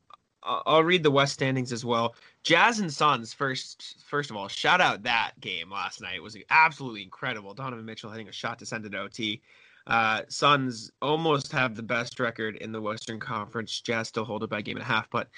I'll 0.43 0.83
read 0.83 1.03
the 1.03 1.11
West 1.11 1.33
standings 1.33 1.71
as 1.71 1.83
well. 1.83 2.15
Jazz 2.43 2.79
and 2.79 2.91
Suns 2.91 3.33
first. 3.33 4.03
First 4.05 4.31
of 4.31 4.37
all, 4.37 4.47
shout 4.47 4.79
out 4.81 5.03
that 5.03 5.33
game 5.41 5.69
last 5.69 6.01
night. 6.01 6.15
It 6.15 6.23
was 6.23 6.37
absolutely 6.49 7.03
incredible. 7.03 7.53
Donovan 7.53 7.85
Mitchell 7.85 8.09
hitting 8.09 8.29
a 8.29 8.31
shot 8.31 8.57
to 8.59 8.65
send 8.65 8.85
it 8.85 8.95
OT. 8.95 9.41
Uh, 9.87 10.21
Suns 10.27 10.91
almost 11.01 11.51
have 11.51 11.75
the 11.75 11.83
best 11.83 12.19
record 12.19 12.57
in 12.57 12.71
the 12.71 12.81
Western 12.81 13.19
Conference. 13.19 13.79
Jazz 13.81 14.09
still 14.09 14.25
hold 14.25 14.43
it 14.43 14.49
by 14.49 14.59
a 14.59 14.61
game 14.61 14.75
and 14.75 14.83
a 14.83 14.87
half, 14.87 15.09
but 15.09 15.29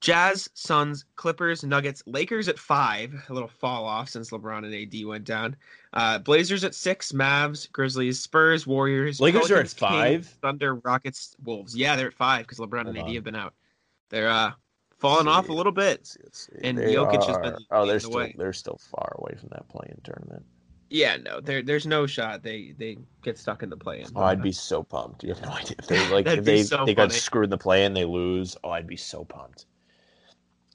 Jazz, 0.00 0.50
Suns, 0.52 1.06
Clippers, 1.16 1.64
Nuggets, 1.64 2.02
Lakers 2.06 2.48
at 2.48 2.58
five. 2.58 3.14
A 3.28 3.32
little 3.32 3.48
fall 3.48 3.86
off 3.86 4.10
since 4.10 4.30
LeBron 4.30 4.64
and 4.66 4.74
AD 4.74 5.06
went 5.06 5.24
down. 5.24 5.56
Uh, 5.94 6.18
Blazers 6.18 6.62
at 6.64 6.74
six, 6.74 7.12
Mavs, 7.12 7.70
Grizzlies, 7.72 8.20
Spurs, 8.20 8.66
Warriors. 8.66 9.20
Lakers 9.20 9.50
are 9.50 9.60
at 9.60 9.74
Pelicans, 9.74 9.74
Kings, 9.74 9.90
five? 9.92 10.26
Thunder, 10.42 10.74
Rockets, 10.74 11.36
Wolves. 11.42 11.74
Yeah, 11.74 11.96
they're 11.96 12.08
at 12.08 12.14
five 12.14 12.46
because 12.46 12.58
LeBron 12.58 12.88
and 12.88 12.98
AD 12.98 13.14
have 13.14 13.24
been 13.24 13.36
out. 13.36 13.54
They're 14.10 14.28
uh 14.28 14.52
falling 14.98 15.28
off 15.28 15.48
a 15.48 15.52
little 15.52 15.72
bit. 15.72 16.00
Let's 16.00 16.10
see, 16.10 16.20
let's 16.24 16.46
see. 16.46 16.52
And 16.64 16.76
They 16.78 16.94
Jokic 16.94 17.24
has 17.26 17.38
been 17.38 17.56
Oh, 17.70 17.86
they're 17.86 17.94
the 17.94 18.00
still 18.00 18.12
way. 18.12 18.34
they're 18.36 18.52
still 18.52 18.78
far 18.90 19.16
away 19.18 19.36
from 19.38 19.50
that 19.52 19.68
playing 19.68 20.00
tournament. 20.04 20.44
Yeah, 20.90 21.16
no, 21.16 21.40
there 21.40 21.62
there's 21.62 21.86
no 21.86 22.06
shot 22.06 22.42
they 22.42 22.74
they 22.78 22.98
get 23.22 23.38
stuck 23.38 23.62
in 23.62 23.70
the 23.70 23.76
play-in. 23.76 24.06
Oh, 24.14 24.22
I'd 24.22 24.42
be 24.42 24.52
so 24.52 24.82
pumped. 24.82 25.24
You 25.24 25.30
have 25.34 25.42
no 25.42 25.50
idea 25.52 25.76
if 25.78 25.86
they 25.86 26.10
like 26.12 26.26
if 26.26 26.44
they 26.44 26.62
so 26.62 26.84
they 26.84 26.94
got 26.94 27.12
screwed 27.12 27.44
in 27.44 27.50
the 27.50 27.58
play 27.58 27.84
and 27.84 27.96
they 27.96 28.04
lose. 28.04 28.56
Oh, 28.62 28.70
I'd 28.70 28.86
be 28.86 28.96
so 28.96 29.24
pumped. 29.24 29.66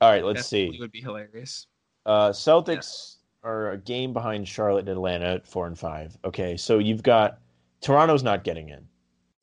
All 0.01 0.09
right, 0.09 0.23
let's 0.23 0.49
Definitely 0.49 0.77
see. 0.77 0.79
Would 0.79 0.91
be 0.91 1.01
hilarious. 1.01 1.67
Uh, 2.05 2.29
Celtics 2.29 3.17
are 3.43 3.71
a 3.71 3.77
game 3.77 4.13
behind 4.13 4.47
Charlotte 4.47 4.81
and 4.81 4.89
Atlanta 4.89 5.35
at 5.35 5.47
four 5.47 5.67
and 5.67 5.77
five. 5.77 6.17
Okay, 6.23 6.57
so 6.57 6.79
you've 6.79 7.03
got 7.03 7.39
Toronto's 7.81 8.23
not 8.23 8.43
getting 8.43 8.69
in. 8.69 8.87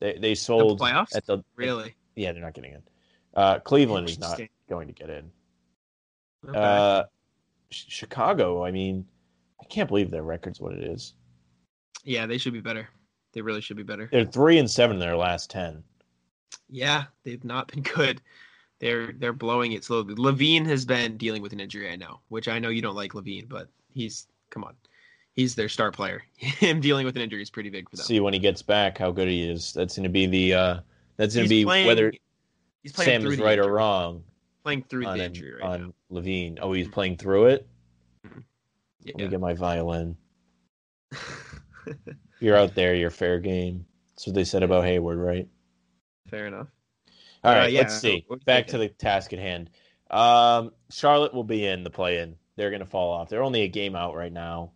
They 0.00 0.18
they 0.18 0.34
sold 0.34 0.80
playoffs? 0.80 1.14
at 1.16 1.26
the 1.26 1.42
Really. 1.56 1.94
yeah 2.16 2.32
they're 2.32 2.42
not 2.42 2.54
getting 2.54 2.72
in. 2.72 2.82
Uh, 3.34 3.58
Cleveland 3.60 4.08
is 4.08 4.18
not 4.18 4.40
going 4.68 4.88
to 4.88 4.94
get 4.94 5.10
in. 5.10 5.30
Okay. 6.48 6.58
Uh, 6.58 7.04
Chicago, 7.70 8.64
I 8.64 8.70
mean, 8.70 9.06
I 9.60 9.64
can't 9.64 9.88
believe 9.88 10.10
their 10.10 10.22
record's 10.22 10.60
what 10.60 10.72
it 10.74 10.84
is. 10.84 11.14
yeah, 12.04 12.26
they 12.26 12.38
should 12.38 12.52
be 12.52 12.60
better. 12.60 12.88
They 13.32 13.40
really 13.42 13.60
should 13.60 13.76
be 13.76 13.82
better. 13.82 14.08
They're 14.10 14.24
three 14.24 14.58
and 14.58 14.70
seven 14.70 14.96
in 14.96 15.00
their 15.00 15.16
last 15.16 15.50
ten. 15.50 15.82
Yeah, 16.68 17.04
they've 17.24 17.44
not 17.44 17.68
been 17.68 17.82
good. 17.94 18.20
They're 18.78 19.12
they're 19.12 19.32
blowing 19.32 19.72
it 19.72 19.84
slowly. 19.84 20.14
LaVine 20.14 20.66
has 20.66 20.84
been 20.84 21.16
dealing 21.16 21.42
with 21.42 21.52
an 21.52 21.60
injury, 21.60 21.90
I 21.90 21.96
know, 21.96 22.20
which 22.28 22.48
I 22.48 22.58
know 22.58 22.68
you 22.68 22.82
don't 22.82 22.94
like 22.94 23.12
LaVine, 23.12 23.48
but 23.48 23.68
he's 23.92 24.26
come 24.50 24.64
on. 24.64 24.74
He's 25.34 25.54
their 25.54 25.68
star 25.68 25.90
player. 25.92 26.22
Him 26.36 26.80
dealing 26.80 27.04
with 27.04 27.16
an 27.16 27.22
injury 27.22 27.42
is 27.42 27.50
pretty 27.50 27.68
big 27.70 27.88
for 27.90 27.96
them. 27.96 28.04
See 28.06 28.20
when 28.20 28.32
he 28.32 28.38
gets 28.38 28.62
back 28.62 28.96
how 28.98 29.10
good 29.10 29.28
he 29.28 29.42
is. 29.48 29.72
That's 29.72 29.96
going 29.96 30.04
to 30.04 30.08
be 30.10 30.26
the 30.26 30.54
uh, 30.54 30.80
that's 31.16 31.34
going 31.34 31.46
to 31.48 31.54
He's 31.54 31.62
be 31.62 31.64
playing- 31.64 31.86
whether 31.86 32.12
he's 32.82 32.92
playing 32.92 33.08
Sam 33.10 33.22
through 33.22 33.32
is 33.32 33.40
right 33.40 33.58
or 33.58 33.70
wrong 33.70 34.22
Playing 34.64 34.84
through 34.88 35.06
on, 35.06 35.18
the 35.18 35.24
injury 35.24 35.54
right 35.54 35.62
on 35.64 35.94
now. 36.10 36.20
LaVine. 36.20 36.58
Oh, 36.60 36.72
he's 36.72 36.88
playing 36.88 37.16
through 37.18 37.46
it. 37.46 37.66
Let 39.06 39.16
me 39.16 39.28
get 39.28 39.40
my 39.40 39.54
violin. 39.54 40.16
You're 42.40 42.56
out 42.56 42.74
there. 42.74 42.94
You're 42.94 43.10
fair 43.10 43.38
game. 43.38 43.86
That's 44.10 44.26
what 44.26 44.34
they 44.34 44.44
said 44.44 44.62
about 44.62 44.84
Hayward, 44.84 45.18
right? 45.18 45.48
Fair 46.28 46.46
enough. 46.46 46.68
All 47.44 47.52
Uh, 47.52 47.56
right, 47.58 47.72
yeah, 47.72 47.80
let's 47.80 48.00
see. 48.00 48.26
Back 48.44 48.68
to 48.68 48.78
the 48.78 48.88
task 48.88 49.32
at 49.32 49.38
hand. 49.38 49.70
Um, 50.10 50.72
Charlotte 50.90 51.34
will 51.34 51.44
be 51.44 51.66
in 51.66 51.84
the 51.84 51.90
play-in. 51.90 52.36
They're 52.56 52.70
going 52.70 52.80
to 52.80 52.86
fall 52.86 53.12
off. 53.12 53.28
They're 53.28 53.42
only 53.42 53.62
a 53.62 53.68
game 53.68 53.94
out 53.94 54.14
right 54.14 54.32
now. 54.32 54.72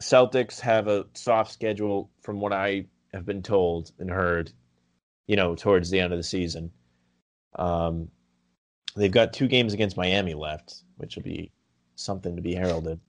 Celtics 0.00 0.60
have 0.60 0.88
a 0.88 1.06
soft 1.14 1.52
schedule, 1.52 2.10
from 2.22 2.40
what 2.40 2.52
I 2.52 2.86
have 3.12 3.24
been 3.24 3.42
told 3.42 3.90
and 3.98 4.10
heard. 4.10 4.52
You 5.26 5.36
know, 5.36 5.56
towards 5.56 5.90
the 5.90 5.98
end 5.98 6.12
of 6.12 6.18
the 6.18 6.22
season, 6.22 6.70
um, 7.58 8.08
they've 8.94 9.10
got 9.10 9.32
two 9.32 9.48
games 9.48 9.74
against 9.74 9.96
Miami 9.96 10.34
left, 10.34 10.76
which 10.98 11.16
will 11.16 11.24
be 11.24 11.50
something 11.96 12.36
to 12.36 12.42
be 12.42 12.54
heralded. 12.54 13.00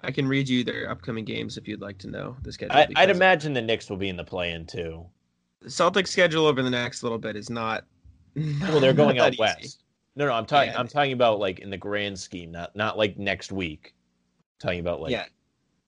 I 0.00 0.10
can 0.10 0.28
read 0.28 0.48
you 0.48 0.62
their 0.62 0.90
upcoming 0.90 1.24
games 1.24 1.56
if 1.56 1.66
you'd 1.66 1.80
like 1.80 1.98
to 1.98 2.08
know 2.08 2.36
the 2.42 2.52
schedule. 2.52 2.76
I, 2.76 2.86
I'd 2.94 3.10
imagine 3.10 3.52
the 3.52 3.62
Knicks 3.62 3.90
will 3.90 3.96
be 3.96 4.08
in 4.08 4.16
the 4.16 4.24
play-in 4.24 4.66
too. 4.66 5.04
the 5.62 5.68
Celtics 5.68 6.08
schedule 6.08 6.46
over 6.46 6.62
the 6.62 6.70
next 6.70 7.02
little 7.02 7.18
bit 7.18 7.34
is 7.34 7.50
not. 7.50 7.84
Well, 8.36 8.78
they're 8.80 8.92
going 8.92 9.18
out 9.18 9.32
easy. 9.32 9.40
west. 9.40 9.82
No, 10.14 10.26
no, 10.26 10.32
I'm 10.32 10.46
talking. 10.46 10.72
Yeah. 10.72 10.78
I'm 10.78 10.88
talking 10.88 11.12
about 11.12 11.38
like 11.38 11.58
in 11.60 11.70
the 11.70 11.76
grand 11.76 12.18
scheme, 12.18 12.52
not 12.52 12.74
not 12.76 12.96
like 12.96 13.18
next 13.18 13.52
week. 13.52 13.94
talking 14.58 14.80
about 14.80 15.00
like 15.00 15.12
yeah, 15.12 15.26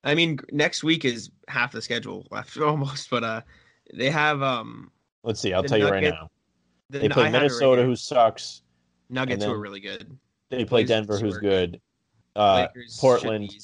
I 0.04 0.14
mean 0.14 0.38
next 0.52 0.82
week 0.82 1.04
is 1.04 1.30
half 1.48 1.72
the 1.72 1.82
schedule 1.82 2.26
left 2.30 2.56
almost, 2.61 3.11
but 3.11 3.24
uh, 3.24 3.40
they 3.94 4.11
have 4.11 4.42
um. 4.42 4.90
let's 5.22 5.40
see. 5.40 5.52
I'll 5.52 5.62
tell 5.62 5.78
you 5.78 5.88
right 5.88 6.02
now. 6.02 6.28
The, 6.90 7.00
They 7.00 7.08
play 7.08 7.22
it 7.22 7.26
right 7.26 7.32
Minnesota, 7.32 7.84
who 7.84 7.94
sucks. 7.94 8.62
Nuggets 9.11 9.44
who 9.44 9.52
are 9.52 9.58
really 9.58 9.80
good. 9.80 10.18
They 10.50 10.64
play 10.64 10.84
Denver, 10.84 11.18
who's 11.18 11.38
good. 11.38 11.80
Uh, 12.38 12.68
Lakers 12.68 12.94
should 12.94 13.01
Portland, 13.01 13.57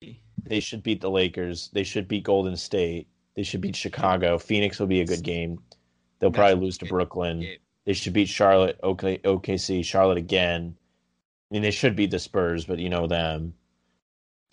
be 0.00 0.22
they 0.44 0.60
should 0.60 0.82
beat 0.82 1.00
the 1.00 1.10
Lakers. 1.10 1.70
They 1.72 1.84
should 1.84 2.08
beat 2.08 2.24
Golden 2.24 2.56
State. 2.56 3.08
They 3.34 3.42
should 3.42 3.60
beat 3.60 3.76
Chicago. 3.76 4.38
Phoenix 4.38 4.78
will 4.78 4.86
be 4.86 5.00
a 5.00 5.06
good 5.06 5.22
game. 5.22 5.58
They'll 6.18 6.30
That's 6.30 6.38
probably 6.38 6.64
lose 6.64 6.78
to 6.78 6.86
Brooklyn. 6.86 7.40
game. 7.40 7.58
They 7.84 7.94
should 7.94 8.12
beat 8.12 8.28
Charlotte, 8.28 8.78
OK, 8.82 9.18
OKC, 9.18 9.84
Charlotte 9.84 10.18
again. 10.18 10.76
I 10.78 11.54
mean, 11.54 11.62
they 11.62 11.72
should 11.72 11.96
beat 11.96 12.12
the 12.12 12.18
Spurs, 12.18 12.64
but 12.64 12.78
you 12.78 12.88
know 12.88 13.06
them. 13.08 13.54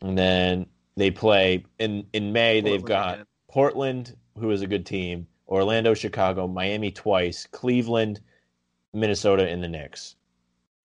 And 0.01 0.17
then 0.17 0.65
they 0.95 1.12
play 1.12 1.65
in 1.77 2.08
in 2.13 2.34
May. 2.34 2.62
they've 2.62 2.84
got. 2.84 3.27
Portland, 3.47 4.15
who 4.38 4.51
is 4.51 4.62
a 4.62 4.67
good 4.67 4.86
team, 4.86 5.27
Orlando, 5.47 5.93
Chicago, 5.93 6.47
Miami 6.47 6.91
twice, 6.91 7.47
Cleveland, 7.51 8.19
Minnesota, 8.93 9.47
and 9.47 9.63
the 9.63 9.67
Knicks. 9.67 10.15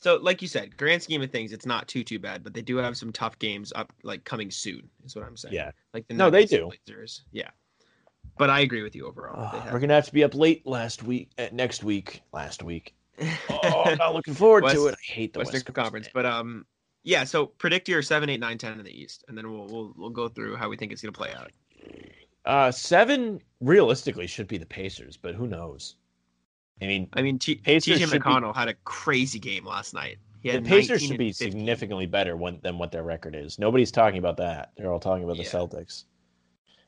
So, 0.05 0.19
like 0.21 0.43
you 0.43 0.49
said, 0.49 0.77
grand 0.77 1.03
scheme 1.03 1.23
of 1.23 1.31
things, 1.31 1.51
it's 1.51 1.65
not 1.65 1.89
too 1.89 2.05
too 2.05 2.19
bad, 2.19 2.45
but 2.45 2.53
they 2.53 2.61
do 2.61 2.77
have 2.77 2.95
some 2.95 3.11
tough 3.11 3.39
games 3.39 3.73
up, 3.75 3.91
like 4.03 4.23
coming 4.25 4.51
soon. 4.51 4.91
Is 5.03 5.17
what 5.17 5.25
I'm 5.25 5.35
saying. 5.35 5.55
Yeah. 5.55 5.71
like 5.95 6.07
the 6.07 6.13
No, 6.13 6.29
they 6.29 6.45
do. 6.45 6.71
Blazers. 6.87 7.23
Yeah, 7.33 7.49
but 8.37 8.51
I 8.51 8.61
agree 8.61 8.83
with 8.83 8.95
you 8.95 9.07
overall. 9.07 9.51
Oh, 9.51 9.69
we're 9.73 9.79
gonna 9.79 9.95
have 9.95 10.05
to 10.05 10.13
be 10.13 10.23
up 10.23 10.35
late 10.35 10.67
last 10.67 11.03
week, 11.03 11.31
uh, 11.39 11.47
next 11.53 11.83
week, 11.83 12.21
last 12.35 12.63
week. 12.63 12.95
Oh, 13.49 13.85
I'm 13.87 13.97
not 13.97 14.13
looking 14.13 14.35
forward 14.35 14.69
to 14.73 14.89
it. 14.89 14.95
I 14.99 15.13
hate 15.13 15.33
the 15.33 15.39
Western 15.39 15.61
West 15.61 15.73
Conference. 15.73 16.11
But 16.13 16.27
um, 16.27 16.67
yeah. 17.03 17.25
So 17.25 17.47
predict 17.47 17.89
your 17.89 18.03
seven, 18.03 18.29
eight, 18.29 18.41
nine, 18.41 18.59
ten 18.59 18.79
in 18.79 18.85
the 18.85 18.93
East, 18.93 19.25
and 19.29 19.39
then 19.39 19.51
we'll 19.51 19.67
we'll 19.69 19.95
we'll 19.97 20.11
go 20.11 20.29
through 20.29 20.57
how 20.57 20.69
we 20.69 20.77
think 20.77 20.93
it's 20.93 21.01
gonna 21.01 21.13
play 21.13 21.33
out. 21.33 21.51
Uh, 22.45 22.71
seven 22.71 23.41
realistically 23.63 24.27
should 24.27 24.49
be 24.49 24.59
the 24.59 24.67
Pacers, 24.67 25.17
but 25.17 25.35
who 25.35 25.47
knows? 25.47 25.97
I 26.83 26.87
mean, 26.87 27.09
I 27.13 27.23
mean, 27.23 27.39
T- 27.39 27.55
Pacers 27.57 27.99
TJ 27.99 28.11
should 28.11 28.23
be- 28.23 28.59
had 28.59 28.69
a 28.69 28.75
crazy 28.85 29.39
game 29.39 29.65
last 29.65 29.95
night. 29.95 30.19
He 30.41 30.51
the 30.51 30.61
Pacers 30.61 31.03
should 31.03 31.17
be 31.19 31.31
15. 31.33 31.53
significantly 31.53 32.07
better 32.07 32.37
when, 32.37 32.61
than 32.63 32.77
what 32.77 32.93
their 32.93 33.03
record 33.03 33.35
is. 33.35 33.59
Nobody's 33.59 33.91
talking 33.91 34.19
about 34.19 34.37
that. 34.37 34.73
They're 34.77 34.93
all 34.93 35.01
talking 35.01 35.25
about 35.25 35.39
the 35.39 35.45
Celtics. 35.45 36.05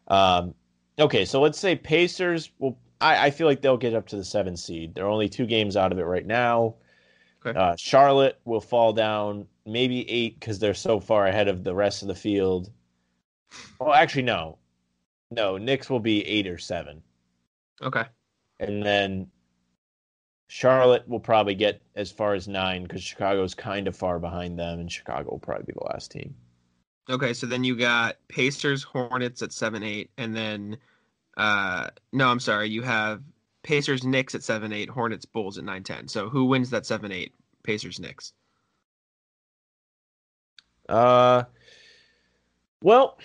Um, 0.08 0.54
okay, 0.98 1.24
so 1.24 1.40
let's 1.40 1.58
say 1.58 1.74
Pacers. 1.74 2.50
Well, 2.58 2.76
I, 3.00 3.26
I 3.26 3.30
feel 3.30 3.46
like 3.46 3.62
they'll 3.62 3.78
get 3.78 3.94
up 3.94 4.06
to 4.08 4.16
the 4.16 4.24
seven 4.24 4.56
seed. 4.56 4.94
They're 4.94 5.06
only 5.08 5.28
two 5.28 5.46
games 5.46 5.76
out 5.76 5.90
of 5.90 5.98
it 5.98 6.04
right 6.04 6.26
now. 6.26 6.74
Okay. 7.44 7.58
Uh, 7.58 7.76
Charlotte 7.76 8.38
will 8.44 8.60
fall 8.60 8.92
down 8.92 9.46
maybe 9.64 10.08
eight 10.10 10.38
because 10.38 10.58
they're 10.58 10.74
so 10.74 11.00
far 11.00 11.26
ahead 11.26 11.48
of 11.48 11.64
the 11.64 11.74
rest 11.74 12.02
of 12.02 12.08
the 12.08 12.14
field. 12.14 12.70
Well, 13.80 13.94
actually, 13.94 14.22
no, 14.22 14.58
no. 15.30 15.56
Knicks 15.56 15.88
will 15.88 16.00
be 16.00 16.26
eight 16.26 16.46
or 16.46 16.58
seven, 16.58 17.00
Okay. 17.82 18.04
and 18.60 18.82
then 18.82 19.30
Charlotte 20.48 21.06
will 21.08 21.20
probably 21.20 21.54
get 21.54 21.82
as 21.96 22.10
far 22.10 22.34
as 22.34 22.46
nine 22.46 22.84
because 22.84 23.02
Chicago's 23.02 23.54
kind 23.54 23.88
of 23.88 23.96
far 23.96 24.18
behind 24.18 24.58
them, 24.58 24.78
and 24.78 24.90
Chicago 24.90 25.30
will 25.30 25.38
probably 25.38 25.64
be 25.66 25.72
the 25.72 25.84
last 25.92 26.10
team. 26.10 26.34
Okay, 27.08 27.32
so 27.32 27.46
then 27.46 27.64
you 27.64 27.76
got 27.76 28.16
Pacers, 28.28 28.82
Hornets 28.82 29.42
at 29.42 29.52
seven, 29.52 29.82
eight, 29.82 30.10
and 30.18 30.34
then 30.34 30.76
uh 31.36 31.88
no, 32.12 32.28
I'm 32.28 32.40
sorry, 32.40 32.68
you 32.68 32.82
have 32.82 33.22
Pacers, 33.62 34.04
Knicks 34.04 34.34
at 34.34 34.42
seven, 34.42 34.72
eight, 34.72 34.88
Hornets, 34.88 35.24
Bulls 35.24 35.58
at 35.58 35.64
nine, 35.64 35.82
ten. 35.82 36.08
So 36.08 36.28
who 36.28 36.44
wins 36.44 36.70
that 36.70 36.86
seven, 36.86 37.10
eight? 37.12 37.34
Pacers, 37.64 37.98
Knicks. 37.98 38.32
Uh, 40.88 41.42
well, 42.82 43.18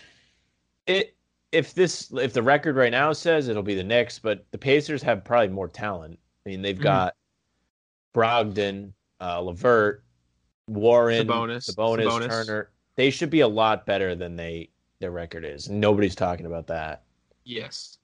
it 0.87 1.15
if 1.51 1.73
this 1.73 2.11
if 2.13 2.33
the 2.33 2.41
record 2.41 2.75
right 2.75 2.91
now 2.91 3.13
says 3.13 3.47
it'll 3.47 3.61
be 3.61 3.75
the 3.75 3.83
Knicks, 3.83 4.17
but 4.17 4.45
the 4.51 4.57
Pacers 4.57 5.03
have 5.03 5.23
probably 5.23 5.49
more 5.49 5.67
talent. 5.67 6.17
I 6.45 6.49
mean, 6.49 6.61
they've 6.61 6.77
Mhm. 6.77 6.81
got 6.83 7.15
Brogdon, 8.13 8.93
uh, 9.19 9.41
Levert, 9.41 10.03
Warren, 10.67 11.27
Sabonis, 11.27 11.69
Sabonis, 11.69 12.05
Sabonis. 12.05 12.27
Turner. 12.27 12.71
They 12.95 13.09
should 13.09 13.29
be 13.29 13.41
a 13.41 13.47
lot 13.47 13.85
better 13.85 14.15
than 14.15 14.35
they 14.35 14.69
their 14.99 15.11
record 15.11 15.43
is. 15.43 15.69
Nobody's 15.69 16.15
talking 16.15 16.45
about 16.45 16.67
that. 16.67 17.03
Yes. 17.43 17.97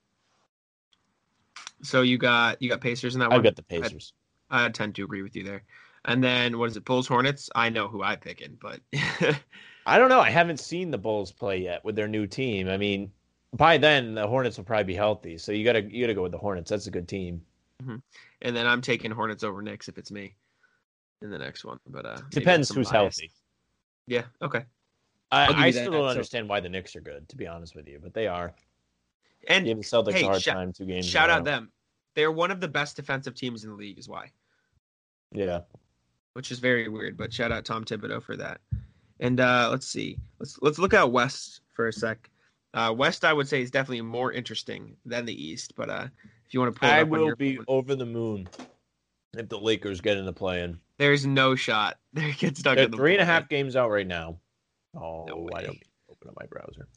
So 1.82 2.02
you 2.02 2.18
got 2.18 2.60
you 2.60 2.68
got 2.68 2.80
Pacers 2.80 3.14
in 3.14 3.20
that 3.20 3.30
one. 3.30 3.38
I've 3.38 3.44
got 3.44 3.56
the 3.56 3.62
Pacers. 3.62 4.12
I 4.50 4.68
tend 4.70 4.94
to 4.96 5.04
agree 5.04 5.22
with 5.22 5.36
you 5.36 5.44
there. 5.44 5.62
And 6.04 6.24
then 6.24 6.58
what 6.58 6.70
is 6.70 6.76
it? 6.76 6.84
Bulls, 6.84 7.06
Hornets. 7.06 7.50
I 7.54 7.68
know 7.68 7.86
who 7.86 8.02
I 8.02 8.16
pick 8.16 8.40
in, 8.40 8.56
but 8.60 8.80
I 9.86 9.98
don't 9.98 10.08
know. 10.08 10.20
I 10.20 10.30
haven't 10.30 10.58
seen 10.58 10.90
the 10.90 10.98
Bulls 10.98 11.30
play 11.32 11.58
yet 11.58 11.84
with 11.84 11.94
their 11.96 12.08
new 12.08 12.26
team. 12.26 12.68
I 12.68 12.76
mean, 12.76 13.12
by 13.52 13.78
then 13.78 14.14
the 14.14 14.26
Hornets 14.26 14.56
will 14.56 14.64
probably 14.64 14.84
be 14.84 14.94
healthy. 14.94 15.38
So 15.38 15.52
you 15.52 15.64
gotta 15.64 15.82
you 15.82 16.02
gotta 16.02 16.14
go 16.14 16.22
with 16.22 16.32
the 16.32 16.38
Hornets. 16.38 16.70
That's 16.70 16.86
a 16.86 16.90
good 16.90 17.06
team. 17.08 17.44
And 18.42 18.54
then 18.56 18.66
I'm 18.66 18.80
taking 18.80 19.10
Hornets 19.10 19.44
over 19.44 19.62
Knicks 19.62 19.88
if 19.88 19.98
it's 19.98 20.10
me 20.10 20.34
in 21.22 21.30
the 21.30 21.38
next 21.38 21.64
one. 21.64 21.78
But 21.86 22.06
uh 22.06 22.18
Depends 22.30 22.68
who's 22.70 22.86
bias. 22.90 22.92
healthy. 22.92 23.30
Yeah. 24.06 24.24
Okay. 24.42 24.64
I'll 25.30 25.52
I, 25.54 25.66
I 25.66 25.70
that, 25.70 25.80
still 25.80 25.92
don't 25.92 26.02
so- 26.04 26.08
understand 26.08 26.48
why 26.48 26.60
the 26.60 26.68
Knicks 26.68 26.96
are 26.96 27.00
good, 27.00 27.28
to 27.28 27.36
be 27.36 27.46
honest 27.46 27.74
with 27.76 27.86
you, 27.88 27.98
but 28.02 28.14
they 28.14 28.26
are. 28.26 28.54
And 29.48 29.64
Gave 29.66 29.76
the 29.76 29.82
Celtics 29.84 30.12
hey, 30.14 30.22
a 30.22 30.26
hard 30.26 30.42
shou- 30.42 30.50
time 30.52 30.72
two 30.72 30.84
games. 30.86 31.06
shout 31.06 31.30
out 31.30 31.44
them. 31.44 31.70
They're 32.14 32.32
one 32.32 32.50
of 32.50 32.60
the 32.60 32.68
best 32.68 32.96
defensive 32.96 33.34
teams 33.34 33.62
in 33.64 33.70
the 33.70 33.76
league, 33.76 33.98
is 33.98 34.08
why, 34.08 34.32
Yeah. 35.32 35.60
which 36.32 36.50
is 36.50 36.58
very 36.58 36.88
weird. 36.88 37.16
But 37.16 37.32
shout 37.32 37.52
out 37.52 37.64
Tom 37.64 37.84
Thibodeau 37.84 38.22
for 38.22 38.36
that. 38.36 38.60
And 39.20 39.38
uh, 39.40 39.68
let's 39.70 39.86
see, 39.86 40.16
let's 40.40 40.58
let's 40.62 40.78
look 40.78 40.94
at 40.94 41.10
West 41.12 41.60
for 41.74 41.88
a 41.88 41.92
sec. 41.92 42.30
Uh, 42.74 42.92
West, 42.96 43.24
I 43.24 43.32
would 43.32 43.48
say, 43.48 43.62
is 43.62 43.70
definitely 43.70 44.02
more 44.02 44.32
interesting 44.32 44.96
than 45.04 45.24
the 45.26 45.34
East. 45.44 45.74
But 45.76 45.90
uh, 45.90 46.06
if 46.48 46.54
you 46.54 46.60
want 46.60 46.74
to 46.74 46.80
pull 46.80 46.88
it 46.88 46.92
I 46.92 47.02
will 47.02 47.36
be 47.36 47.56
phone, 47.56 47.64
over 47.68 47.94
the 47.94 48.06
moon 48.06 48.48
if 49.36 49.48
the 49.48 49.58
Lakers 49.58 50.00
get 50.00 50.16
in 50.16 50.24
the 50.24 50.32
play-in. 50.32 50.78
there's 50.96 51.26
no 51.26 51.54
shot. 51.54 51.98
They 52.14 52.32
get 52.32 52.56
stuck 52.56 52.76
They're 52.76 52.86
in 52.86 52.90
the 52.90 52.96
three 52.96 53.12
and 53.12 53.20
a 53.20 53.26
half 53.26 53.48
games 53.50 53.76
out 53.76 53.90
right 53.90 54.06
now. 54.06 54.38
Oh, 54.96 55.26
No 55.28 55.48
I 55.54 55.62
don't 55.62 55.78
open 56.10 56.28
up 56.28 56.34
my 56.40 56.46
browser. 56.46 56.88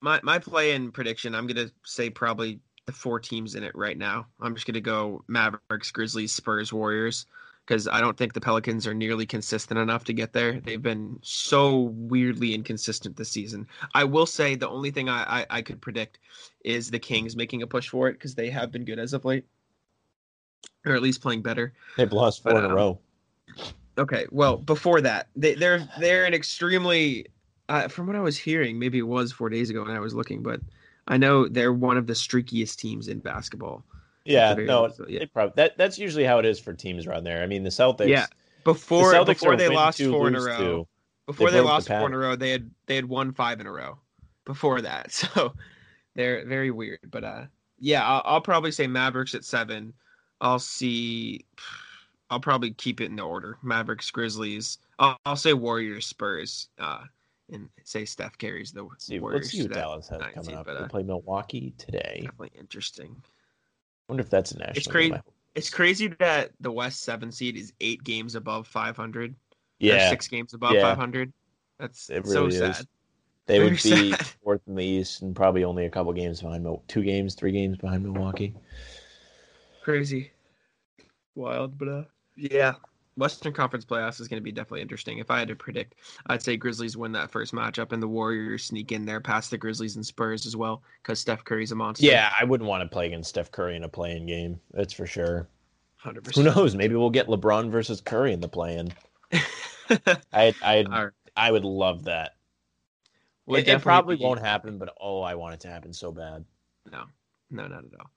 My 0.00 0.18
my 0.22 0.38
play-in 0.38 0.90
prediction, 0.92 1.34
I'm 1.34 1.46
gonna 1.46 1.70
say 1.84 2.08
probably 2.08 2.58
the 2.86 2.92
four 2.92 3.20
teams 3.20 3.54
in 3.54 3.62
it 3.62 3.72
right 3.74 3.98
now. 3.98 4.26
I'm 4.40 4.54
just 4.54 4.66
gonna 4.66 4.80
go 4.80 5.22
Mavericks, 5.28 5.90
Grizzlies, 5.90 6.32
Spurs, 6.32 6.72
Warriors, 6.72 7.26
because 7.70 7.86
I 7.86 8.00
don't 8.00 8.16
think 8.16 8.32
the 8.32 8.40
Pelicans 8.40 8.84
are 8.84 8.94
nearly 8.94 9.24
consistent 9.24 9.78
enough 9.78 10.02
to 10.06 10.12
get 10.12 10.32
there. 10.32 10.58
They've 10.58 10.82
been 10.82 11.20
so 11.22 11.92
weirdly 11.94 12.52
inconsistent 12.52 13.16
this 13.16 13.30
season. 13.30 13.64
I 13.94 14.02
will 14.02 14.26
say 14.26 14.56
the 14.56 14.68
only 14.68 14.90
thing 14.90 15.08
I 15.08 15.42
I, 15.42 15.46
I 15.58 15.62
could 15.62 15.80
predict 15.80 16.18
is 16.64 16.90
the 16.90 16.98
Kings 16.98 17.36
making 17.36 17.62
a 17.62 17.68
push 17.68 17.88
for 17.88 18.08
it 18.08 18.14
because 18.14 18.34
they 18.34 18.50
have 18.50 18.72
been 18.72 18.84
good 18.84 18.98
as 18.98 19.12
of 19.12 19.24
late, 19.24 19.44
or 20.84 20.96
at 20.96 21.00
least 21.00 21.22
playing 21.22 21.42
better. 21.42 21.72
They've 21.96 22.12
lost 22.12 22.42
four 22.42 22.54
But, 22.54 22.64
in 22.64 22.64
a 22.64 22.68
um, 22.70 22.74
row. 22.74 22.98
Okay, 23.98 24.26
well 24.32 24.56
before 24.56 25.00
that, 25.02 25.28
they, 25.36 25.54
they're 25.54 25.88
they're 26.00 26.24
an 26.24 26.34
extremely, 26.34 27.26
uh, 27.68 27.86
from 27.86 28.08
what 28.08 28.16
I 28.16 28.20
was 28.20 28.36
hearing, 28.36 28.80
maybe 28.80 28.98
it 28.98 29.06
was 29.06 29.30
four 29.30 29.48
days 29.48 29.70
ago 29.70 29.84
when 29.84 29.94
I 29.94 30.00
was 30.00 30.12
looking, 30.12 30.42
but 30.42 30.60
I 31.06 31.18
know 31.18 31.46
they're 31.46 31.72
one 31.72 31.96
of 31.96 32.08
the 32.08 32.14
streakiest 32.14 32.78
teams 32.78 33.06
in 33.06 33.20
basketball. 33.20 33.84
Yeah, 34.24 34.54
no, 34.54 34.88
so, 34.88 35.06
yeah. 35.08 35.24
probably, 35.32 35.54
that 35.56 35.78
that's 35.78 35.98
usually 35.98 36.24
how 36.24 36.38
it 36.38 36.44
is 36.44 36.60
for 36.60 36.72
teams 36.72 37.06
around 37.06 37.24
there. 37.24 37.42
I 37.42 37.46
mean, 37.46 37.62
the 37.62 37.70
Celtics. 37.70 38.08
Yeah, 38.08 38.26
the 38.64 38.72
Before 38.72 39.12
Celtics 39.12 39.26
before 39.40 39.56
they 39.56 39.68
lost 39.68 39.98
two, 39.98 40.10
four 40.10 40.28
in 40.28 40.34
a 40.34 40.42
row, 40.42 40.58
two. 40.58 40.88
before 41.26 41.50
They 41.50 41.56
they, 41.56 41.62
broke 41.62 41.68
the 41.68 41.72
lost 41.72 41.88
four 41.88 42.06
in 42.06 42.14
a 42.14 42.18
row, 42.18 42.36
they 42.36 42.50
had 42.50 42.70
they 42.86 42.96
had 42.96 43.06
won 43.06 43.32
five 43.32 43.60
in 43.60 43.66
a 43.66 43.72
row. 43.72 43.98
Before 44.44 44.80
that, 44.82 45.12
so 45.12 45.54
they're 46.14 46.44
very 46.46 46.70
weird. 46.70 47.00
But 47.10 47.24
uh, 47.24 47.44
yeah, 47.78 48.06
I'll, 48.06 48.22
I'll 48.24 48.40
probably 48.40 48.72
say 48.72 48.86
Mavericks 48.86 49.34
at 49.34 49.44
seven. 49.44 49.92
I'll 50.40 50.58
see. 50.58 51.44
I'll 52.32 52.38
probably 52.38 52.70
keep 52.70 53.00
it 53.00 53.06
in 53.06 53.16
the 53.16 53.22
order: 53.22 53.58
Mavericks, 53.62 54.08
Grizzlies. 54.10 54.78
I'll, 55.00 55.18
I'll 55.24 55.34
say 55.34 55.52
Warriors, 55.52 56.06
Spurs, 56.06 56.68
uh, 56.78 57.00
and 57.50 57.68
say 57.84 58.04
Steph 58.04 58.38
carries 58.38 58.70
the 58.70 58.82
Let's 58.84 59.06
see, 59.06 59.18
Warriors. 59.18 59.46
let's 59.46 59.50
see 59.50 59.62
that. 59.62 59.74
Dallas 59.74 60.08
has 60.08 60.20
19, 60.20 60.34
coming 60.34 60.54
up. 60.56 60.66
but, 60.66 60.74
They 60.78 60.84
uh, 60.84 60.88
play 60.88 61.02
Milwaukee 61.02 61.74
today. 61.78 62.20
Definitely 62.22 62.52
interesting. 62.58 63.16
Wonder 64.10 64.22
if 64.22 64.30
that's 64.30 64.52
a 64.52 64.58
national. 64.58 64.76
It's 64.76 64.86
crazy. 64.86 65.14
It's 65.54 65.70
crazy 65.70 66.06
that 66.18 66.50
the 66.60 66.70
West 66.70 67.02
seven 67.02 67.32
seed 67.32 67.56
is 67.56 67.72
eight 67.80 68.02
games 68.04 68.34
above 68.34 68.66
500. 68.66 69.34
They're 69.80 69.96
Yeah, 69.96 70.10
six 70.10 70.28
games 70.28 70.54
above 70.54 70.74
Yeah. 70.74 70.82
500. 70.82 71.32
That's 71.78 72.10
It 72.10 72.24
so 72.24 72.42
really 72.42 72.54
is. 72.56 72.76
sad. 72.76 72.86
they 73.46 73.58
very 73.58 73.70
would 73.70 73.82
be 73.82 74.10
sad. 74.12 74.26
fourth 74.44 74.60
in 74.66 74.74
the 74.76 74.84
East 74.84 75.22
and 75.22 75.34
probably 75.34 75.64
only 75.64 75.86
a 75.86 75.90
couple 75.90 76.12
games 76.12 76.42
behind 76.42 76.66
two 76.88 77.02
games, 77.02 77.34
three 77.34 77.52
games 77.52 77.78
behind 77.78 78.04
Milwaukee. 78.04 78.54
Crazy. 79.82 80.32
Wild, 81.34 81.78
but 81.78 81.88
uh, 81.88 82.04
yeah. 82.36 82.74
Western 83.20 83.52
Conference 83.52 83.84
playoffs 83.84 84.20
is 84.20 84.26
going 84.26 84.40
to 84.40 84.44
be 84.44 84.50
definitely 84.50 84.80
interesting. 84.80 85.18
If 85.18 85.30
I 85.30 85.38
had 85.38 85.48
to 85.48 85.54
predict, 85.54 85.96
I'd 86.26 86.42
say 86.42 86.56
Grizzlies 86.56 86.96
win 86.96 87.12
that 87.12 87.30
first 87.30 87.52
matchup, 87.52 87.92
and 87.92 88.02
the 88.02 88.08
Warriors 88.08 88.64
sneak 88.64 88.90
in 88.92 89.04
there 89.04 89.20
past 89.20 89.50
the 89.50 89.58
Grizzlies 89.58 89.96
and 89.96 90.04
Spurs 90.04 90.46
as 90.46 90.56
well, 90.56 90.82
because 91.02 91.20
Steph 91.20 91.44
Curry's 91.44 91.70
a 91.70 91.76
monster. 91.76 92.06
Yeah, 92.06 92.32
I 92.38 92.44
wouldn't 92.44 92.68
want 92.68 92.82
to 92.82 92.88
play 92.88 93.06
against 93.06 93.28
Steph 93.28 93.52
Curry 93.52 93.76
in 93.76 93.84
a 93.84 93.88
playing 93.88 94.26
game. 94.26 94.58
That's 94.72 94.94
for 94.94 95.06
sure. 95.06 95.46
100%. 96.04 96.34
Who 96.34 96.42
knows? 96.42 96.74
Maybe 96.74 96.96
we'll 96.96 97.10
get 97.10 97.26
LeBron 97.26 97.70
versus 97.70 98.00
Curry 98.00 98.32
in 98.32 98.40
the 98.40 98.48
play-in. 98.48 98.92
I 100.32 100.54
I 100.62 100.84
right. 100.88 101.10
I 101.36 101.52
would 101.52 101.64
love 101.64 102.04
that. 102.04 102.36
It, 103.48 103.68
it 103.68 103.82
probably 103.82 104.16
be- 104.16 104.24
won't 104.24 104.40
happen, 104.40 104.78
but 104.78 104.94
oh, 105.00 105.20
I 105.20 105.34
want 105.34 105.54
it 105.54 105.60
to 105.60 105.68
happen 105.68 105.92
so 105.92 106.10
bad. 106.12 106.44
No, 106.90 107.04
no, 107.50 107.66
not 107.66 107.84
at 107.84 108.00
all. 108.00 108.10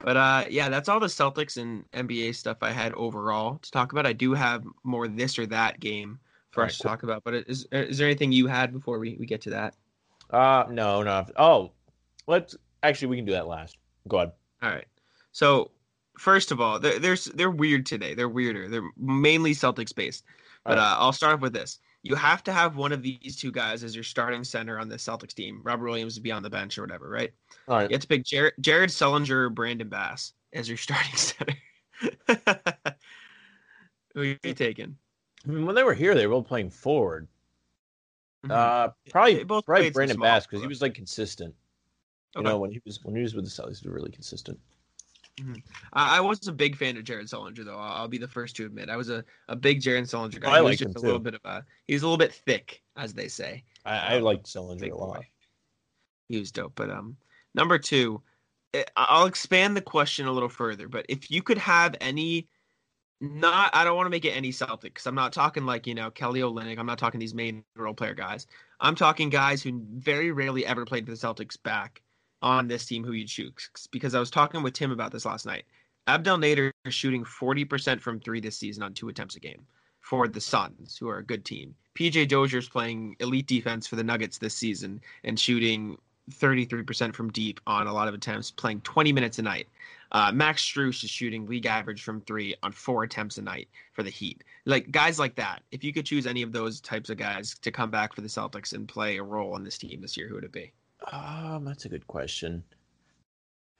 But 0.00 0.16
uh, 0.16 0.44
yeah, 0.48 0.68
that's 0.68 0.88
all 0.88 1.00
the 1.00 1.06
Celtics 1.06 1.56
and 1.56 1.90
NBA 1.92 2.34
stuff 2.34 2.58
I 2.62 2.70
had 2.70 2.92
overall 2.94 3.58
to 3.58 3.70
talk 3.70 3.92
about. 3.92 4.06
I 4.06 4.12
do 4.12 4.32
have 4.32 4.64
more 4.84 5.08
this 5.08 5.38
or 5.38 5.46
that 5.46 5.80
game 5.80 6.18
for 6.50 6.64
us 6.64 6.78
to 6.78 6.82
talk 6.84 7.02
about. 7.02 7.24
But 7.24 7.34
is 7.34 7.66
is 7.72 7.98
there 7.98 8.06
anything 8.06 8.32
you 8.32 8.46
had 8.46 8.72
before 8.72 8.98
we, 8.98 9.16
we 9.18 9.26
get 9.26 9.40
to 9.42 9.50
that? 9.50 9.74
Uh 10.30 10.64
no, 10.70 11.02
no. 11.02 11.26
Oh, 11.36 11.72
let's 12.26 12.56
actually 12.82 13.08
we 13.08 13.16
can 13.16 13.24
do 13.24 13.32
that 13.32 13.48
last. 13.48 13.76
Go 14.06 14.18
ahead. 14.18 14.32
All 14.62 14.70
right. 14.70 14.86
So 15.32 15.72
first 16.16 16.52
of 16.52 16.60
all, 16.60 16.78
they're, 16.78 16.98
there's 16.98 17.24
they're 17.26 17.50
weird 17.50 17.86
today. 17.86 18.14
They're 18.14 18.28
weirder. 18.28 18.68
They're 18.68 18.88
mainly 18.96 19.52
Celtics 19.52 19.94
based. 19.94 20.24
But 20.64 20.78
Alright. 20.78 20.92
uh, 20.92 20.96
I'll 21.00 21.12
start 21.12 21.34
off 21.34 21.40
with 21.40 21.52
this. 21.52 21.80
You 22.02 22.14
have 22.14 22.44
to 22.44 22.52
have 22.52 22.76
one 22.76 22.92
of 22.92 23.02
these 23.02 23.36
two 23.36 23.50
guys 23.50 23.82
as 23.82 23.94
your 23.94 24.04
starting 24.04 24.44
center 24.44 24.78
on 24.78 24.88
the 24.88 24.96
Celtics 24.96 25.34
team. 25.34 25.60
Robert 25.64 25.84
Williams 25.84 26.14
would 26.14 26.22
be 26.22 26.32
on 26.32 26.42
the 26.42 26.50
bench 26.50 26.78
or 26.78 26.82
whatever, 26.82 27.08
right? 27.08 27.32
All 27.66 27.76
right. 27.76 27.90
You 27.90 27.94
have 27.94 28.02
to 28.02 28.08
pick 28.08 28.24
Jared, 28.24 28.54
Jared 28.60 28.90
Sullinger 28.90 29.30
or 29.30 29.50
Brandon 29.50 29.88
Bass 29.88 30.32
as 30.52 30.68
your 30.68 30.76
starting 30.78 31.16
center. 31.16 31.54
Who 34.14 34.20
are 34.20 34.24
you 34.24 34.36
taking? 34.54 34.96
I 35.46 35.50
mean, 35.50 35.66
when 35.66 35.74
they 35.74 35.82
were 35.82 35.94
here, 35.94 36.14
they 36.14 36.26
were 36.26 36.34
both 36.34 36.48
playing 36.48 36.70
forward. 36.70 37.28
Mhm. 38.46 38.52
Uh, 38.52 38.90
probably 39.10 39.42
both 39.44 39.66
probably 39.66 39.90
Brandon 39.90 40.20
Bass 40.20 40.46
because 40.46 40.60
he 40.60 40.68
was 40.68 40.80
like 40.80 40.94
consistent. 40.94 41.54
You 42.36 42.42
know, 42.42 42.58
when 42.58 42.70
he 42.70 42.80
was 42.84 43.02
when 43.02 43.16
he 43.16 43.22
was 43.22 43.34
with 43.34 43.44
the 43.44 43.50
Celtics, 43.50 43.80
he 43.80 43.88
was 43.88 43.94
really 43.94 44.12
consistent. 44.12 44.60
I, 45.92 46.18
I 46.18 46.20
was 46.20 46.46
a 46.48 46.52
big 46.52 46.76
fan 46.76 46.96
of 46.96 47.04
Jared 47.04 47.26
Sullinger, 47.26 47.64
though. 47.64 47.78
I'll, 47.78 48.02
I'll 48.02 48.08
be 48.08 48.18
the 48.18 48.28
first 48.28 48.56
to 48.56 48.66
admit 48.66 48.88
I 48.90 48.96
was 48.96 49.10
a, 49.10 49.24
a 49.48 49.56
big 49.56 49.80
Jared 49.80 50.04
Sullinger 50.04 50.40
guy. 50.40 50.50
I 50.50 50.60
he 50.60 50.62
was 50.62 50.78
just 50.78 50.96
him 50.96 50.96
a 50.96 51.00
little 51.00 51.18
bit 51.18 51.34
of 51.34 51.40
a 51.44 51.64
he's 51.86 52.02
a 52.02 52.06
little 52.06 52.18
bit 52.18 52.32
thick, 52.32 52.82
as 52.96 53.14
they 53.14 53.28
say. 53.28 53.64
I, 53.84 54.14
I 54.14 54.16
Um, 54.16 54.22
liked 54.22 54.46
Sullinger 54.46 54.80
Big 54.80 54.92
a 54.92 54.96
lot. 54.96 55.16
boy. 55.18 55.26
He 56.28 56.38
was 56.38 56.52
dope. 56.52 56.72
But 56.74 56.90
um, 56.90 57.16
number 57.54 57.78
two, 57.78 58.22
eh, 58.74 58.84
I'll 58.96 59.26
expand 59.26 59.76
the 59.76 59.80
question 59.82 60.26
a 60.26 60.32
little 60.32 60.48
further. 60.48 60.88
But 60.88 61.06
if 61.08 61.30
you 61.30 61.42
could 61.42 61.58
have 61.58 61.96
any, 62.00 62.48
not 63.20 63.74
I 63.74 63.84
don't 63.84 63.96
want 63.96 64.06
to 64.06 64.10
make 64.10 64.24
it 64.24 64.30
any 64.30 64.52
Celtic 64.52 64.94
because 64.94 65.06
I'm 65.06 65.14
not 65.14 65.32
talking 65.32 65.66
like 65.66 65.86
you 65.86 65.94
know 65.94 66.10
Kelly 66.10 66.40
Olynyk. 66.40 66.78
I'm 66.78 66.86
not 66.86 66.98
talking 66.98 67.18
these 67.20 67.34
main 67.34 67.64
role 67.76 67.94
player 67.94 68.14
guys. 68.14 68.46
I'm 68.80 68.94
talking 68.94 69.28
guys 69.30 69.62
who 69.62 69.82
very 69.94 70.30
rarely 70.30 70.64
ever 70.66 70.84
played 70.84 71.04
for 71.06 71.12
the 71.12 71.16
Celtics 71.16 71.60
back 71.62 72.02
on 72.42 72.68
this 72.68 72.86
team 72.86 73.04
who 73.04 73.12
you'd 73.12 73.28
choose. 73.28 73.88
Because 73.90 74.14
I 74.14 74.20
was 74.20 74.30
talking 74.30 74.62
with 74.62 74.74
Tim 74.74 74.90
about 74.90 75.12
this 75.12 75.24
last 75.24 75.46
night. 75.46 75.64
Abdel 76.06 76.38
Nader 76.38 76.70
is 76.84 76.94
shooting 76.94 77.24
40% 77.24 78.00
from 78.00 78.20
three 78.20 78.40
this 78.40 78.56
season 78.56 78.82
on 78.82 78.94
two 78.94 79.08
attempts 79.08 79.36
a 79.36 79.40
game 79.40 79.66
for 80.00 80.26
the 80.26 80.40
Suns, 80.40 80.96
who 80.96 81.08
are 81.08 81.18
a 81.18 81.24
good 81.24 81.44
team. 81.44 81.74
PJ 81.94 82.28
Dozier's 82.28 82.68
playing 82.68 83.16
elite 83.20 83.46
defense 83.46 83.86
for 83.86 83.96
the 83.96 84.04
Nuggets 84.04 84.38
this 84.38 84.54
season 84.54 85.02
and 85.24 85.38
shooting 85.38 85.98
33% 86.30 87.14
from 87.14 87.30
deep 87.30 87.60
on 87.66 87.86
a 87.86 87.92
lot 87.92 88.08
of 88.08 88.14
attempts, 88.14 88.50
playing 88.50 88.80
20 88.82 89.12
minutes 89.12 89.38
a 89.38 89.42
night. 89.42 89.68
Uh, 90.12 90.32
Max 90.32 90.62
Strus 90.62 91.04
is 91.04 91.10
shooting 91.10 91.46
league 91.46 91.66
average 91.66 92.02
from 92.02 92.22
three 92.22 92.54
on 92.62 92.72
four 92.72 93.02
attempts 93.02 93.36
a 93.36 93.42
night 93.42 93.68
for 93.92 94.02
the 94.02 94.10
Heat. 94.10 94.42
Like 94.64 94.90
guys 94.90 95.18
like 95.18 95.34
that, 95.34 95.62
if 95.72 95.84
you 95.84 95.92
could 95.92 96.06
choose 96.06 96.26
any 96.26 96.42
of 96.42 96.52
those 96.52 96.80
types 96.80 97.10
of 97.10 97.18
guys 97.18 97.58
to 97.58 97.70
come 97.70 97.90
back 97.90 98.14
for 98.14 98.22
the 98.22 98.28
Celtics 98.28 98.72
and 98.72 98.88
play 98.88 99.18
a 99.18 99.22
role 99.22 99.54
on 99.54 99.64
this 99.64 99.76
team 99.76 100.00
this 100.00 100.16
year, 100.16 100.28
who 100.28 100.36
would 100.36 100.44
it 100.44 100.52
be? 100.52 100.72
Um, 101.12 101.64
that's 101.64 101.84
a 101.84 101.88
good 101.88 102.06
question. 102.06 102.62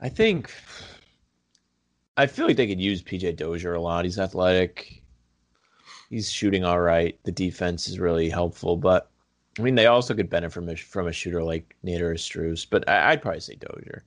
I 0.00 0.08
think 0.08 0.52
I 2.16 2.26
feel 2.26 2.46
like 2.46 2.56
they 2.56 2.66
could 2.66 2.80
use 2.80 3.02
PJ 3.02 3.36
Dozier 3.36 3.74
a 3.74 3.80
lot. 3.80 4.04
He's 4.04 4.18
athletic. 4.18 5.02
He's 6.10 6.30
shooting 6.30 6.64
all 6.64 6.80
right. 6.80 7.18
The 7.24 7.32
defense 7.32 7.88
is 7.88 7.98
really 7.98 8.28
helpful, 8.30 8.76
but 8.76 9.10
I 9.58 9.62
mean, 9.62 9.74
they 9.74 9.86
also 9.86 10.14
could 10.14 10.30
benefit 10.30 10.54
from 10.54 10.68
a, 10.68 10.76
from 10.76 11.08
a 11.08 11.12
shooter 11.12 11.42
like 11.42 11.74
Nader 11.84 12.02
or 12.02 12.14
Strus. 12.14 12.66
But 12.68 12.88
I, 12.88 13.10
I'd 13.10 13.22
probably 13.22 13.40
say 13.40 13.56
Dozier. 13.56 14.04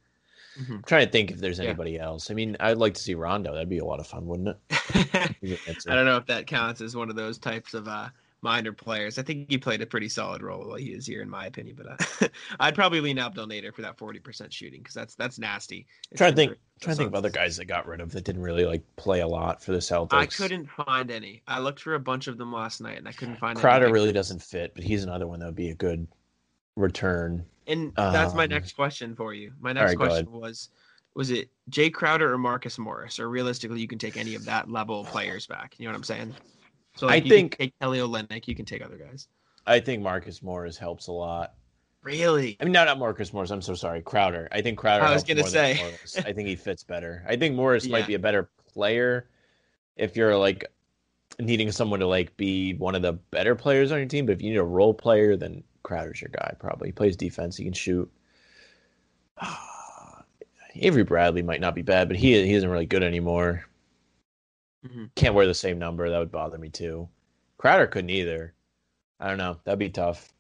Mhm. 0.60 0.70
I'm 0.76 0.84
trying 0.84 1.06
to 1.06 1.12
think 1.12 1.32
if 1.32 1.38
there's 1.40 1.60
Yeah. 1.60 1.66
anybody 1.66 2.00
else. 2.00 2.32
I 2.32 2.34
mean, 2.34 2.58
I'd 2.60 2.78
like 2.78 2.94
to 2.96 3.02
see 3.02 3.16
Rondo. 3.16 3.54
That'd 3.54 3.70
be 3.70 3.78
a 3.80 3.86
lot 3.86 4.00
of 4.00 4.08
fun, 4.08 4.26
wouldn't 4.28 4.50
it? 4.50 5.36
He's 5.42 5.52
an 5.52 5.58
answer. 5.68 5.92
I 5.92 5.96
don't 5.96 6.06
know 6.06 6.18
if 6.18 6.26
that 6.28 6.48
counts 6.48 6.82
as 6.82 6.96
one 6.96 7.10
of 7.10 7.16
those 7.16 7.38
types 7.38 7.74
of 7.74 7.88
uh, 7.88 8.10
minor 8.42 8.74
players. 8.74 9.18
I 9.18 9.24
think 9.24 9.50
he 9.50 9.58
played 9.58 9.82
a 9.82 9.86
pretty 9.86 10.10
solid 10.10 10.42
role 10.42 10.68
while 10.68 10.78
he 10.78 10.94
is 10.94 11.06
here, 11.06 11.22
in 11.22 11.30
my 11.30 11.46
opinion. 11.46 11.78
But 11.78 12.02
uh, 12.22 12.28
I'd 12.60 12.76
probably 12.76 13.02
lean 13.02 13.20
Abdel 13.20 13.48
Nader 13.48 13.74
for 13.74 13.82
that 13.82 13.98
forty 13.98 14.20
percent 14.20 14.52
shooting 14.52 14.80
because 14.80 14.94
that's 14.94 15.16
that's 15.16 15.40
nasty. 15.40 15.88
It's 16.12 16.20
trying 16.20 16.32
to 16.32 16.36
think. 16.36 16.58
Trying 16.82 16.96
to 16.96 16.98
think 16.98 17.08
of 17.10 17.16
other 17.16 17.30
guys 17.30 17.58
that 17.58 17.66
got 17.66 17.86
rid 17.86 18.02
of 18.02 18.12
that 18.14 18.24
didn't 18.24 18.42
really 18.42 18.66
like 18.66 18.82
play 18.96 19.20
a 19.20 19.28
lot 19.28 19.62
for 19.62 19.72
the 19.72 19.78
Celtics. 19.78 20.14
I 20.14 20.26
couldn't 20.26 20.68
find 20.68 21.12
any. 21.12 21.44
I 21.48 21.60
looked 21.60 21.82
for 21.82 21.94
a 21.94 22.00
bunch 22.00 22.28
of 22.28 22.40
them 22.40 22.52
last 22.52 22.82
night 22.82 22.98
and 22.98 23.08
I 23.08 23.12
couldn't 23.12 23.36
find. 23.38 23.58
any 23.58 23.62
Crowder 23.62 23.86
big 23.86 23.94
really 23.94 24.12
doesn't 24.12 24.42
fit, 24.42 24.74
but 24.74 24.84
he's 24.84 25.04
another 25.04 25.28
one 25.28 25.40
that 25.40 25.46
would 25.46 25.56
be 25.56 25.70
a 25.70 25.76
good 25.76 26.08
return. 26.76 27.46
And 27.68 27.94
that's 27.96 28.34
my 28.34 28.46
Um, 28.46 28.50
next 28.50 28.74
question 28.76 29.16
for 29.16 29.34
you. 29.36 29.54
My 29.60 29.74
next 29.74 29.92
right, 29.92 29.98
question 29.98 30.32
was 30.32 30.70
was 31.14 31.30
it 31.30 31.50
Jae 31.70 31.94
Crowder 31.94 32.34
or 32.34 32.38
Marcus 32.38 32.80
Morris? 32.80 33.20
Or 33.20 33.30
realistically 33.30 33.82
you 33.82 33.88
can 33.88 34.00
take 34.00 34.18
any 34.18 34.36
of 34.36 34.46
that 34.46 34.72
level 34.72 35.04
players 35.06 35.46
back. 35.46 35.76
You 35.78 35.86
know 35.86 35.92
what 35.92 35.98
I'm 35.98 36.04
saying? 36.04 36.34
So 36.96 37.08
I 37.08 37.12
like, 37.12 37.26
you 37.26 37.30
think- 37.32 37.58
take 37.58 37.74
Kelly 37.80 38.00
Olynyk, 38.00 38.48
you 38.48 38.56
can 38.56 38.66
take 38.66 38.84
other 38.84 38.98
guys. 38.98 39.28
I 39.66 39.80
think 39.80 40.02
Marcus 40.02 40.42
Morris 40.42 40.78
helps 40.78 41.08
a 41.08 41.12
lot. 41.12 41.54
Really? 42.04 42.58
I 42.60 42.64
mean, 42.64 42.74
no, 42.74 42.84
not 42.84 42.98
Marcus 42.98 43.32
Morris. 43.32 43.52
I'm 43.52 43.62
so 43.62 43.76
sorry, 43.76 44.02
Crowder. 44.02 44.48
I 44.52 44.62
think 44.62 44.80
Crowder. 44.80 45.04
I 45.06 45.14
was 45.14 45.24
gonna 45.24 45.44
say. 45.46 45.80
I 46.18 46.34
think 46.34 46.48
he 46.48 46.56
fits 46.56 46.84
better. 46.84 47.24
I 47.28 47.36
think 47.36 47.56
Morris 47.56 47.86
Yeah. 47.86 47.92
might 47.92 48.08
be 48.08 48.16
a 48.16 48.20
better 48.20 48.50
player 48.74 49.30
if 49.98 50.16
you're 50.16 50.36
like 50.36 50.66
needing 51.40 51.72
someone 51.72 52.00
to 52.00 52.08
like 52.08 52.36
be 52.38 52.74
one 52.74 52.96
of 52.96 53.04
the 53.04 53.14
better 53.14 53.54
players 53.56 53.92
on 53.92 54.00
your 54.00 54.08
team. 54.08 54.26
But 54.26 54.32
if 54.34 54.42
you 54.42 54.50
need 54.50 54.58
a 54.58 54.64
role 54.64 54.96
player, 54.96 55.36
then 55.38 55.64
Crowder's 55.84 56.20
your 56.22 56.30
guy. 56.34 56.56
Probably 56.60 56.88
he 56.88 56.92
plays 56.92 57.16
defense. 57.16 57.56
He 57.56 57.64
can 57.66 57.74
shoot. 57.74 58.12
Avery 60.76 61.04
Bradley 61.04 61.42
might 61.44 61.62
not 61.62 61.76
be 61.76 61.82
bad, 61.82 62.08
but 62.08 62.18
he 62.18 62.34
he 62.46 62.54
isn't 62.54 62.70
really 62.70 62.86
good 62.86 63.04
anymore. 63.04 63.66
Mhm. 64.86 65.10
Can't 65.16 65.36
wear 65.36 65.48
the 65.48 65.54
same 65.54 65.78
number. 65.80 66.10
That 66.10 66.20
would 66.20 66.32
bother 66.32 66.58
me 66.58 66.70
too. 66.70 67.08
Crowder 67.58 67.88
couldn't 67.88 68.10
either. 68.10 68.54
I 69.20 69.28
don't 69.28 69.38
know. 69.38 69.60
That'd 69.64 69.80
be 69.80 69.90
tough. 69.90 70.34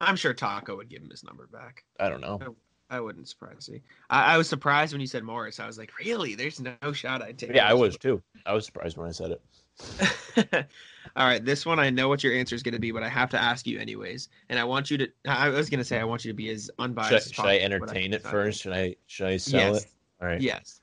I'm 0.00 0.16
sure 0.16 0.34
Tacko 0.34 0.76
would 0.76 0.88
give 0.88 1.02
him 1.02 1.10
his 1.10 1.22
number 1.22 1.46
back. 1.46 1.84
I 2.00 2.08
don't 2.08 2.20
know. 2.20 2.56
I 2.90 3.00
wouldn't 3.00 3.26
surprise 3.28 3.70
me. 3.70 3.80
I, 4.10 4.34
I 4.34 4.38
was 4.38 4.48
surprised 4.48 4.92
when 4.92 5.00
you 5.00 5.06
said 5.06 5.24
Morris. 5.24 5.58
I 5.60 5.66
was 5.66 5.78
like, 5.78 5.96
really? 5.98 6.34
There's 6.34 6.60
no 6.60 6.92
shot 6.92 7.22
I'd 7.22 7.38
take. 7.38 7.54
Yeah, 7.54 7.66
I 7.66 7.72
was 7.72 7.96
too. 7.96 8.22
I 8.44 8.52
was 8.52 8.66
surprised 8.66 8.98
when 8.98 9.08
I 9.08 9.12
said 9.12 9.30
it. 9.30 10.66
All 11.16 11.26
right, 11.26 11.42
this 11.42 11.64
one 11.64 11.78
I 11.78 11.88
know 11.88 12.08
what 12.08 12.22
your 12.22 12.34
answer 12.34 12.54
is 12.54 12.62
going 12.62 12.74
to 12.74 12.80
be, 12.80 12.90
but 12.90 13.02
I 13.02 13.08
have 13.08 13.30
to 13.30 13.40
ask 13.40 13.66
you 13.66 13.78
anyways. 13.78 14.28
And 14.50 14.58
I 14.58 14.64
want 14.64 14.90
you 14.90 14.98
to. 14.98 15.08
I 15.26 15.48
was 15.48 15.70
going 15.70 15.78
to 15.78 15.84
say 15.84 15.98
I 15.98 16.04
want 16.04 16.24
you 16.24 16.30
to 16.30 16.36
be 16.36 16.50
as 16.50 16.70
unbiased. 16.78 17.10
Should, 17.10 17.16
as 17.18 17.32
should 17.32 17.46
I 17.46 17.58
entertain 17.60 18.12
it 18.12 18.22
first? 18.22 18.60
Should 18.60 18.74
I 18.74 18.96
should 19.06 19.26
I 19.26 19.36
sell 19.38 19.72
Yes. 19.74 19.84
it? 19.84 19.90
All 20.20 20.28
right. 20.28 20.40
Yes. 20.40 20.81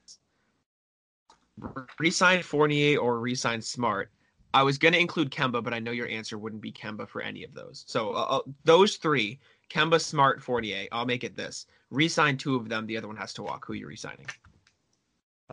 Resign 1.99 2.43
Fournier 2.43 2.99
or 2.99 3.19
resign 3.19 3.61
Smart. 3.61 4.11
I 4.53 4.63
was 4.63 4.77
going 4.77 4.93
to 4.93 4.99
include 4.99 5.29
Kemba, 5.29 5.63
but 5.63 5.73
I 5.73 5.79
know 5.79 5.91
your 5.91 6.07
answer 6.07 6.37
wouldn't 6.37 6.61
be 6.61 6.71
Kemba 6.71 7.07
for 7.07 7.21
any 7.21 7.43
of 7.43 7.53
those. 7.53 7.83
So 7.87 8.11
uh, 8.11 8.37
uh, 8.37 8.39
those 8.63 8.97
three: 8.97 9.39
Kemba, 9.69 10.01
Smart, 10.01 10.41
Fournier. 10.41 10.87
I'll 10.91 11.05
make 11.05 11.23
it 11.23 11.35
this: 11.35 11.67
resign 11.91 12.37
two 12.37 12.55
of 12.55 12.67
them. 12.69 12.87
The 12.87 12.97
other 12.97 13.07
one 13.07 13.17
has 13.17 13.33
to 13.33 13.43
walk. 13.43 13.65
Who 13.65 13.73
are 13.73 13.75
you 13.75 13.87
resigning? 13.87 14.25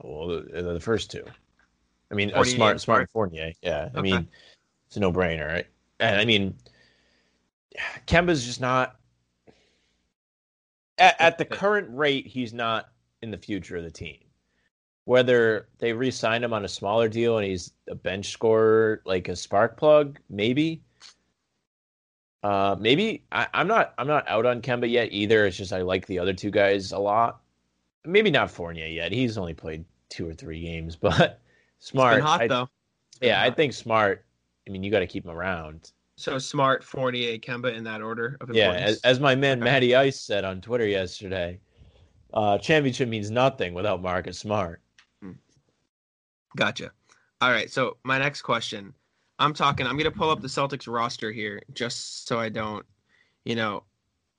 Well, 0.03 0.29
the, 0.29 0.63
the 0.63 0.81
first 0.81 1.11
two. 1.11 1.25
I 2.11 2.15
mean, 2.15 2.33
uh, 2.35 2.45
Smart, 2.45 2.81
Smart, 2.81 3.01
and 3.01 3.11
Fournier. 3.11 3.53
Yeah. 3.63 3.91
I 3.95 3.99
Okay. 3.99 4.03
mean, 4.03 4.29
it's 4.87 4.97
a 4.97 5.01
no 5.01 5.13
brainer, 5.13 5.47
right? 5.47 5.67
And 6.01 6.21
I 6.21 6.25
mean, 6.25 6.55
Kemba's 8.07 8.45
just 8.45 8.61
not 8.61 8.97
at, 10.99 11.21
at 11.21 11.39
the 11.39 11.45
current 11.45 11.89
rate. 11.91 12.27
He's 12.27 12.53
not 12.53 12.91
in 13.23 13.31
the 13.31 13.39
future 13.39 13.77
of 13.77 13.85
the 13.85 13.91
team. 13.91 14.19
Whether 15.07 15.69
they 15.79 15.93
re-sign 15.93 16.43
him 16.45 16.53
on 16.53 16.65
a 16.65 16.69
smaller 16.69 17.09
deal 17.09 17.39
and 17.39 17.47
he's 17.47 17.73
a 17.89 17.95
bench 17.95 18.31
scorer, 18.33 19.03
like 19.05 19.29
a 19.29 19.37
spark 19.37 19.77
plug, 19.77 20.19
maybe. 20.29 20.83
Uh, 22.43 22.77
maybe 22.79 23.25
I, 23.33 23.47
I'm 23.55 23.67
not. 23.67 23.95
I'm 23.99 24.07
not 24.07 24.29
out 24.29 24.47
on 24.47 24.61
Kemba 24.63 24.91
yet 24.91 25.09
either. 25.13 25.47
It's 25.47 25.57
just 25.57 25.73
I 25.73 25.83
like 25.83 26.07
the 26.07 26.19
other 26.19 26.33
two 26.35 26.51
guys 26.51 26.93
a 26.93 26.99
lot. 26.99 27.41
Maybe 28.05 28.31
not 28.31 28.51
Fournier 28.51 28.87
yet. 28.87 29.11
He's 29.13 29.39
only 29.39 29.55
played 29.55 29.85
two 30.11 30.29
or 30.29 30.35
three 30.35 30.61
games, 30.61 30.95
but 31.01 31.41
Smart. 31.79 32.21
Hot 32.23 32.43
I- 32.43 32.49
though. 32.49 32.69
yeah, 33.21 33.43
I 33.43 33.51
think 33.51 33.73
Smart. 33.73 34.25
I 34.69 34.73
mean, 34.73 34.83
you 34.83 34.91
got 34.91 35.01
to 35.01 35.07
keep 35.07 35.25
him 35.25 35.31
around. 35.31 35.93
So 36.17 36.39
Smart, 36.39 36.83
Fournier, 36.83 37.39
Kemba 37.39 37.75
in 37.75 37.85
that 37.85 38.03
order 38.03 38.37
of 38.41 38.51
Yeah, 38.53 38.73
importance. 38.73 38.91
as, 38.97 39.01
as 39.03 39.21
my 39.21 39.35
man 39.37 39.59
Okay. 39.59 39.65
Matty 39.71 39.95
Ice 39.95 40.21
said 40.21 40.45
on 40.45 40.61
Twitter 40.61 40.87
yesterday, 40.87 41.61
uh, 42.35 42.59
championship 42.59 43.09
means 43.09 43.31
nothing 43.31 43.73
without 43.75 44.03
Marcus 44.03 44.39
Smart. 44.39 44.81
Gotcha. 46.57 46.91
All 47.41 47.51
right. 47.51 47.71
So 47.71 47.99
my 48.03 48.19
next 48.19 48.43
question, 48.43 48.93
I'm 49.39 49.55
talking. 49.55 49.87
I'm 49.87 49.97
gonna 49.97 50.11
pull 50.11 50.31
up 50.31 50.41
the 50.41 50.49
Celtics 50.49 50.93
roster 50.93 51.31
here 51.31 51.63
just 51.75 52.27
so 52.27 52.41
I 52.41 52.49
don't, 52.49 52.85
you 53.45 53.55
know, 53.55 53.85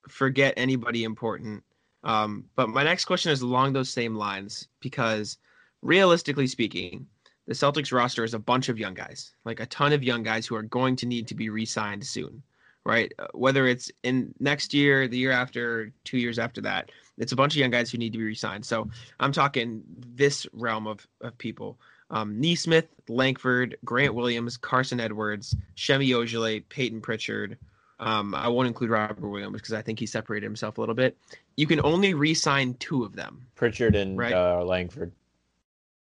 forget 0.09 0.53
anybody 0.57 1.03
important. 1.03 1.63
Um, 2.03 2.45
but 2.55 2.69
my 2.69 2.83
next 2.83 3.05
question 3.05 3.31
is 3.31 3.41
along 3.41 3.73
those 3.73 3.89
same 3.89 4.15
lines 4.15 4.67
because, 4.79 5.37
realistically 5.81 6.47
speaking, 6.47 7.07
the 7.47 7.53
Celtics 7.53 7.91
roster 7.93 8.23
is 8.23 8.33
a 8.33 8.39
bunch 8.39 8.69
of 8.69 8.79
young 8.79 8.93
guys, 8.93 9.33
like 9.45 9.59
a 9.59 9.65
ton 9.67 9.93
of 9.93 10.03
young 10.03 10.23
guys 10.23 10.45
who 10.45 10.55
are 10.55 10.63
going 10.63 10.95
to 10.97 11.05
need 11.05 11.27
to 11.27 11.35
be 11.35 11.49
re-signed 11.49 12.05
soon, 12.05 12.41
right? 12.85 13.13
Uh, 13.19 13.27
Whether 13.33 13.67
it's 13.67 13.91
in 14.03 14.33
next 14.39 14.73
year, 14.73 15.07
the 15.07 15.17
year 15.17 15.31
after, 15.31 15.91
two 16.03 16.17
years 16.17 16.39
after 16.39 16.61
that, 16.61 16.91
it's 17.17 17.31
a 17.31 17.35
bunch 17.35 17.53
of 17.53 17.57
young 17.57 17.71
guys 17.71 17.91
who 17.91 17.97
need 17.97 18.13
to 18.13 18.19
be 18.19 18.25
re-signed. 18.25 18.65
So 18.65 18.89
I'm 19.19 19.31
talking 19.31 19.83
this 20.15 20.45
realm 20.53 20.87
of, 20.87 21.07
of 21.21 21.37
people. 21.37 21.79
Um, 22.09 22.39
Nesmith, 22.39 22.87
Langford, 23.09 23.77
Grant 23.83 24.13
Williams, 24.13 24.55
Carsen 24.57 24.99
Edwards, 24.99 25.55
Semi 25.75 26.09
Ojeleye, 26.11 26.63
Payton 26.69 27.01
Pritchard. 27.01 27.57
Um, 27.99 28.35
I 28.35 28.47
won't 28.47 28.67
include 28.67 28.91
Robert 28.91 29.19
Williams 29.27 29.53
because 29.55 29.73
I 29.73 29.81
think 29.81 29.99
he 29.99 30.05
separated 30.05 30.45
himself 30.45 30.77
a 30.77 30.81
little 30.81 30.95
bit. 30.95 31.17
You 31.55 31.65
can 31.67 31.81
only 31.83 32.13
re-sign 32.13 32.75
two 32.75 33.03
of 33.03 33.15
them. 33.15 33.45
Pritchard 33.55 33.95
and 33.95 34.17
Right. 34.17 34.33
uh, 34.33 34.63
Langford. 34.63 35.11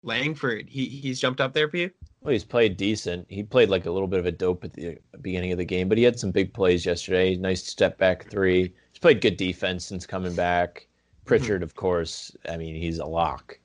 Langford, 0.04 0.70
he 0.70 0.86
he's 0.86 1.20
jumped 1.20 1.41
up 1.41 1.54
there 1.54 1.68
for 1.68 1.78
you. 1.78 1.91
Well, 2.22 2.32
he's 2.32 2.45
played 2.45 2.78
decent. 2.78 3.26
He 3.30 3.43
played 3.43 3.70
like 3.70 3.86
a 3.86 3.91
little 3.91 4.08
bit 4.08 4.20
of 4.20 4.26
a 4.26 4.32
dope 4.32 4.64
at 4.64 4.74
the 4.74 4.97
beginning 5.22 5.52
of 5.52 5.58
the 5.58 5.66
game, 5.66 5.89
but 5.89 5.97
he 5.97 6.04
had 6.04 6.18
some 6.20 6.32
big 6.32 6.54
plays 6.54 6.86
yesterday. 6.86 7.36
Nice 7.36 7.64
step 7.66 7.97
back 7.97 8.26
three. 8.30 8.74
He's 8.91 9.00
played 9.02 9.20
good 9.22 9.36
defense 9.36 9.84
since 9.86 10.06
coming 10.06 10.36
back. 10.36 10.88
Pritchard, 11.26 11.64
of 11.64 11.76
course, 11.76 12.36
I 12.47 12.56
mean, 12.58 12.76
he's 12.76 13.00
a 13.00 13.06
lock 13.06 13.60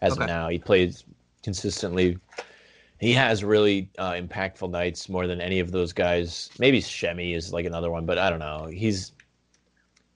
as 0.00 0.14
Okay. 0.14 0.22
of 0.22 0.26
now. 0.28 0.48
He 0.48 0.58
plays 0.58 1.04
consistently. 1.44 2.18
He 2.98 3.12
has 3.12 3.44
really 3.44 3.90
uh, 3.98 4.12
impactful 4.12 4.70
nights 4.70 5.08
more 5.08 5.26
than 5.26 5.40
any 5.40 5.60
of 5.60 5.70
those 5.70 5.92
guys. 5.92 6.50
Maybe 6.58 6.80
Semi 6.80 7.34
is 7.34 7.52
like 7.52 7.66
another 7.66 7.90
one, 7.90 8.06
but 8.06 8.18
I 8.18 8.30
don't 8.30 8.38
know. 8.38 8.66
He's 8.66 9.12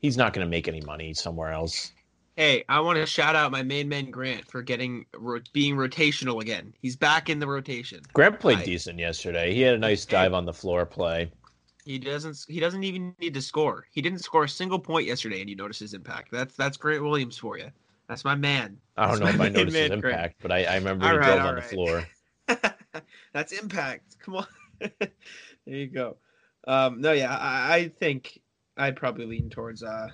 he's 0.00 0.16
not 0.16 0.32
going 0.32 0.46
to 0.46 0.50
make 0.50 0.66
any 0.66 0.80
money 0.80 1.12
somewhere 1.12 1.52
else. 1.52 1.92
Hey, 2.36 2.64
I 2.68 2.78
want 2.80 2.98
to 2.98 3.04
shout 3.04 3.34
out 3.34 3.50
my 3.50 3.64
main 3.64 3.88
man 3.88 4.10
Grant 4.10 4.48
for 4.48 4.62
getting 4.62 5.06
being 5.52 5.74
rotational 5.74 6.40
again. 6.40 6.72
He's 6.80 6.96
back 6.96 7.28
in 7.28 7.40
the 7.40 7.48
rotation. 7.48 8.00
Grant 8.12 8.38
played 8.38 8.58
I- 8.58 8.64
decent 8.64 8.98
yesterday. 8.98 9.52
He 9.52 9.60
had 9.60 9.74
a 9.74 9.78
nice 9.78 10.06
dive 10.06 10.32
on 10.32 10.44
the 10.44 10.52
floor 10.52 10.86
play. 10.86 11.30
He 11.84 11.98
doesn't 11.98 12.44
he 12.48 12.60
doesn't 12.60 12.84
even 12.84 13.14
need 13.18 13.34
to 13.34 13.42
score. 13.42 13.86
He 13.90 14.00
didn't 14.00 14.20
score 14.20 14.44
a 14.44 14.48
single 14.48 14.78
point 14.78 15.06
yesterday, 15.06 15.40
and 15.40 15.50
you 15.50 15.56
notice 15.56 15.78
his 15.80 15.94
impact. 15.94 16.30
That's 16.30 16.54
that's 16.54 16.76
Grant 16.76 17.02
Williams 17.02 17.38
for 17.38 17.58
you. 17.58 17.70
That's 18.08 18.24
my 18.24 18.34
man. 18.34 18.78
I 18.96 19.06
don't 19.06 19.20
know 19.20 19.26
if 19.26 19.40
I 19.40 19.48
noticed 19.48 19.76
his 19.76 19.90
impact, 19.90 20.36
but 20.40 20.50
I, 20.50 20.64
I 20.64 20.74
remember 20.76 21.04
All 21.04 21.12
he 21.12 21.18
right, 21.18 21.26
drove 21.26 21.46
on 21.46 21.54
the 21.56 21.62
floor. 21.62 22.04
That's 23.32 23.52
impact. 23.52 24.16
Come 24.18 24.36
on. 24.36 24.46
there 24.80 25.10
you 25.66 25.86
go. 25.88 26.16
Um, 26.66 27.00
no, 27.00 27.12
yeah, 27.12 27.36
I, 27.36 27.74
I 27.74 27.88
think 27.88 28.40
I'd 28.76 28.96
probably 28.96 29.26
lean 29.26 29.50
towards 29.50 29.82
uh, 29.82 30.08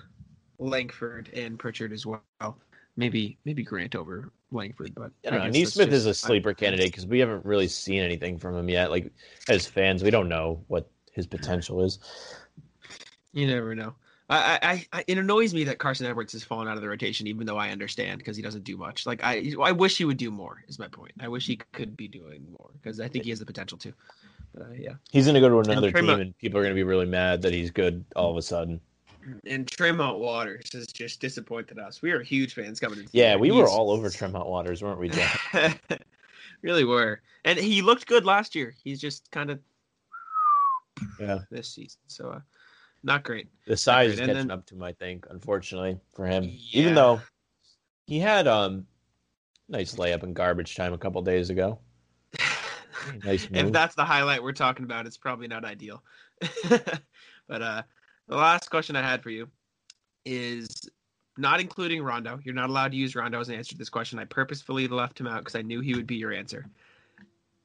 Langford 0.59 1.29
and 1.33 1.57
Pritchard 1.57 1.93
as 1.93 2.05
well. 2.05 2.57
Maybe 2.97 3.37
maybe 3.45 3.63
Grant 3.63 3.95
over 3.95 4.31
Langford, 4.51 4.93
but 4.95 5.11
I 5.25 5.29
don't 5.29 5.39
know. 5.39 5.45
guess 5.45 5.59
that's 5.59 5.77
Nesmith 5.77 5.93
is 5.93 6.05
a 6.05 6.13
sleeper 6.13 6.53
candidate 6.53 6.87
because 6.87 7.05
we 7.05 7.19
haven't 7.19 7.45
really 7.45 7.67
seen 7.67 8.01
anything 8.01 8.37
from 8.37 8.55
him 8.55 8.69
yet. 8.69 8.89
Like 8.89 9.11
as 9.49 9.65
fans, 9.65 10.03
we 10.03 10.11
don't 10.11 10.29
know 10.29 10.63
what 10.67 10.89
his 11.11 11.27
potential 11.27 11.83
is. 11.83 11.99
You 13.33 13.47
never 13.47 13.75
know. 13.75 13.95
I, 14.27 14.59
I, 14.61 14.85
I, 14.91 15.03
it 15.07 15.17
annoys 15.19 15.53
me 15.53 15.63
that 15.65 15.77
Carsen 15.77 16.07
Edwards 16.07 16.33
has 16.33 16.43
fallen 16.43 16.67
out 16.67 16.75
of 16.77 16.81
the 16.81 16.89
rotation, 16.89 17.27
even 17.27 17.45
though 17.45 17.57
I 17.57 17.69
understand 17.69 18.17
because 18.17 18.35
he 18.35 18.41
doesn't 18.41 18.63
do 18.63 18.75
much. 18.75 19.05
Like 19.05 19.23
I, 19.23 19.53
I 19.61 19.71
wish 19.71 19.97
he 19.97 20.05
would 20.05 20.17
do 20.17 20.31
more. 20.31 20.63
Is 20.67 20.79
my 20.79 20.87
point. 20.87 21.11
I 21.19 21.27
wish 21.27 21.45
he 21.45 21.57
could 21.73 21.95
be 21.95 22.07
doing 22.07 22.43
more 22.57 22.71
because 22.73 22.99
I 22.99 23.07
think 23.07 23.23
he 23.25 23.29
has 23.29 23.39
the 23.39 23.45
potential 23.45 23.77
to. 23.79 23.93
But 24.53 24.63
uh, 24.63 24.71
yeah, 24.75 24.93
He's 25.11 25.25
going 25.25 25.35
to 25.35 25.41
go 25.41 25.49
to 25.49 25.69
another 25.69 25.91
Trey 25.91 26.01
team, 26.01 26.07
Mo- 26.07 26.15
and 26.19 26.37
people 26.39 26.59
are 26.59 26.63
going 26.63 26.73
to 26.73 26.75
be 26.79 26.83
really 26.83 27.05
mad 27.05 27.41
that 27.43 27.53
he's 27.53 27.69
good 27.69 28.03
all 28.15 28.31
of 28.31 28.37
a 28.37 28.41
sudden. 28.41 28.81
and 29.45 29.67
Tremont 29.69 30.17
Waters 30.17 30.69
has 30.73 30.87
just 30.87 31.19
disappointed 31.19 31.77
us. 31.77 32.01
We 32.01 32.11
are 32.11 32.21
huge 32.23 32.53
fans 32.55 32.79
coming 32.79 32.99
into. 32.99 33.09
Yeah, 33.11 33.31
year. 33.31 33.37
we 33.37 33.51
were 33.51 33.67
all 33.67 33.91
over 33.91 34.09
Tremont 34.09 34.47
Waters, 34.47 34.81
weren't 34.81 34.99
we, 34.99 35.09
Jack? 35.09 35.81
really 36.63 36.83
were, 36.85 37.21
and 37.43 37.59
he 37.59 37.81
looked 37.83 38.07
good 38.07 38.25
last 38.25 38.55
year. 38.55 38.73
He's 38.83 38.99
just 38.99 39.29
kind 39.31 39.51
of 39.51 39.59
Yeah. 41.19 41.39
this 41.51 41.67
season, 41.69 41.99
so 42.07 42.29
uh, 42.29 42.39
not 43.05 43.23
great. 43.23 43.47
The 43.67 43.77
size 43.77 44.13
is 44.13 44.19
catching 44.19 44.33
then- 44.33 44.51
up 44.51 44.65
to 44.67 44.75
him, 44.75 44.83
I 44.83 44.91
think, 44.91 45.27
unfortunately 45.29 45.99
for 46.13 46.25
him. 46.25 46.43
Yeah. 46.43 46.81
Even 46.81 46.95
though 46.95 47.21
he 48.07 48.19
had 48.19 48.47
um 48.47 48.85
nice 49.69 49.95
layup 49.95 50.23
in 50.23 50.33
garbage 50.33 50.75
time 50.75 50.93
a 50.93 50.97
couple 50.97 51.21
days 51.21 51.49
ago. 51.49 51.79
Nice 53.23 53.47
if 53.51 53.71
that's 53.71 53.93
the 53.93 54.03
highlight 54.03 54.41
we're 54.41 54.51
talking 54.51 54.83
about, 54.83 55.05
it's 55.05 55.17
probably 55.17 55.47
not 55.47 55.63
ideal. 55.63 56.01
but 57.47 57.61
uh, 57.61 57.83
the 58.27 58.35
last 58.35 58.71
question 58.71 58.95
I 58.95 59.03
had 59.03 59.21
for 59.21 59.29
you 59.29 59.47
is 60.25 60.89
not 61.37 61.59
including 61.59 62.01
Rondo. 62.01 62.39
You're 62.43 62.55
not 62.55 62.71
allowed 62.71 62.93
to 62.93 62.97
use 62.97 63.15
Rondo 63.15 63.39
as 63.39 63.47
an 63.49 63.53
answer 63.53 63.73
to 63.73 63.77
this 63.77 63.89
question. 63.89 64.17
I 64.17 64.25
purposefully 64.25 64.87
left 64.87 65.19
him 65.19 65.27
out 65.27 65.39
because 65.39 65.55
I 65.55 65.61
knew 65.61 65.81
he 65.81 65.93
would 65.93 66.07
be 66.07 66.15
your 66.15 66.33
answer. 66.33 66.65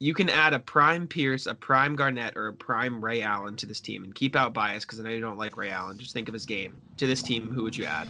You 0.02 0.14
can 0.14 0.30
add 0.30 0.54
a 0.54 0.58
prime 0.58 1.06
Pierce, 1.06 1.46
a 1.46 1.54
prime 1.54 1.94
Garnett, 1.94 2.34
or 2.34 2.48
a 2.48 2.52
prime 2.54 3.04
Ray 3.04 3.20
Allen 3.20 3.54
to 3.56 3.66
this 3.66 3.80
team 3.80 4.02
and 4.02 4.14
keep 4.14 4.34
out 4.34 4.54
bias 4.54 4.84
because 4.84 4.98
I 4.98 5.02
know 5.02 5.10
you 5.10 5.20
don't 5.20 5.36
like 5.36 5.58
Ray 5.58 5.68
Allen. 5.70 5.98
Just 5.98 6.14
think 6.14 6.26
of 6.26 6.32
his 6.32 6.46
game. 6.46 6.74
To 6.96 7.06
this 7.06 7.22
team, 7.22 7.50
who 7.52 7.62
would 7.64 7.76
you 7.76 7.84
add? 7.84 8.08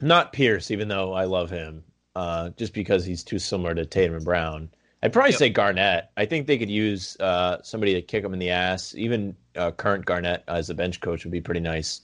Not 0.00 0.32
Pierce, 0.32 0.70
even 0.70 0.88
though 0.88 1.12
I 1.12 1.24
love 1.24 1.50
him, 1.50 1.82
uh, 2.14 2.50
just 2.50 2.72
because 2.72 3.04
he's 3.04 3.22
too 3.24 3.38
similar 3.38 3.74
to 3.74 3.84
Tatum 3.84 4.16
and 4.16 4.24
Brown. 4.24 4.70
I'd 5.02 5.12
probably 5.12 5.32
Yep. 5.32 5.38
say 5.38 5.50
Garnett. 5.50 6.10
I 6.16 6.26
think 6.26 6.46
they 6.46 6.58
could 6.58 6.70
use 6.70 7.16
uh, 7.20 7.58
somebody 7.62 7.94
to 7.94 8.02
kick 8.02 8.24
him 8.24 8.32
in 8.32 8.38
the 8.38 8.50
ass. 8.50 8.94
Even 8.94 9.34
uh, 9.56 9.72
current 9.72 10.04
Garnett 10.06 10.44
as 10.46 10.70
a 10.70 10.74
bench 10.74 11.00
coach 11.00 11.24
would 11.24 11.32
be 11.32 11.40
pretty 11.40 11.60
nice. 11.60 12.02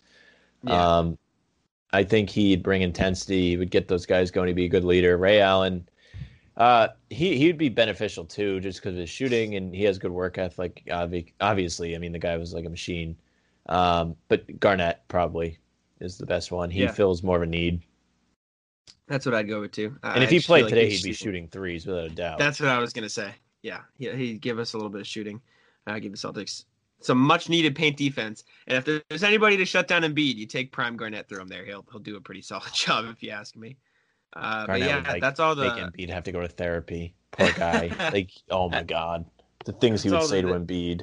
Yeah. 0.65 0.99
Um, 0.99 1.19
I 1.93 2.03
think 2.03 2.29
he'd 2.31 2.63
bring 2.63 2.83
intensity. 2.83 3.51
He 3.51 3.57
would 3.57 3.71
get 3.71 3.87
those 3.89 4.05
guys 4.05 4.31
going. 4.31 4.49
He'd 4.49 4.57
be 4.57 4.65
a 4.65 4.69
good 4.69 4.85
leader. 4.85 5.17
Ray 5.17 5.41
Allen, 5.41 5.89
uh, 6.57 6.89
he 7.11 7.37
he'd 7.39 7.59
be 7.59 7.69
beneficial 7.69 8.25
too, 8.25 8.61
just 8.61 8.81
because 8.81 8.95
of 8.95 9.01
his 9.01 9.11
shooting 9.11 9.55
and 9.57 9.75
he 9.75 9.85
has 9.85 9.99
good 9.99 10.11
work 10.11 10.39
ethic. 10.39 10.83
Obvi- 10.89 11.33
Obviously, 11.41 11.95
I 11.95 11.99
mean 11.99 12.13
the 12.13 12.19
guy 12.19 12.37
was 12.37 12.55
like 12.55 12.65
a 12.65 12.71
machine. 12.71 13.17
Um, 13.69 14.17
but 14.29 14.59
Garnett 14.61 15.03
probably 15.09 15.59
is 16.01 16.17
the 16.19 16.27
best 16.27 16.53
one. 16.53 16.71
He 16.71 16.83
Yeah. 16.83 16.93
fills 16.93 17.23
more 17.23 17.37
of 17.37 17.43
a 17.43 17.47
need. 17.47 17.83
That's 19.09 19.27
what 19.27 19.35
I'd 19.35 19.49
go 19.49 19.61
with 19.61 19.73
too. 19.73 19.97
I- 20.03 20.15
And 20.15 20.25
if 20.25 20.31
he 20.31 20.41
played 20.41 20.63
like 20.65 20.71
today, 20.71 20.91
he'd 20.91 21.03
be 21.03 21.13
shooting- 21.13 21.49
threes 21.49 21.87
without 21.87 22.07
a 22.07 22.11
doubt. 22.15 22.39
That's 22.39 22.61
what 22.61 22.69
I 22.69 22.79
was 22.79 22.93
gonna 22.93 23.09
say. 23.09 23.33
Yeah, 23.63 23.83
yeah, 23.99 24.15
he'd 24.15 24.41
give 24.41 24.59
us 24.59 24.73
a 24.75 24.77
little 24.77 24.91
bit 24.91 25.01
of 25.01 25.07
shooting. 25.07 25.41
Uh, 25.87 25.99
give 25.99 26.13
the 26.13 26.19
Celtics 26.19 26.65
some 27.01 27.19
much 27.19 27.49
needed 27.49 27.75
paint 27.77 27.97
defense. 27.97 28.45
And 28.67 28.79
if 28.79 29.05
there's 29.09 29.23
anybody 29.23 29.57
to 29.59 29.65
shut 29.65 29.87
down 29.89 30.03
Embiid, 30.03 30.37
you 30.37 30.47
take 30.47 30.73
Prime 30.73 30.97
Garnett 30.97 31.29
through 31.29 31.41
him 31.41 31.49
there. 31.49 31.65
He'll 31.65 31.85
he'll 31.91 32.01
do 32.01 32.17
a 32.17 32.21
pretty 32.21 32.43
solid 32.43 32.73
job 32.75 33.05
if 33.07 33.23
you 33.23 33.31
ask 33.31 33.57
me. 33.57 33.77
Uh, 34.37 34.67
but 34.67 34.81
yeah, 34.81 34.97
would, 34.97 35.07
like, 35.07 35.23
that's 35.23 35.41
all 35.41 35.55
make 35.55 35.75
the 35.75 35.81
Embiid 35.81 36.11
have 36.11 36.25
to 36.25 36.33
go 36.33 36.41
to 36.41 36.49
therapy. 36.49 37.15
Poor 37.33 37.53
guy. 37.53 37.91
like, 38.13 38.31
oh 38.51 38.69
my 38.69 38.83
god, 38.83 39.25
the 39.65 39.73
things 39.73 40.03
he 40.03 40.11
would 40.11 40.23
say 40.25 40.43
to 40.43 40.49
the- 40.49 40.55
Embiid. 40.55 41.03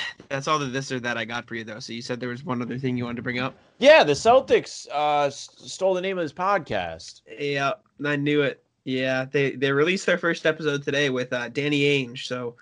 that's 0.28 0.48
all 0.48 0.58
the 0.58 0.66
this 0.66 0.90
or 0.90 1.00
that 1.00 1.18
I 1.18 1.24
got 1.24 1.46
for 1.46 1.54
you 1.54 1.64
though. 1.64 1.80
So 1.80 1.92
you 1.92 2.02
said 2.02 2.20
there 2.20 2.28
was 2.28 2.44
one 2.44 2.62
other 2.62 2.78
thing 2.78 2.96
you 2.96 3.04
wanted 3.04 3.16
to 3.16 3.22
bring 3.22 3.38
up. 3.38 3.54
Yeah, 3.78 4.04
the 4.04 4.12
Celtics 4.12 4.88
uh, 4.90 5.30
stole 5.30 5.94
the 5.94 6.00
name 6.00 6.18
of 6.18 6.24
this 6.24 6.32
podcast. 6.32 7.22
Yeah, 7.38 7.72
I 8.04 8.16
knew 8.16 8.42
it. 8.42 8.62
Yeah, 8.84 9.26
they 9.30 9.52
they 9.52 9.70
released 9.72 10.06
their 10.06 10.18
first 10.18 10.46
episode 10.46 10.82
today 10.82 11.10
with 11.10 11.32
uh, 11.32 11.48
Danny 11.48 11.82
Ainge, 11.82 12.26
so 12.26 12.56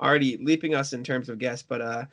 already 0.00 0.36
leaping 0.38 0.74
us 0.74 0.92
in 0.92 1.04
terms 1.04 1.28
of 1.28 1.38
guests. 1.38 1.64
But 1.66 1.80
uh, 1.80 2.04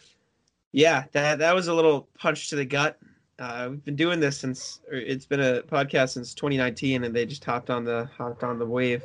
yeah, 0.72 1.06
that 1.12 1.40
that 1.40 1.56
was 1.56 1.68
a 1.68 1.74
little 1.74 2.08
punch 2.18 2.50
to 2.50 2.56
the 2.56 2.66
gut. 2.66 2.98
Uh, 3.40 3.68
we've 3.72 3.86
been 3.86 3.96
doing 3.96 4.20
this 4.20 4.38
since 4.38 4.82
or 4.92 4.96
it's 4.98 5.26
been 5.26 5.40
a 5.40 5.62
podcast 5.64 6.10
since 6.10 6.34
2019, 6.34 7.06
and 7.06 7.16
they 7.16 7.26
just 7.26 7.44
hopped 7.46 7.70
on 7.70 7.86
the 7.86 8.10
hopped 8.18 8.44
on 8.44 8.60
the 8.60 8.66
wave, 8.66 9.02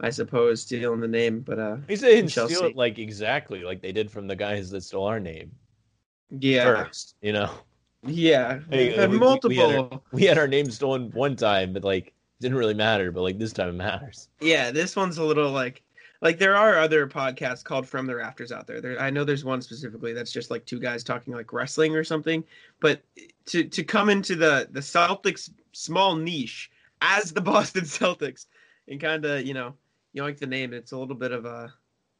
I 0.00 0.10
suppose, 0.10 0.62
stealing 0.62 1.00
the 1.00 1.08
name. 1.08 1.40
But 1.40 1.58
uh, 1.58 1.76
He 1.88 1.96
said 1.96 2.10
he 2.10 2.16
didn't 2.16 2.30
steal 2.30 2.48
see. 2.48 2.64
it 2.66 2.76
like 2.76 2.98
exactly 2.98 3.62
like 3.62 3.80
they 3.80 3.92
did 3.92 4.10
from 4.10 4.26
the 4.26 4.36
guys 4.36 4.70
that 4.70 4.82
stole 4.82 5.06
our 5.06 5.18
name 5.20 5.50
yeah, 6.38 6.64
first. 6.84 7.16
You 7.22 7.32
know, 7.32 7.50
yeah, 8.06 8.60
Hey, 8.70 9.06
we- 9.06 9.18
multiple. 9.18 9.48
we 9.48 9.56
had 9.56 9.74
our- 9.76 10.00
we 10.12 10.22
had 10.24 10.38
our 10.38 10.48
name 10.48 10.70
stolen 10.70 11.10
one 11.12 11.34
time, 11.36 11.72
but 11.72 11.82
like 11.82 12.08
it 12.08 12.12
didn't 12.40 12.58
really 12.58 12.74
matter. 12.74 13.10
But 13.10 13.22
like 13.22 13.38
this 13.38 13.52
time 13.54 13.70
it 13.70 13.72
matters. 13.72 14.28
Yeah, 14.40 14.70
this 14.70 14.94
one's 14.94 15.16
a 15.18 15.24
little 15.24 15.50
like 15.50 15.82
like 16.22 16.38
there 16.38 16.54
are 16.54 16.76
other 16.78 17.06
podcasts 17.08 17.64
called 17.64 17.88
From 17.88 18.04
the 18.06 18.14
Rafters 18.14 18.52
out 18.52 18.66
there. 18.66 18.82
There 18.82 19.00
I 19.00 19.08
know 19.08 19.24
there's 19.24 19.42
one 19.44 19.62
specifically 19.62 20.12
that's 20.12 20.30
just 20.32 20.50
like 20.50 20.66
two 20.66 20.78
guys 20.78 21.02
talking 21.02 21.32
like 21.32 21.52
wrestling 21.54 21.96
or 21.96 22.04
something. 22.04 22.44
But 22.78 23.02
to 23.50 23.64
to 23.64 23.84
come 23.84 24.08
into 24.10 24.36
the 24.36 24.68
the 24.70 24.80
Celtics 24.80 25.50
small 25.72 26.16
niche 26.16 26.70
as 27.00 27.32
the 27.32 27.40
Boston 27.52 27.84
Celtics 27.84 28.46
and 28.88 29.00
kind 29.00 29.24
of, 29.24 29.46
you 29.46 29.54
know, 29.54 29.74
yoink 30.16 30.38
the 30.38 30.46
name, 30.46 30.72
it's 30.72 30.92
a 30.92 30.98
little 30.98 31.14
bit 31.16 31.32
of 31.32 31.44
a 31.46 31.72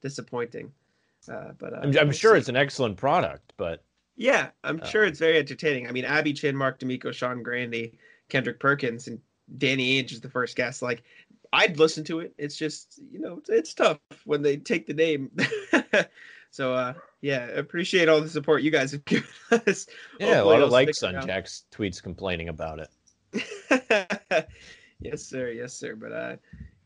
disappointing. 0.03 0.73
Uh, 1.31 1.53
but 1.59 1.75
uh, 1.75 1.81
I'm, 1.83 1.97
I'm 1.99 2.13
sure 2.13 2.35
see. 2.35 2.39
it's 2.39 2.49
an 2.49 2.57
excellent 2.57 2.97
product, 2.97 3.53
but 3.57 3.85
Yeah, 4.17 4.51
I'm 4.65 4.81
Uh, 4.81 4.87
sure 4.87 5.05
it's 5.05 5.19
very 5.19 5.39
entertaining. 5.39 5.89
I 5.89 5.93
mean, 5.93 6.05
Abby 6.05 6.33
Chin, 6.33 6.57
Marc 6.57 6.79
D'Amico, 6.79 7.13
Sean 7.13 7.43
Grandy, 7.43 7.99
Kendrick 8.29 8.61
Perkins, 8.61 9.09
and 9.09 9.21
Danny 9.59 10.03
Ainge 10.03 10.13
is 10.13 10.21
the 10.21 10.31
first 10.31 10.57
guest. 10.57 10.83
Like, 10.83 11.03
I'd 11.53 11.79
listen 11.79 12.05
to 12.05 12.21
it. 12.21 12.35
It's 12.39 12.57
just 12.57 13.01
you 13.11 13.19
know 13.21 13.39
it's, 13.39 13.51
it's 13.51 13.75
tough 13.75 13.99
when 14.25 14.43
they 14.43 14.57
take 14.57 14.87
the 14.87 14.95
name. 14.95 15.31
so 16.51 16.75
uh, 16.75 16.95
yeah, 17.21 17.47
appreciate 17.49 18.09
all 18.09 18.21
the 18.21 18.29
support 18.29 18.63
you 18.63 18.71
guys 18.71 18.93
have 18.93 19.05
given 19.07 19.29
us. 19.51 19.87
Yeah, 20.19 20.43
a 20.43 20.45
lot 20.45 20.63
of 20.63 20.71
likes 20.71 21.03
on. 21.03 21.25
Jack's 21.27 21.65
tweets 21.73 22.03
complaining 22.03 22.49
about 22.49 22.81
it. 22.81 22.89
yes, 25.01 25.23
sir. 25.23 25.51
Yes, 25.51 25.75
sir. 25.75 25.95
But 25.95 26.13
uh, 26.13 26.37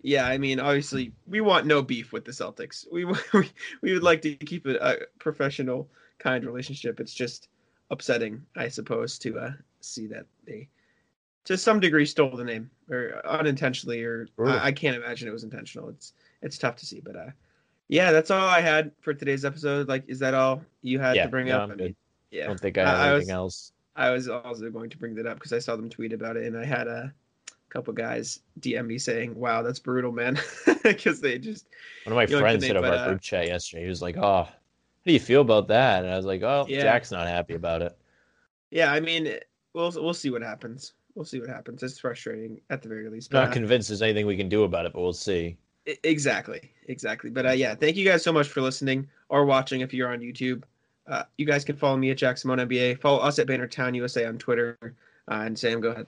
yeah, 0.03 0.27
I 0.27 0.39
mean, 0.39 0.61
obviously, 0.61 1.13
we 1.27 1.41
want 1.41 1.67
no 1.67 1.83
beef 1.83 2.13
with 2.13 2.25
the 2.25 2.33
Celtics. 2.33 2.85
We 2.91 3.05
we, 3.33 3.51
we 3.81 3.93
would 3.93 4.03
like 4.03 4.23
to 4.23 4.35
keep 4.35 4.67
a, 4.67 4.77
a 4.77 4.97
professional, 5.19 5.89
kind 6.19 6.45
relationship. 6.45 7.01
It's 7.01 7.15
just 7.15 7.49
upsetting, 7.91 8.45
I 8.57 8.69
suppose, 8.69 9.19
to 9.21 9.39
uh, 9.39 9.53
see 9.81 10.07
that 10.09 10.27
they, 10.47 10.69
to 11.45 11.57
some 11.57 11.79
degree, 11.79 12.07
stole 12.07 12.37
the 12.37 12.45
name 12.45 12.71
or 12.91 13.21
unintentionally, 13.25 14.03
or 14.03 14.29
I, 14.45 14.67
I 14.67 14.73
can't 14.73 14.97
imagine 14.97 15.29
it 15.29 15.33
was 15.33 15.45
intentional. 15.45 15.89
It's 15.91 16.13
it's 16.43 16.59
tough 16.59 16.77
to 16.77 16.87
see, 16.87 17.01
but 17.01 17.17
uh, 17.17 17.31
yeah, 17.89 18.13
that's 18.13 18.31
all 18.31 18.47
I 18.47 18.61
had 18.61 18.91
for 19.01 19.15
today's 19.15 19.45
episode. 19.45 19.89
Like, 19.89 20.05
is 20.09 20.19
that 20.21 20.35
all 20.35 20.63
you 20.83 20.99
had 20.99 21.17
Yeah, 21.17 21.25
to 21.25 21.29
bring 21.31 21.49
no, 21.49 21.59
up? 21.61 21.71
I 21.71 21.75
mean, 21.75 21.97
yeah, 22.31 22.45
I 22.45 22.47
don't 22.49 22.61
think 22.61 22.79
I 22.79 22.83
I- 22.83 22.85
have 22.87 22.99
I 22.99 23.09
anything 23.11 23.19
was- 23.21 23.31
else. 23.31 23.73
I 23.97 24.11
was 24.11 24.29
also 24.29 24.69
going 24.71 24.91
to 24.91 24.99
bring 24.99 25.15
that 25.15 25.27
up 25.27 25.37
because 25.37 25.53
I 25.53 25.61
saw 25.61 25.77
them 25.77 25.89
tweet 25.89 26.13
about 26.13 26.37
it, 26.37 26.47
and 26.47 26.59
I 26.59 26.65
had 26.65 26.89
a 26.89 27.13
couple 27.69 27.93
guys 27.93 28.41
DM 28.59 28.87
me 28.89 28.99
saying, 28.99 29.37
"Wow, 29.37 29.63
that's 29.63 29.79
brutal, 29.79 30.11
man," 30.11 30.37
because 30.83 31.21
they 31.21 31.39
just 31.39 31.69
One 32.05 32.13
of 32.13 32.17
my 32.17 32.27
friends 32.41 32.65
hit 32.65 32.77
up 32.77 32.83
but, 32.83 32.93
our 32.93 33.05
uh, 33.05 33.09
group 33.11 33.21
chat 33.21 33.47
yesterday. 33.47 33.85
He 33.85 33.89
was 33.89 34.03
like, 34.03 34.17
"Oh, 34.17 34.43
how 34.43 34.49
do 35.07 35.13
you 35.13 35.21
feel 35.21 35.43
about 35.43 35.69
that?" 35.69 36.03
And 36.05 36.13
I 36.13 36.17
was 36.17 36.27
like, 36.27 36.43
"Oh, 36.43 36.67
Yeah. 36.69 36.83
Jack's 36.83 37.13
not 37.13 37.29
happy 37.29 37.55
about 37.55 37.83
it." 37.83 37.97
yeah. 38.73 38.93
I 38.93 38.99
mean, 38.99 39.33
we'll 39.75 39.93
we'll 39.93 40.13
see 40.13 40.31
what 40.31 40.43
happens. 40.43 40.95
We'll 41.15 41.25
see 41.25 41.39
what 41.39 41.49
happens. 41.49 41.81
It's 41.85 42.01
frustrating 42.01 42.61
at 42.71 42.83
the 42.83 42.89
very 42.89 43.09
least. 43.09 43.33
I'm 43.33 43.45
not 43.45 43.53
convinced 43.53 43.91
there's 43.91 44.03
anything 44.03 44.27
we 44.27 44.37
can 44.37 44.49
do 44.49 44.65
about 44.65 44.87
it, 44.87 44.93
but 44.93 45.01
we'll 45.03 45.13
see. 45.13 45.57
Exactly, 46.03 46.71
exactly. 46.89 47.31
But 47.31 47.47
uh, 47.47 47.53
yeah, 47.53 47.75
thank 47.75 47.97
you 47.97 48.05
guys 48.05 48.23
so 48.23 48.33
much 48.33 48.49
for 48.49 48.61
listening 48.61 49.09
or 49.29 49.45
watching. 49.45 49.81
If 49.81 49.93
you're 49.93 50.13
on 50.13 50.21
YouTube, 50.21 50.63
uh, 51.07 51.25
you 51.37 51.47
guys 51.47 51.65
can 51.65 51.77
follow 51.77 51.97
me 51.97 52.11
at 52.11 52.17
Jack 52.17 52.39
Simone 52.39 52.59
NBA. 52.59 53.01
Follow 53.01 53.19
us 53.19 53.39
at 53.39 53.47
Bannertown 53.47 53.95
USA 53.95 54.27
on 54.27 54.39
Twitter. 54.39 54.79
Uh, 54.83 54.95
and 55.29 55.59
Sam, 55.59 55.81
go 55.81 55.91
ahead. 55.91 56.07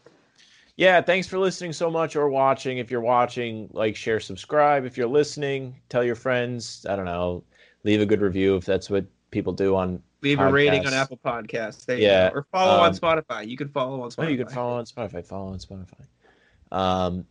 Yeah, 0.77 1.01
thanks 1.01 1.27
for 1.27 1.39
listening 1.39 1.73
so 1.73 1.91
much 1.91 2.17
or 2.17 2.29
watching. 2.29 2.79
If 2.79 2.91
you're 2.91 3.01
watching, 3.01 3.71
like, 3.73 3.97
share, 3.97 4.21
subscribe. 4.21 4.85
If 4.85 4.99
you're 4.99 5.09
listening, 5.09 5.81
tell 5.89 6.05
your 6.05 6.15
friends. 6.15 6.85
I 6.89 6.97
don't 6.97 7.07
know, 7.07 7.43
leave 7.85 8.01
a 8.03 8.07
good 8.07 8.21
review 8.21 8.57
if 8.57 8.67
that's 8.67 8.91
what 8.91 9.07
people 9.31 9.55
do 9.55 9.75
on. 9.75 10.03
Leave 10.23 10.41
a 10.41 10.51
rating 10.51 10.87
on 10.87 10.93
Apple 10.93 11.19
Podcasts. 11.25 11.87
There 11.87 11.99
Yeah. 11.99 12.31
Or 12.35 12.47
follow 12.53 12.83
on 12.83 12.89
um, 12.89 12.95
Spotify. 12.95 13.47
You 13.49 13.57
can 13.57 13.69
follow 13.69 14.03
on 14.03 14.11
Spotify. 14.11 14.25
Oh, 14.25 14.29
you 14.29 14.37
can 14.37 14.49
follow 14.49 14.77
on 14.77 14.85
Spotify. 14.85 15.25
Follow 15.25 15.53
on 15.53 15.59
Spotify. 15.59 16.07
Um, 16.73 17.27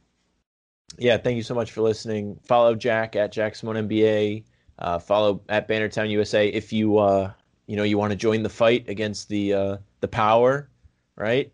yeah, 0.97 1.17
thank 1.17 1.35
you 1.35 1.43
so 1.43 1.55
much 1.55 1.71
for 1.71 1.81
listening. 1.81 2.39
Follow 2.43 2.75
Jack 2.75 3.15
at 3.15 3.31
Jack 3.31 3.55
Simone 3.55 3.87
NBA. 3.87 4.43
Uh, 4.79 4.99
follow 4.99 5.41
at 5.49 5.67
Bannertown 5.67 6.09
USA 6.09 6.47
if 6.47 6.73
you 6.73 6.97
uh, 6.97 7.31
you 7.67 7.75
know 7.75 7.83
you 7.83 7.97
want 7.97 8.11
to 8.11 8.17
join 8.17 8.43
the 8.43 8.49
fight 8.49 8.87
against 8.89 9.29
the 9.29 9.53
uh, 9.53 9.77
the 10.01 10.07
power, 10.07 10.69
right? 11.15 11.51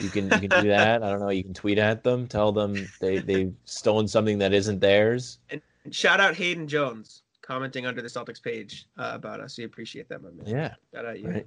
You 0.00 0.08
can 0.08 0.24
you 0.24 0.48
can 0.48 0.62
do 0.62 0.68
that. 0.68 1.02
I 1.02 1.10
don't 1.10 1.20
know. 1.20 1.30
You 1.30 1.44
can 1.44 1.54
tweet 1.54 1.78
at 1.78 2.02
them, 2.02 2.26
tell 2.26 2.52
them 2.52 2.88
they 3.00 3.18
they've 3.18 3.54
stolen 3.64 4.08
something 4.08 4.38
that 4.38 4.52
isn't 4.52 4.80
theirs. 4.80 5.38
And 5.50 5.62
shout 5.90 6.20
out 6.20 6.34
Hayden 6.34 6.66
Jones 6.68 7.22
commenting 7.42 7.86
under 7.86 8.02
the 8.02 8.08
Celtics 8.08 8.42
page 8.42 8.86
uh, 8.98 9.12
about 9.14 9.40
us. 9.40 9.56
We 9.56 9.64
appreciate 9.64 10.08
that, 10.08 10.22
my 10.22 10.30
man. 10.30 10.46
Yeah. 10.46 10.74
Shout 10.94 11.06
out 11.06 11.18
you. 11.18 11.28
Right. 11.28 11.46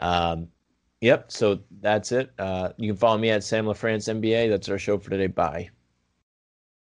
Um, 0.00 0.48
yep. 1.00 1.32
So 1.32 1.60
that's 1.80 2.12
it. 2.12 2.30
Uh, 2.38 2.70
you 2.76 2.90
can 2.90 2.96
follow 2.96 3.16
me 3.16 3.30
at 3.30 3.42
Sam 3.42 3.64
LaFrance 3.64 4.12
NBA. 4.20 4.50
That's 4.50 4.68
our 4.68 4.78
show 4.78 4.98
for 4.98 5.10
today. 5.10 5.28
Bye. 5.28 5.70